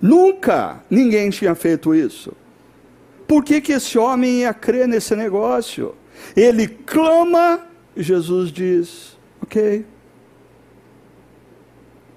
Nunca 0.00 0.82
ninguém 0.90 1.30
tinha 1.30 1.54
feito 1.54 1.94
isso. 1.94 2.32
Por 3.26 3.44
que, 3.44 3.60
que 3.60 3.72
esse 3.72 3.98
homem 3.98 4.40
ia 4.40 4.52
crer 4.52 4.86
nesse 4.86 5.14
negócio? 5.16 5.94
Ele 6.36 6.68
clama, 6.68 7.66
e 7.96 8.02
Jesus 8.02 8.50
diz: 8.50 9.16
Ok, 9.42 9.86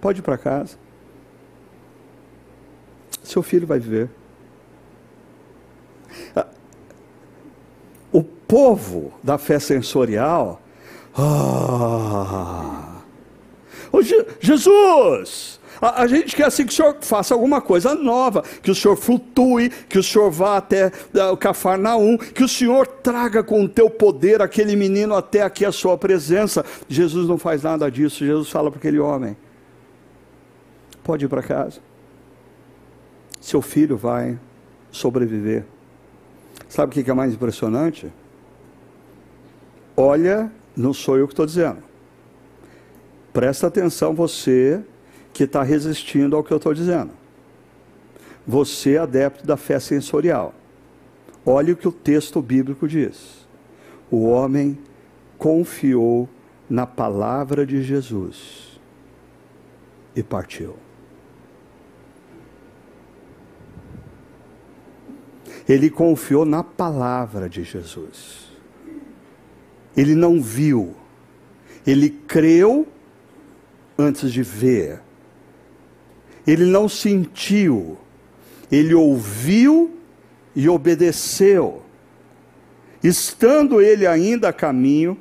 pode 0.02 0.20
ir 0.20 0.24
para 0.24 0.38
casa 0.38 0.84
seu 3.24 3.42
filho 3.42 3.66
vai 3.66 3.80
viver. 3.80 4.10
O 8.12 8.22
povo 8.22 9.12
da 9.24 9.38
fé 9.40 9.58
sensorial, 9.58 10.62
ah, 11.18 12.93
Jesus, 14.40 15.60
a, 15.82 16.02
a, 16.02 16.08
gente 16.08 16.36
quer 16.36 16.46
assim 16.46 16.66
que 16.66 16.74
o 16.74 16.76
senhor 16.76 16.98
faça 17.02 17.34
alguma 17.34 17.62
coisa 17.62 17.94
nova, 17.94 18.44
que 18.62 18.72
o 18.72 18.76
senhor 18.76 18.96
flutue, 18.96 19.70
que 19.70 20.00
o 20.00 20.04
senhor 20.04 20.32
vá 20.32 20.58
até 20.58 20.88
uh, 20.88 21.38
Cafarnaum, 21.38 22.18
que 22.18 22.44
o 22.44 22.48
senhor 22.48 22.88
traga 22.88 23.44
com 23.44 23.64
o 23.64 23.70
teu 23.70 23.90
poder 23.90 24.42
aquele 24.42 24.76
menino 24.76 25.16
até 25.16 25.42
aqui 25.42 25.64
a 25.64 25.72
sua 25.72 25.98
presença. 25.98 26.66
Jesus 26.90 27.28
não 27.28 27.38
faz 27.38 27.64
nada 27.64 27.90
disso. 27.92 28.26
Jesus 28.26 28.50
fala 28.50 28.72
para 28.72 28.80
aquele 28.80 29.00
homem: 29.00 29.38
pode 31.04 31.26
ir 31.26 31.28
para 31.28 31.44
casa 31.44 31.80
seu 33.44 33.62
filho 33.62 33.98
vai 33.98 34.40
sobreviver. 34.90 35.66
Sabe 36.70 36.98
o 36.98 37.04
que 37.04 37.12
é 37.12 37.14
mais 37.14 37.34
impressionante? 37.34 38.12
Olha, 39.98 40.50
não 40.76 40.94
sou 40.94 41.18
eu 41.18 41.28
que 41.28 41.34
estou 41.34 41.46
dizendo. 41.46 41.84
Presta 43.34 43.66
atenção, 43.66 44.14
você 44.14 44.82
que 45.34 45.44
está 45.44 45.64
resistindo 45.64 46.36
ao 46.36 46.44
que 46.44 46.54
eu 46.54 46.58
estou 46.58 46.74
dizendo. 46.74 47.12
Você, 48.46 48.98
adepto 48.98 49.46
da 49.46 49.58
fé 49.58 49.80
sensorial. 49.80 50.54
Olhe 51.44 51.72
o 51.72 51.76
que 51.76 51.88
o 51.88 51.92
texto 51.92 52.42
bíblico 52.42 52.88
diz. 52.88 53.48
O 54.12 54.26
homem 54.26 54.78
confiou 55.38 56.30
na 56.70 56.86
palavra 56.86 57.66
de 57.66 57.82
Jesus 57.82 58.80
e 60.16 60.22
partiu. 60.22 60.76
Ele 65.68 65.90
confiou 65.90 66.46
na 66.46 66.64
palavra 66.64 67.50
de 67.50 67.64
Jesus. 67.64 68.52
Ele 69.96 70.14
não 70.14 70.42
viu, 70.42 70.96
ele 71.86 72.10
creu 72.10 72.88
antes 73.98 74.32
de 74.32 74.44
ver. 74.44 75.02
Ele 76.46 76.66
não 76.66 76.90
sentiu, 76.90 77.98
ele 78.72 78.94
ouviu 78.94 79.98
e 80.56 80.68
obedeceu. 80.68 81.82
Estando 83.04 83.82
ele 83.82 84.06
ainda 84.06 84.50
a 84.50 84.54
caminho, 84.54 85.18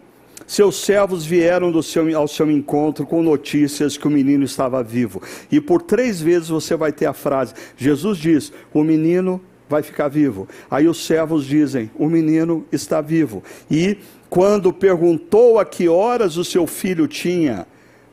seus 0.46 0.84
servos 0.84 1.24
vieram 1.24 1.80
seu, 1.82 2.16
ao 2.16 2.28
seu 2.28 2.50
encontro 2.50 3.06
com 3.06 3.22
notícias 3.22 3.96
que 3.96 4.06
o 4.06 4.10
menino 4.10 4.44
estava 4.44 4.82
vivo. 4.82 5.22
E 5.50 5.60
por 5.60 5.82
três 5.82 6.20
vezes 6.20 6.48
você 6.48 6.76
vai 6.76 6.92
ter 6.92 7.06
a 7.06 7.12
frase: 7.12 7.54
Jesus 7.76 8.18
diz: 8.18 8.52
O 8.72 8.82
menino 8.82 9.40
vai 9.68 9.82
ficar 9.82 10.08
vivo. 10.08 10.48
Aí 10.70 10.86
os 10.88 11.06
servos 11.06 11.46
dizem: 11.46 11.90
O 11.94 12.08
menino 12.08 12.66
está 12.70 13.00
vivo. 13.00 13.42
E 13.70 13.98
quando 14.28 14.72
perguntou 14.72 15.58
a 15.58 15.64
que 15.64 15.88
horas 15.88 16.36
o 16.36 16.44
seu 16.44 16.66
filho 16.66 17.06
tinha 17.06 17.66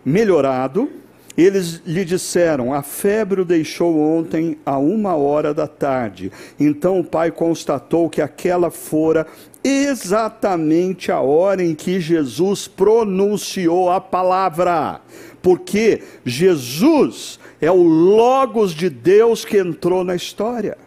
melhorado, 0.10 0.90
eles 1.38 1.82
lhe 1.86 2.04
disseram: 2.04 2.74
A 2.74 2.82
febre 2.82 3.42
o 3.42 3.46
deixou 3.46 3.98
ontem 3.98 4.58
a 4.66 4.78
uma 4.78 5.16
hora 5.16 5.54
da 5.54 5.68
tarde. 5.68 6.32
Então 6.60 7.00
o 7.00 7.04
pai 7.04 7.32
constatou 7.32 8.10
que 8.10 8.22
aquela 8.22 8.72
fora 8.72 9.26
exatamente 9.64 11.12
a 11.12 11.20
hora 11.20 11.64
em 11.64 11.76
que 11.76 12.00
Jesus 12.00 12.68
pronunciou 12.68 13.90
a 13.90 14.02
palavra. 14.02 15.02
Porque 15.42 16.04
Jesus 16.26 17.40
é 17.62 17.72
o 17.72 17.84
Logos 17.84 18.74
de 18.74 18.90
Deus 18.90 19.46
que 19.46 19.58
entrou 19.58 20.04
na 20.04 20.16
história. 20.16 20.78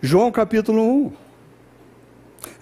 João 0.00 0.32
capítulo 0.32 0.82
1. 0.82 1.12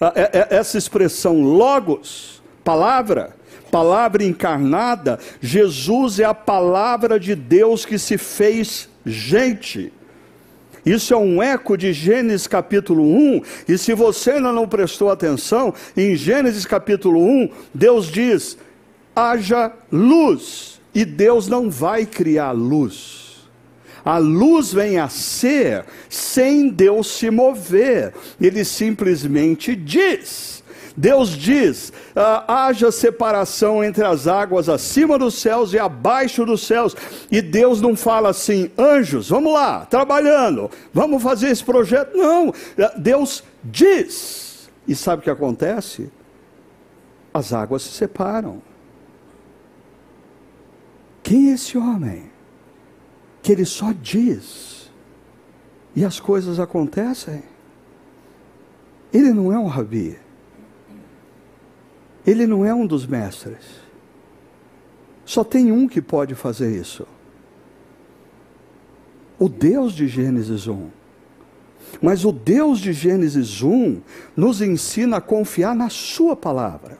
Ah, 0.01 0.13
é, 0.15 0.39
é, 0.39 0.47
essa 0.57 0.77
expressão 0.77 1.41
logos, 1.41 2.43
palavra, 2.63 3.35
palavra 3.69 4.23
encarnada, 4.23 5.19
Jesus 5.41 6.19
é 6.19 6.25
a 6.25 6.33
palavra 6.33 7.19
de 7.19 7.35
Deus 7.35 7.85
que 7.85 7.97
se 7.97 8.17
fez 8.17 8.89
gente. 9.05 9.93
Isso 10.85 11.13
é 11.13 11.17
um 11.17 11.41
eco 11.41 11.77
de 11.77 11.93
Gênesis 11.93 12.47
capítulo 12.47 13.03
1, 13.03 13.41
e 13.67 13.77
se 13.77 13.93
você 13.93 14.31
ainda 14.31 14.51
não 14.51 14.67
prestou 14.67 15.11
atenção, 15.11 15.73
em 15.95 16.15
Gênesis 16.15 16.65
capítulo 16.65 17.21
1, 17.21 17.49
Deus 17.73 18.07
diz: 18.07 18.57
haja 19.15 19.71
luz, 19.91 20.79
e 20.93 21.05
Deus 21.05 21.47
não 21.47 21.69
vai 21.69 22.05
criar 22.05 22.51
luz. 22.51 23.29
A 24.03 24.17
luz 24.17 24.73
vem 24.73 24.97
a 24.97 25.09
ser 25.09 25.85
sem 26.09 26.69
Deus 26.69 27.07
se 27.07 27.29
mover. 27.29 28.13
Ele 28.39 28.63
simplesmente 28.63 29.75
diz. 29.75 30.58
Deus 30.99 31.29
diz: 31.29 31.93
ah, 32.15 32.65
haja 32.67 32.91
separação 32.91 33.83
entre 33.83 34.03
as 34.03 34.27
águas 34.27 34.67
acima 34.67 35.17
dos 35.17 35.35
céus 35.35 35.73
e 35.73 35.79
abaixo 35.79 36.45
dos 36.45 36.65
céus. 36.67 36.95
E 37.31 37.41
Deus 37.41 37.81
não 37.81 37.95
fala 37.95 38.29
assim, 38.29 38.69
anjos, 38.77 39.29
vamos 39.29 39.53
lá, 39.53 39.85
trabalhando, 39.85 40.69
vamos 40.93 41.23
fazer 41.23 41.49
esse 41.49 41.63
projeto. 41.63 42.17
Não, 42.17 42.53
Deus 42.97 43.43
diz. 43.63 44.69
E 44.87 44.95
sabe 44.95 45.21
o 45.21 45.23
que 45.23 45.29
acontece? 45.29 46.11
As 47.33 47.53
águas 47.53 47.83
se 47.83 47.91
separam. 47.91 48.61
Quem 51.23 51.51
é 51.51 51.53
esse 51.53 51.77
homem? 51.77 52.29
que 53.41 53.51
ele 53.51 53.65
só 53.65 53.91
diz 53.91 54.91
e 55.95 56.05
as 56.05 56.19
coisas 56.19 56.59
acontecem. 56.59 57.43
Ele 59.11 59.33
não 59.33 59.51
é 59.51 59.57
um 59.57 59.65
rabi. 59.65 60.19
Ele 62.29 62.45
não 62.45 62.63
é 62.63 62.71
um 62.71 62.85
dos 62.85 63.07
mestres. 63.07 63.65
Só 65.25 65.43
tem 65.43 65.71
um 65.71 65.87
que 65.87 65.99
pode 65.99 66.35
fazer 66.35 66.79
isso. 66.79 67.07
O 69.39 69.49
Deus 69.49 69.93
de 69.93 70.07
Gênesis 70.07 70.67
1. 70.67 70.89
Mas 71.99 72.23
o 72.25 72.31
Deus 72.31 72.79
de 72.79 72.93
Gênesis 72.93 73.63
1 73.63 74.01
nos 74.35 74.61
ensina 74.61 75.17
a 75.17 75.21
confiar 75.21 75.73
na 75.73 75.89
Sua 75.89 76.35
palavra. 76.35 76.99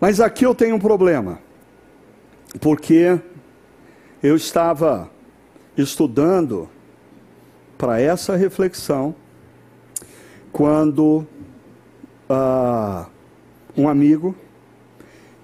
Mas 0.00 0.18
aqui 0.18 0.46
eu 0.46 0.54
tenho 0.54 0.76
um 0.76 0.80
problema. 0.80 1.38
Porque 2.62 3.20
eu 4.22 4.34
estava 4.34 5.10
estudando 5.76 6.70
para 7.76 8.00
essa 8.00 8.34
reflexão 8.34 9.14
quando 10.50 11.26
ah, 12.30 13.08
um 13.76 13.88
amigo 13.88 14.34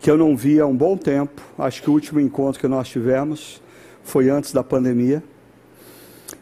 que 0.01 0.11
eu 0.11 0.17
não 0.17 0.37
via 0.37 0.63
há 0.63 0.67
um 0.67 0.77
bom 0.77 0.97
tempo, 0.97 1.43
acho 1.59 1.83
que 1.83 1.91
o 1.91 1.93
último 1.93 2.21
encontro 2.21 2.61
que 2.61 2.69
nós 2.69 2.89
tivemos 2.89 3.61
foi 4.03 4.31
antes 4.31 4.53
da 4.53 4.65
pandemia, 4.65 5.23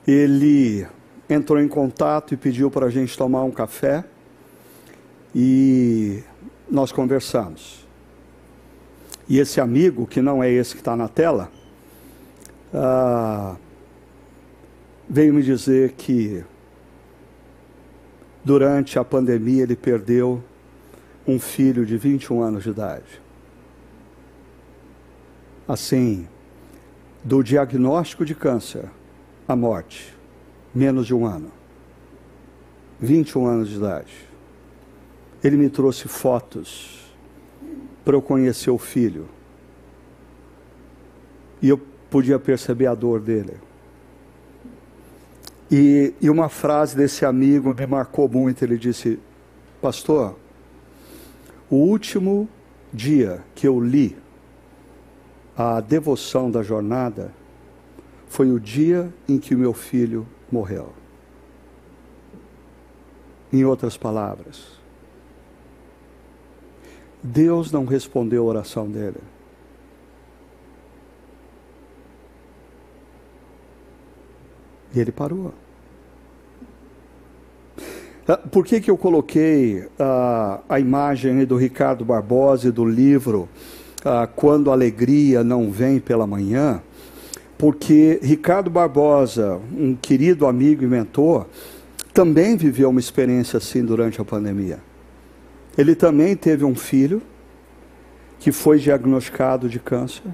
ele 0.06 0.86
entrou 1.28 1.60
em 1.60 1.68
contato 1.68 2.32
e 2.32 2.36
pediu 2.36 2.70
para 2.70 2.86
a 2.86 2.90
gente 2.90 3.16
tomar 3.16 3.42
um 3.42 3.50
café 3.50 4.04
e 5.34 6.22
nós 6.70 6.92
conversamos. 6.92 7.86
E 9.28 9.38
esse 9.38 9.60
amigo, 9.60 10.06
que 10.06 10.22
não 10.22 10.42
é 10.42 10.50
esse 10.50 10.74
que 10.74 10.80
está 10.80 10.96
na 10.96 11.08
tela, 11.08 11.50
ah, 12.72 13.56
veio 15.08 15.34
me 15.34 15.42
dizer 15.42 15.92
que 15.92 16.42
durante 18.42 18.98
a 18.98 19.04
pandemia 19.04 19.64
ele 19.64 19.76
perdeu 19.76 20.42
um 21.28 21.38
filho 21.38 21.84
de 21.84 21.98
21 21.98 22.42
anos 22.42 22.62
de 22.62 22.70
idade. 22.70 23.20
Assim, 25.68 26.26
do 27.22 27.42
diagnóstico 27.42 28.24
de 28.24 28.34
câncer 28.34 28.86
à 29.46 29.54
morte, 29.54 30.16
menos 30.74 31.06
de 31.06 31.14
um 31.14 31.26
ano. 31.26 31.52
21 32.98 33.46
anos 33.46 33.68
de 33.68 33.76
idade. 33.76 34.26
Ele 35.44 35.58
me 35.58 35.68
trouxe 35.68 36.08
fotos 36.08 37.12
para 38.04 38.16
eu 38.16 38.22
conhecer 38.22 38.70
o 38.70 38.78
filho. 38.78 39.28
E 41.60 41.68
eu 41.68 41.78
podia 42.08 42.38
perceber 42.38 42.86
a 42.86 42.94
dor 42.94 43.20
dele. 43.20 43.58
E, 45.70 46.14
e 46.22 46.30
uma 46.30 46.48
frase 46.48 46.96
desse 46.96 47.26
amigo 47.26 47.74
me 47.74 47.86
marcou 47.86 48.26
muito. 48.28 48.64
Ele 48.64 48.78
disse: 48.78 49.18
Pastor, 49.82 50.34
o 51.70 51.76
último 51.76 52.48
dia 52.92 53.44
que 53.54 53.66
eu 53.66 53.80
li 53.80 54.16
a 55.56 55.80
devoção 55.80 56.48
da 56.50 56.62
jornada 56.62 57.32
foi 58.28 58.52
o 58.52 58.60
dia 58.60 59.12
em 59.28 59.38
que 59.38 59.54
o 59.54 59.58
meu 59.58 59.72
filho 59.72 60.26
morreu. 60.52 60.92
Em 63.52 63.64
outras 63.64 63.96
palavras, 63.96 64.78
Deus 67.22 67.72
não 67.72 67.84
respondeu 67.84 68.44
a 68.44 68.46
oração 68.46 68.88
dele. 68.88 69.20
E 74.94 75.00
ele 75.00 75.10
parou. 75.10 75.52
Ah, 78.30 78.36
por 78.36 78.66
que, 78.66 78.78
que 78.78 78.90
eu 78.90 78.98
coloquei 78.98 79.78
uh, 79.80 80.60
a 80.68 80.78
imagem 80.78 81.46
do 81.46 81.56
Ricardo 81.56 82.04
Barbosa 82.04 82.68
e 82.68 82.70
do 82.70 82.84
livro 82.84 83.48
uh, 84.00 84.28
Quando 84.36 84.70
a 84.70 84.74
Alegria 84.74 85.42
Não 85.42 85.70
Vem 85.70 85.98
pela 85.98 86.26
Manhã? 86.26 86.82
Porque 87.56 88.20
Ricardo 88.22 88.68
Barbosa, 88.68 89.58
um 89.74 89.96
querido 89.96 90.46
amigo 90.46 90.84
e 90.84 90.86
mentor, 90.86 91.46
também 92.12 92.54
viveu 92.54 92.90
uma 92.90 93.00
experiência 93.00 93.56
assim 93.56 93.82
durante 93.82 94.20
a 94.20 94.24
pandemia. 94.26 94.78
Ele 95.78 95.94
também 95.94 96.36
teve 96.36 96.66
um 96.66 96.74
filho 96.74 97.22
que 98.38 98.52
foi 98.52 98.78
diagnosticado 98.78 99.70
de 99.70 99.80
câncer 99.80 100.30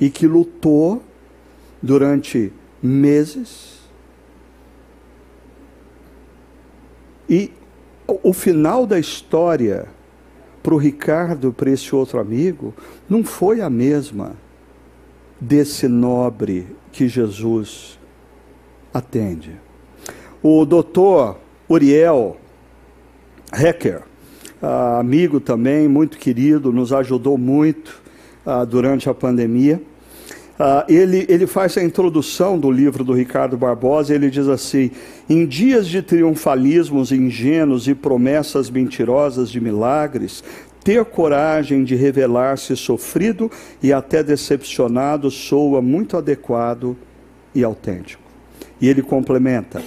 e 0.00 0.08
que 0.08 0.26
lutou 0.26 1.02
durante 1.82 2.50
meses. 2.82 3.77
E 7.28 7.52
o 8.06 8.32
final 8.32 8.86
da 8.86 8.98
história 8.98 9.86
para 10.62 10.74
o 10.74 10.78
Ricardo, 10.78 11.52
para 11.52 11.70
esse 11.70 11.94
outro 11.94 12.18
amigo, 12.18 12.74
não 13.08 13.22
foi 13.24 13.60
a 13.60 13.70
mesma 13.70 14.32
desse 15.40 15.86
nobre 15.86 16.66
que 16.90 17.06
Jesus 17.06 17.98
atende. 18.92 19.52
O 20.42 20.64
doutor 20.64 21.38
Uriel 21.68 22.36
Hecker, 23.52 24.02
uh, 24.62 24.98
amigo 24.98 25.40
também, 25.40 25.88
muito 25.88 26.18
querido, 26.18 26.72
nos 26.72 26.92
ajudou 26.92 27.38
muito 27.38 28.00
uh, 28.44 28.66
durante 28.66 29.08
a 29.08 29.14
pandemia. 29.14 29.80
Uh, 30.58 30.92
ele, 30.92 31.24
ele 31.28 31.46
faz 31.46 31.78
a 31.78 31.84
introdução 31.84 32.58
do 32.58 32.68
livro 32.68 33.04
do 33.04 33.12
Ricardo 33.12 33.56
Barbosa, 33.56 34.12
ele 34.12 34.28
diz 34.28 34.48
assim: 34.48 34.90
em 35.30 35.46
dias 35.46 35.86
de 35.86 36.02
triunfalismos 36.02 37.12
ingênuos 37.12 37.86
e 37.86 37.94
promessas 37.94 38.68
mentirosas 38.68 39.50
de 39.50 39.60
milagres, 39.60 40.42
ter 40.82 41.04
coragem 41.04 41.84
de 41.84 41.94
revelar-se 41.94 42.76
sofrido 42.76 43.48
e 43.80 43.92
até 43.92 44.20
decepcionado 44.20 45.30
soa 45.30 45.80
muito 45.80 46.16
adequado 46.16 46.96
e 47.54 47.62
autêntico. 47.62 48.22
E 48.80 48.88
ele 48.88 49.00
complementa: 49.00 49.80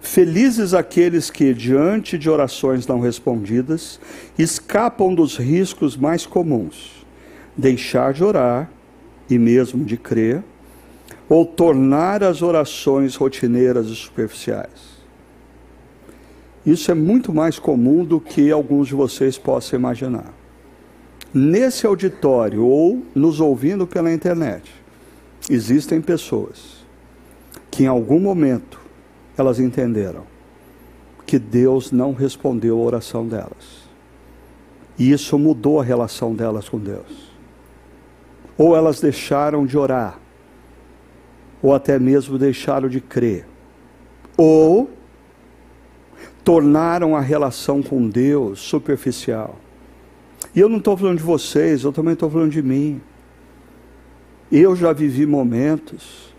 Felizes 0.00 0.74
aqueles 0.74 1.28
que, 1.28 1.52
diante 1.52 2.16
de 2.16 2.30
orações 2.30 2.86
não 2.86 3.00
respondidas, 3.00 3.98
escapam 4.38 5.12
dos 5.12 5.36
riscos 5.36 5.96
mais 5.96 6.24
comuns, 6.24 7.04
deixar 7.56 8.12
de 8.12 8.22
orar 8.22 8.70
e 9.28 9.38
mesmo 9.38 9.84
de 9.84 9.96
crer, 9.96 10.42
ou 11.28 11.44
tornar 11.46 12.22
as 12.22 12.42
orações 12.42 13.16
rotineiras 13.16 13.86
e 13.86 13.94
superficiais. 13.94 14.94
Isso 16.64 16.90
é 16.90 16.94
muito 16.94 17.32
mais 17.32 17.58
comum 17.58 18.04
do 18.04 18.20
que 18.20 18.50
alguns 18.50 18.88
de 18.88 18.94
vocês 18.94 19.36
possam 19.36 19.78
imaginar. 19.78 20.32
Nesse 21.32 21.86
auditório 21.86 22.64
ou 22.64 23.02
nos 23.14 23.40
ouvindo 23.40 23.86
pela 23.86 24.12
internet, 24.12 24.70
existem 25.50 26.00
pessoas 26.00 26.84
que 27.70 27.84
em 27.84 27.86
algum 27.86 28.20
momento 28.20 28.80
elas 29.36 29.58
entenderam 29.58 30.22
que 31.26 31.38
Deus 31.38 31.90
não 31.90 32.12
respondeu 32.12 32.78
a 32.78 32.82
oração 32.82 33.26
delas. 33.26 33.84
E 34.96 35.10
isso 35.10 35.38
mudou 35.38 35.80
a 35.80 35.84
relação 35.84 36.34
delas 36.34 36.68
com 36.68 36.78
Deus 36.78 37.33
ou 38.56 38.76
elas 38.76 39.00
deixaram 39.00 39.66
de 39.66 39.76
orar, 39.76 40.18
ou 41.62 41.74
até 41.74 41.98
mesmo 41.98 42.38
deixaram 42.38 42.88
de 42.88 43.00
crer, 43.00 43.46
ou 44.36 44.90
tornaram 46.44 47.16
a 47.16 47.20
relação 47.20 47.82
com 47.82 48.08
Deus 48.08 48.60
superficial. 48.60 49.56
E 50.54 50.60
eu 50.60 50.68
não 50.68 50.78
estou 50.78 50.96
falando 50.96 51.18
de 51.18 51.24
vocês, 51.24 51.82
eu 51.82 51.92
também 51.92 52.12
estou 52.12 52.30
falando 52.30 52.52
de 52.52 52.62
mim. 52.62 53.00
Eu 54.52 54.76
já 54.76 54.92
vivi 54.92 55.26
momentos 55.26 56.32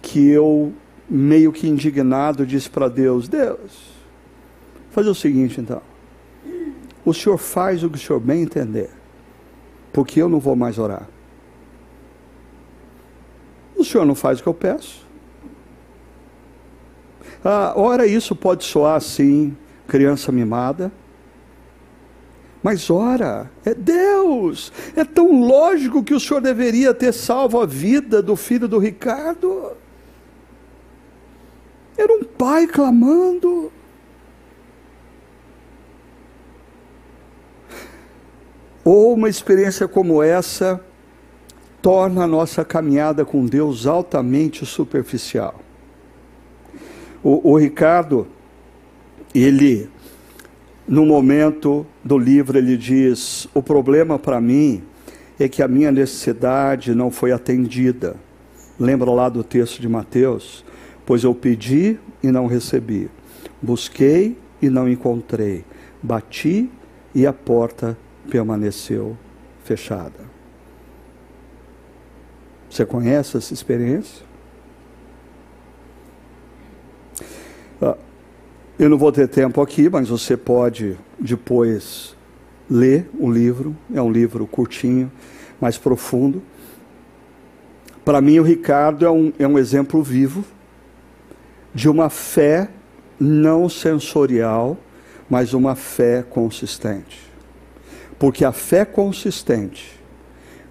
que 0.00 0.28
eu, 0.28 0.72
meio 1.10 1.52
que 1.52 1.68
indignado, 1.68 2.46
disse 2.46 2.70
para 2.70 2.88
Deus: 2.88 3.28
Deus, 3.28 3.92
fazer 4.90 5.10
o 5.10 5.14
seguinte 5.14 5.60
então. 5.60 5.82
O 7.04 7.12
senhor 7.12 7.36
faz 7.36 7.82
o 7.82 7.90
que 7.90 7.96
o 7.96 8.00
senhor 8.00 8.20
bem 8.20 8.42
entender, 8.42 8.90
porque 9.92 10.22
eu 10.22 10.28
não 10.28 10.38
vou 10.38 10.54
mais 10.54 10.78
orar. 10.78 11.08
O 13.78 13.84
senhor 13.84 14.04
não 14.04 14.16
faz 14.16 14.40
o 14.40 14.42
que 14.42 14.48
eu 14.48 14.54
peço. 14.54 15.06
Ah, 17.44 17.72
ora, 17.76 18.04
isso 18.06 18.34
pode 18.34 18.64
soar 18.64 18.96
assim, 18.96 19.56
criança 19.86 20.32
mimada. 20.32 20.90
Mas 22.60 22.90
ora, 22.90 23.48
é 23.64 23.72
Deus. 23.72 24.72
É 24.96 25.04
tão 25.04 25.46
lógico 25.46 26.02
que 26.02 26.12
o 26.12 26.18
senhor 26.18 26.40
deveria 26.40 26.92
ter 26.92 27.12
salvo 27.12 27.60
a 27.60 27.66
vida 27.66 28.20
do 28.20 28.34
filho 28.34 28.66
do 28.66 28.78
Ricardo. 28.78 29.76
Era 31.96 32.12
um 32.12 32.24
pai 32.24 32.66
clamando. 32.66 33.72
Ou 38.84 39.14
uma 39.14 39.28
experiência 39.28 39.86
como 39.86 40.20
essa 40.20 40.84
torna 41.88 42.24
a 42.24 42.26
nossa 42.26 42.66
caminhada 42.66 43.24
com 43.24 43.46
Deus 43.46 43.86
altamente 43.86 44.66
superficial. 44.66 45.58
O, 47.22 47.52
o 47.52 47.56
Ricardo, 47.56 48.26
ele, 49.34 49.88
no 50.86 51.06
momento 51.06 51.86
do 52.04 52.18
livro, 52.18 52.58
ele 52.58 52.76
diz: 52.76 53.48
O 53.54 53.62
problema 53.62 54.18
para 54.18 54.38
mim 54.38 54.82
é 55.40 55.48
que 55.48 55.62
a 55.62 55.66
minha 55.66 55.90
necessidade 55.90 56.94
não 56.94 57.10
foi 57.10 57.32
atendida. 57.32 58.16
Lembra 58.78 59.10
lá 59.10 59.30
do 59.30 59.42
texto 59.42 59.80
de 59.80 59.88
Mateus? 59.88 60.66
Pois 61.06 61.24
eu 61.24 61.34
pedi 61.34 61.98
e 62.22 62.30
não 62.30 62.46
recebi, 62.46 63.08
busquei 63.62 64.36
e 64.60 64.68
não 64.68 64.86
encontrei, 64.90 65.64
bati 66.02 66.70
e 67.14 67.26
a 67.26 67.32
porta 67.32 67.96
permaneceu 68.28 69.16
fechada. 69.64 70.37
Você 72.70 72.84
conhece 72.84 73.36
essa 73.36 73.52
experiência? 73.54 74.24
Ah, 77.80 77.96
eu 78.78 78.88
não 78.88 78.98
vou 78.98 79.10
ter 79.10 79.28
tempo 79.28 79.60
aqui, 79.60 79.88
mas 79.88 80.08
você 80.08 80.36
pode 80.36 80.96
depois 81.18 82.16
ler 82.70 83.08
o 83.18 83.30
livro. 83.30 83.76
É 83.92 84.02
um 84.02 84.10
livro 84.10 84.46
curtinho, 84.46 85.10
mais 85.60 85.78
profundo. 85.78 86.42
Para 88.04 88.20
mim, 88.20 88.38
o 88.38 88.42
Ricardo 88.42 89.04
é 89.04 89.10
um, 89.10 89.32
é 89.38 89.46
um 89.46 89.58
exemplo 89.58 90.02
vivo 90.02 90.44
de 91.74 91.88
uma 91.88 92.08
fé 92.08 92.68
não 93.18 93.68
sensorial, 93.68 94.76
mas 95.28 95.52
uma 95.52 95.74
fé 95.74 96.22
consistente. 96.22 97.28
Porque 98.18 98.44
a 98.44 98.52
fé 98.52 98.84
consistente 98.84 99.97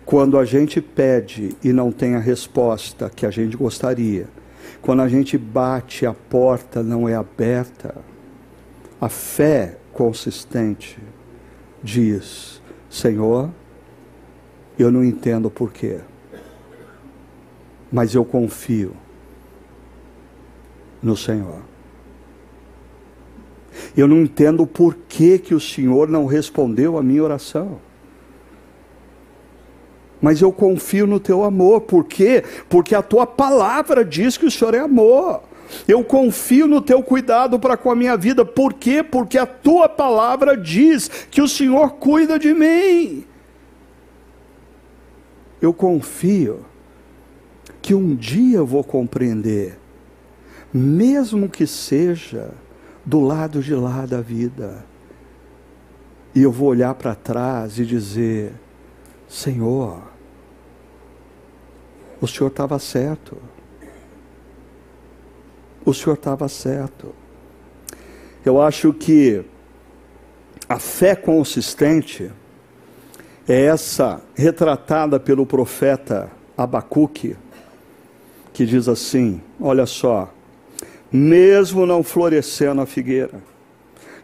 quando 0.08 0.40
a 0.40 0.46
gente 0.46 0.80
pede 0.80 1.54
e 1.62 1.74
não 1.74 1.92
tem 1.92 2.16
a 2.16 2.20
resposta 2.20 3.12
que 3.14 3.26
a 3.26 3.30
gente 3.30 3.58
gostaria, 3.58 4.30
quando 4.82 5.02
a 5.02 5.10
gente 5.10 5.38
bate 5.38 6.06
a 6.06 6.14
porta 6.14 6.82
não 6.82 7.10
é 7.10 7.14
aberta, 7.14 7.94
a 9.02 9.10
fé 9.10 9.78
consistente 9.92 10.98
diz: 11.84 12.62
Senhor, 12.90 13.50
eu 14.80 14.90
não 14.90 15.04
entendo 15.04 15.52
porquê, 15.52 16.00
mas 17.92 18.16
eu 18.16 18.24
confio 18.24 18.94
no 21.04 21.18
Senhor. 21.18 21.60
Eu 23.96 24.08
não 24.08 24.22
entendo 24.22 24.64
o 24.64 24.68
porquê 24.68 25.38
que 25.38 25.54
o 25.54 25.60
Senhor 25.60 26.08
não 26.08 26.26
respondeu 26.26 26.98
a 26.98 27.04
minha 27.04 27.22
oração. 27.22 27.87
Mas 30.22 30.42
eu 30.42 30.52
confio 30.52 31.06
no 31.06 31.20
teu 31.20 31.44
amor. 31.44 31.82
Por 31.82 32.06
quê? 32.06 32.44
Porque 32.70 32.96
a 32.96 33.02
tua 33.02 33.26
palavra 33.26 34.04
diz 34.04 34.38
que 34.38 34.46
o 34.46 34.52
Senhor 34.52 34.74
é 34.74 34.80
amor. 34.80 35.42
Eu 35.88 36.04
confio 36.04 36.68
no 36.68 36.82
teu 36.82 37.04
cuidado 37.04 37.60
para 37.60 37.78
com 37.78 37.92
a 37.92 37.96
minha 37.96 38.16
vida. 38.16 38.46
Por 38.46 38.74
quê? 38.74 39.04
Porque 39.04 39.38
a 39.38 39.46
tua 39.46 39.90
palavra 39.90 40.56
diz 40.56 41.08
que 41.30 41.42
o 41.42 41.48
Senhor 41.48 41.92
cuida 41.96 42.40
de 42.40 42.54
mim. 42.54 43.26
Eu 45.62 45.74
confio 45.74 46.66
que 47.82 47.94
um 47.94 48.16
dia 48.16 48.58
eu 48.58 48.66
vou 48.66 48.84
compreender, 48.84 49.78
mesmo 50.74 51.50
que 51.50 51.66
seja 51.66 52.52
do 53.06 53.20
lado 53.20 53.62
de 53.62 53.74
lá 53.74 54.06
da 54.06 54.22
vida. 54.22 54.86
E 56.36 56.44
eu 56.44 56.52
vou 56.52 56.70
olhar 56.70 56.94
para 56.96 57.16
trás 57.16 57.80
e 57.80 57.86
dizer: 57.86 58.54
Senhor, 59.28 60.02
o 62.22 62.28
Senhor 62.28 62.48
estava 62.48 62.80
certo. 62.80 63.38
O 65.86 65.94
Senhor 65.94 66.16
estava 66.16 66.48
certo. 66.48 67.14
Eu 68.46 68.62
acho 68.62 68.94
que 68.94 69.44
a 70.68 70.80
fé 70.80 71.16
consistente 71.16 72.32
é 73.48 73.66
essa 73.66 74.22
retratada 74.36 75.20
pelo 75.20 75.46
profeta 75.46 76.30
Abacuque, 76.58 77.38
que 78.54 78.66
diz 78.66 78.88
assim: 78.88 79.42
Olha 79.60 79.86
só, 79.86 80.34
mesmo 81.12 81.86
não 81.86 82.04
florescendo 82.04 82.82
a 82.82 82.86
figueira, 82.86 83.42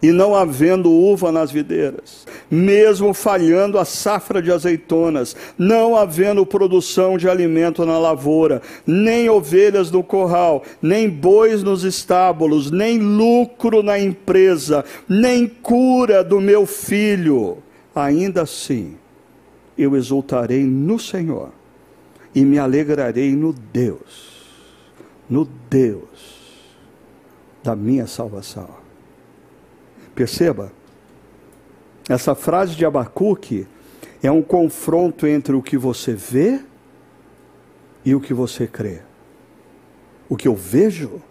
e 0.02 0.12
não 0.12 0.36
havendo 0.36 0.92
uva 0.92 1.32
nas 1.32 1.52
videiras, 1.52 2.26
mesmo 2.54 3.14
falhando 3.16 3.80
a 3.80 3.86
safra 3.86 4.42
de 4.42 4.52
azeitonas, 4.52 5.36
não 5.58 5.96
havendo 5.96 6.46
produção 6.46 7.18
de 7.18 7.28
alimento 7.28 7.84
na 7.84 7.98
lavoura, 7.98 8.62
nem 8.86 9.28
ovelhas 9.28 9.90
no 9.90 10.04
corral, 10.04 10.64
nem 10.80 11.10
bois 11.10 11.64
nos 11.64 11.84
estábulos, 11.84 12.70
nem 12.70 13.00
lucro 13.00 13.82
na 13.82 14.00
empresa, 14.00 14.86
nem 15.10 15.48
cura 15.48 16.24
do 16.24 16.40
meu 16.40 16.68
filho, 16.68 17.58
ainda 17.96 18.44
assim 18.44 18.96
eu 19.76 19.96
exultarei 19.96 20.64
no 20.64 21.00
Senhor 21.00 21.50
e 22.36 22.46
me 22.46 22.60
alegrarei 22.60 23.36
no 23.36 23.52
Deus, 23.52 24.46
no 25.28 25.46
Deus 25.70 26.04
da 27.64 27.76
minha 27.76 28.06
salvação. 28.06 28.70
Perceba, 30.14 30.72
essa 32.10 32.36
frase 32.36 32.76
de 32.76 32.86
Abacuque 32.86 33.68
é 34.22 34.32
um 34.32 34.42
confronto 34.42 35.26
entre 35.28 35.56
o 35.56 35.62
que 35.62 35.78
você 35.78 36.14
vê 36.14 36.60
e 38.06 38.14
o 38.14 38.20
que 38.20 38.34
você 38.34 38.68
crê. 38.68 39.02
O 40.30 40.36
que 40.36 40.48
eu 40.48 40.56
vejo, 40.56 41.22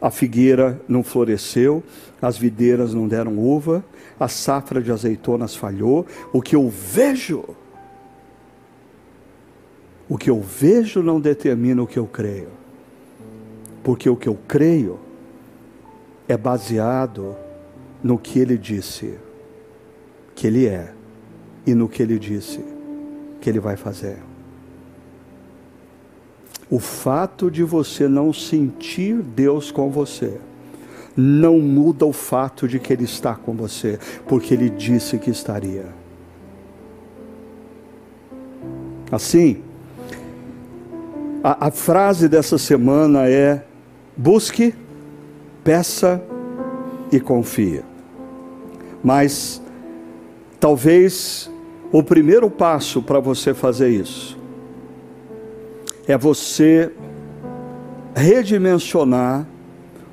a 0.00 0.10
figueira 0.10 0.80
não 0.88 1.02
floresceu, 1.02 1.82
as 2.20 2.36
videiras 2.36 2.92
não 2.92 3.08
deram 3.08 3.38
uva, 3.38 3.84
a 4.18 4.28
safra 4.28 4.82
de 4.82 4.90
azeitonas 4.90 5.54
falhou. 5.54 6.06
O 6.32 6.40
que 6.40 6.56
eu 6.56 6.68
vejo, 6.68 7.44
o 10.08 10.16
que 10.16 10.30
eu 10.30 10.40
vejo 10.40 11.02
não 11.02 11.20
determina 11.20 11.82
o 11.82 11.86
que 11.86 11.98
eu 11.98 12.06
creio 12.06 12.66
porque 13.86 14.10
o 14.10 14.16
que 14.16 14.28
eu 14.28 14.36
creio 14.48 14.98
é 16.26 16.36
baseado 16.36 17.36
no 18.02 18.18
que 18.18 18.38
ele 18.38 18.56
disse 18.56 19.18
que 20.34 20.46
ele 20.46 20.66
é 20.66 20.92
e 21.66 21.74
no 21.74 21.88
que 21.88 22.02
ele 22.02 22.18
disse 22.18 22.64
que 23.40 23.50
ele 23.50 23.60
vai 23.60 23.76
fazer. 23.76 24.18
O 26.68 26.78
fato 26.78 27.50
de 27.50 27.62
você 27.62 28.08
não 28.08 28.32
sentir 28.32 29.22
Deus 29.22 29.70
com 29.70 29.90
você 29.90 30.38
não 31.16 31.58
muda 31.58 32.04
o 32.04 32.12
fato 32.12 32.68
de 32.68 32.78
que 32.78 32.92
Ele 32.92 33.04
está 33.04 33.34
com 33.34 33.54
você, 33.54 33.98
porque 34.28 34.52
Ele 34.52 34.68
disse 34.68 35.16
que 35.18 35.30
estaria. 35.30 35.86
Assim, 39.10 39.62
a, 41.42 41.68
a 41.68 41.70
frase 41.70 42.28
dessa 42.28 42.58
semana 42.58 43.28
é: 43.28 43.64
Busque, 44.14 44.74
peça 45.64 46.22
e 47.10 47.20
confie. 47.20 47.82
Mas 49.02 49.60
talvez 50.58 51.50
o 51.92 52.02
primeiro 52.02 52.50
passo 52.50 53.00
para 53.00 53.20
você 53.20 53.54
fazer 53.54 53.90
isso 53.90 54.36
é 56.06 56.16
você 56.16 56.92
redimensionar 58.14 59.46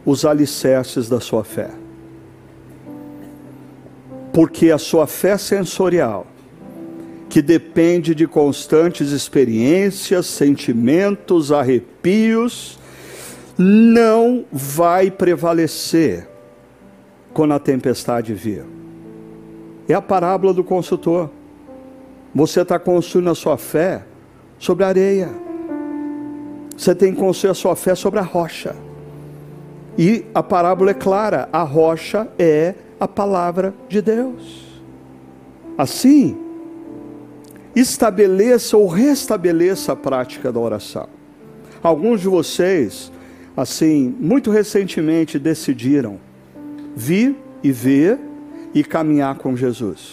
os 0.05 0.25
alicerces 0.25 1.07
da 1.07 1.19
sua 1.19 1.43
fé. 1.43 1.69
Porque 4.33 4.71
a 4.71 4.77
sua 4.77 5.05
fé 5.05 5.37
sensorial, 5.37 6.25
que 7.29 7.41
depende 7.41 8.13
de 8.13 8.27
constantes 8.27 9.11
experiências, 9.11 10.25
sentimentos, 10.25 11.51
arrepios, 11.51 12.79
não 13.57 14.43
vai 14.51 15.11
prevalecer 15.11 16.27
quando 17.34 17.53
a 17.53 17.59
tempestade 17.59 18.34
vir. 18.34 18.63
É 19.88 19.93
a 19.93 20.01
parábola 20.01 20.53
do 20.53 20.63
consultor. 20.63 21.29
Você 22.34 22.61
está 22.61 22.79
construindo 22.79 23.29
a 23.29 23.36
sua 23.36 23.57
fé 23.57 24.03
sobre 24.57 24.84
a 24.84 24.88
areia. 24.88 25.29
Você 26.75 26.95
tem 26.95 27.13
que 27.13 27.19
construir 27.19 27.51
a 27.51 27.53
sua 27.53 27.75
fé 27.75 27.95
sobre 27.95 28.19
a 28.19 28.23
rocha. 28.23 28.75
E 29.97 30.25
a 30.34 30.41
parábola 30.41 30.91
é 30.91 30.93
clara: 30.93 31.49
a 31.51 31.63
rocha 31.63 32.27
é 32.39 32.75
a 32.99 33.07
palavra 33.07 33.73
de 33.88 34.01
Deus. 34.01 34.81
Assim, 35.77 36.38
estabeleça 37.75 38.77
ou 38.77 38.88
restabeleça 38.88 39.93
a 39.93 39.95
prática 39.95 40.51
da 40.51 40.59
oração. 40.59 41.07
Alguns 41.81 42.21
de 42.21 42.27
vocês 42.27 43.11
assim, 43.55 44.15
muito 44.19 44.49
recentemente 44.49 45.38
decidiram 45.38 46.19
vir 46.95 47.35
e 47.63 47.71
ver 47.71 48.19
e 48.73 48.83
caminhar 48.83 49.37
com 49.37 49.55
Jesus. 49.55 50.11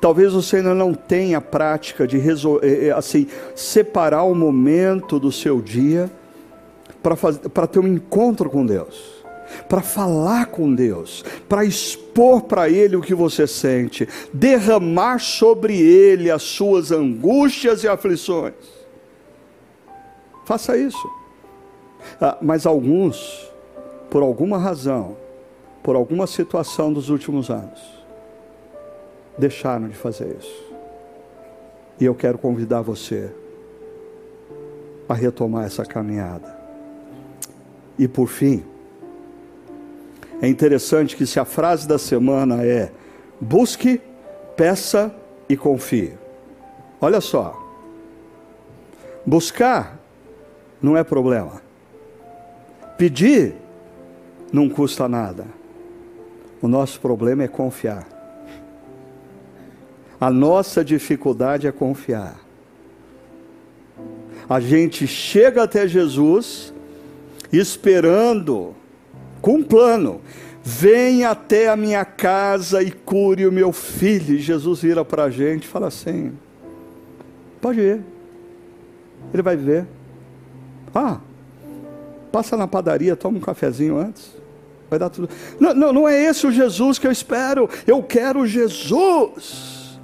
Talvez 0.00 0.32
você 0.32 0.56
ainda 0.56 0.74
não 0.74 0.92
tenha 0.94 1.38
a 1.38 1.40
prática 1.40 2.06
de 2.06 2.18
eh, 2.18 2.86
eh, 2.86 2.90
assim, 2.90 3.26
separar 3.54 4.24
o 4.24 4.34
momento 4.34 5.18
do 5.18 5.32
seu 5.32 5.60
dia 5.60 6.10
para 7.02 7.66
ter 7.66 7.78
um 7.78 7.86
encontro 7.86 8.50
com 8.50 8.66
Deus, 8.66 9.24
para 9.68 9.80
falar 9.80 10.46
com 10.46 10.74
Deus, 10.74 11.24
para 11.48 11.64
expor 11.64 12.42
para 12.42 12.68
Ele 12.68 12.96
o 12.96 13.00
que 13.00 13.14
você 13.14 13.46
sente, 13.46 14.08
derramar 14.32 15.20
sobre 15.20 15.78
Ele 15.78 16.30
as 16.30 16.42
suas 16.42 16.90
angústias 16.90 17.84
e 17.84 17.88
aflições. 17.88 18.54
Faça 20.44 20.76
isso. 20.76 21.10
Ah, 22.20 22.38
mas 22.40 22.66
alguns, 22.66 23.50
por 24.10 24.22
alguma 24.22 24.58
razão, 24.58 25.16
por 25.86 25.94
alguma 25.94 26.26
situação 26.26 26.92
dos 26.92 27.10
últimos 27.10 27.48
anos, 27.48 27.80
deixaram 29.38 29.86
de 29.86 29.94
fazer 29.94 30.36
isso. 30.36 30.74
E 32.00 32.04
eu 32.04 32.12
quero 32.12 32.36
convidar 32.38 32.82
você 32.82 33.30
a 35.08 35.14
retomar 35.14 35.64
essa 35.64 35.84
caminhada. 35.84 36.58
E 37.96 38.08
por 38.08 38.26
fim, 38.26 38.64
é 40.42 40.48
interessante 40.48 41.16
que 41.16 41.24
se 41.24 41.38
a 41.38 41.44
frase 41.44 41.86
da 41.86 42.00
semana 42.00 42.64
é 42.64 42.90
busque, 43.40 44.00
peça 44.56 45.14
e 45.48 45.56
confie. 45.56 46.14
Olha 47.00 47.20
só. 47.20 47.64
Buscar 49.24 50.00
não 50.82 50.96
é 50.96 51.04
problema. 51.04 51.62
Pedir 52.98 53.54
não 54.52 54.68
custa 54.68 55.08
nada. 55.08 55.55
O 56.60 56.68
nosso 56.68 57.00
problema 57.00 57.44
é 57.44 57.48
confiar. 57.48 58.06
A 60.20 60.30
nossa 60.30 60.84
dificuldade 60.84 61.66
é 61.66 61.72
confiar. 61.72 62.40
A 64.48 64.60
gente 64.60 65.06
chega 65.06 65.64
até 65.64 65.86
Jesus 65.86 66.72
esperando, 67.52 68.74
com 69.40 69.56
um 69.56 69.62
plano, 69.62 70.20
vem 70.62 71.24
até 71.24 71.68
a 71.68 71.76
minha 71.76 72.04
casa 72.04 72.82
e 72.82 72.90
cure 72.90 73.46
o 73.46 73.52
meu 73.52 73.72
filho. 73.72 74.36
E 74.36 74.38
Jesus 74.38 74.82
vira 74.82 75.04
para 75.04 75.24
a 75.24 75.30
gente 75.30 75.64
e 75.64 75.68
fala 75.68 75.88
assim: 75.88 76.32
pode 77.60 77.80
ir, 77.80 78.00
ele 79.34 79.42
vai 79.42 79.56
ver. 79.56 79.86
Ah, 80.94 81.20
passa 82.32 82.56
na 82.56 82.66
padaria, 82.66 83.16
toma 83.16 83.38
um 83.38 83.40
cafezinho 83.40 83.98
antes. 83.98 84.35
Vai 84.88 84.98
dar 84.98 85.10
tudo. 85.10 85.28
Não, 85.58 85.74
não, 85.74 85.92
não 85.92 86.08
é 86.08 86.24
esse 86.24 86.46
o 86.46 86.52
Jesus 86.52 86.98
que 86.98 87.06
eu 87.06 87.12
espero. 87.12 87.68
Eu 87.86 88.02
quero 88.02 88.46
Jesus 88.46 89.98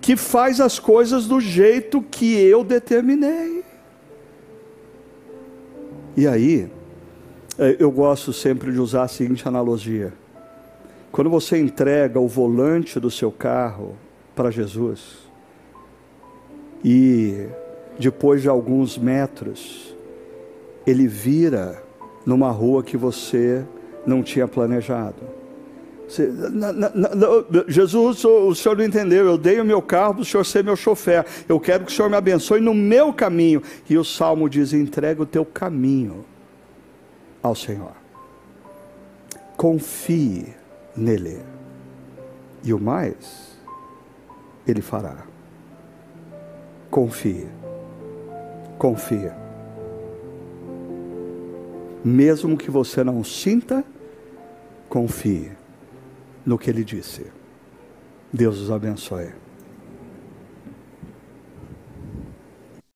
que 0.00 0.16
faz 0.16 0.60
as 0.60 0.78
coisas 0.78 1.26
do 1.26 1.38
jeito 1.38 2.00
que 2.00 2.34
eu 2.34 2.64
determinei. 2.64 3.62
E 6.16 6.26
aí, 6.26 6.70
é, 7.58 7.76
eu 7.78 7.90
gosto 7.90 8.32
sempre 8.32 8.72
de 8.72 8.80
usar 8.80 9.02
a 9.02 9.08
seguinte 9.08 9.46
analogia: 9.46 10.14
quando 11.12 11.28
você 11.28 11.58
entrega 11.58 12.18
o 12.18 12.26
volante 12.26 12.98
do 12.98 13.10
seu 13.10 13.30
carro 13.30 13.96
para 14.34 14.50
Jesus, 14.50 15.18
e 16.82 17.46
depois 17.98 18.40
de 18.40 18.48
alguns 18.48 18.96
metros, 18.96 19.94
ele 20.86 21.06
vira 21.06 21.82
numa 22.24 22.50
rua 22.50 22.82
que 22.82 22.96
você 22.96 23.64
não 24.06 24.22
tinha 24.22 24.48
planejado. 24.48 25.38
Você, 26.08 26.26
na, 26.26 26.72
na, 26.72 26.90
na, 26.90 27.28
Jesus, 27.68 28.24
o 28.24 28.54
senhor 28.54 28.78
não 28.78 28.84
entendeu. 28.84 29.26
Eu 29.26 29.36
dei 29.36 29.60
o 29.60 29.64
meu 29.64 29.82
carro 29.82 30.14
para 30.14 30.22
o 30.22 30.24
senhor 30.24 30.44
ser 30.44 30.64
meu 30.64 30.74
chofer. 30.74 31.26
Eu 31.46 31.60
quero 31.60 31.84
que 31.84 31.92
o 31.92 31.94
senhor 31.94 32.08
me 32.08 32.16
abençoe 32.16 32.60
no 32.60 32.72
meu 32.72 33.12
caminho. 33.12 33.62
E 33.88 33.98
o 33.98 34.04
salmo 34.04 34.48
diz: 34.48 34.72
entrega 34.72 35.22
o 35.22 35.26
teu 35.26 35.44
caminho 35.44 36.24
ao 37.42 37.54
Senhor. 37.54 37.92
Confie 39.56 40.54
nele. 40.96 41.42
E 42.64 42.72
o 42.72 42.80
mais, 42.80 43.58
ele 44.66 44.80
fará. 44.80 45.24
Confie. 46.90 47.46
Confia. 48.78 49.47
Mesmo 52.04 52.56
que 52.56 52.70
você 52.70 53.02
não 53.02 53.22
sinta, 53.24 53.84
confie 54.88 55.50
no 56.44 56.58
que 56.58 56.70
ele 56.70 56.84
disse. 56.84 57.26
Deus 58.32 58.58
os 58.58 58.70
abençoe. 58.70 59.32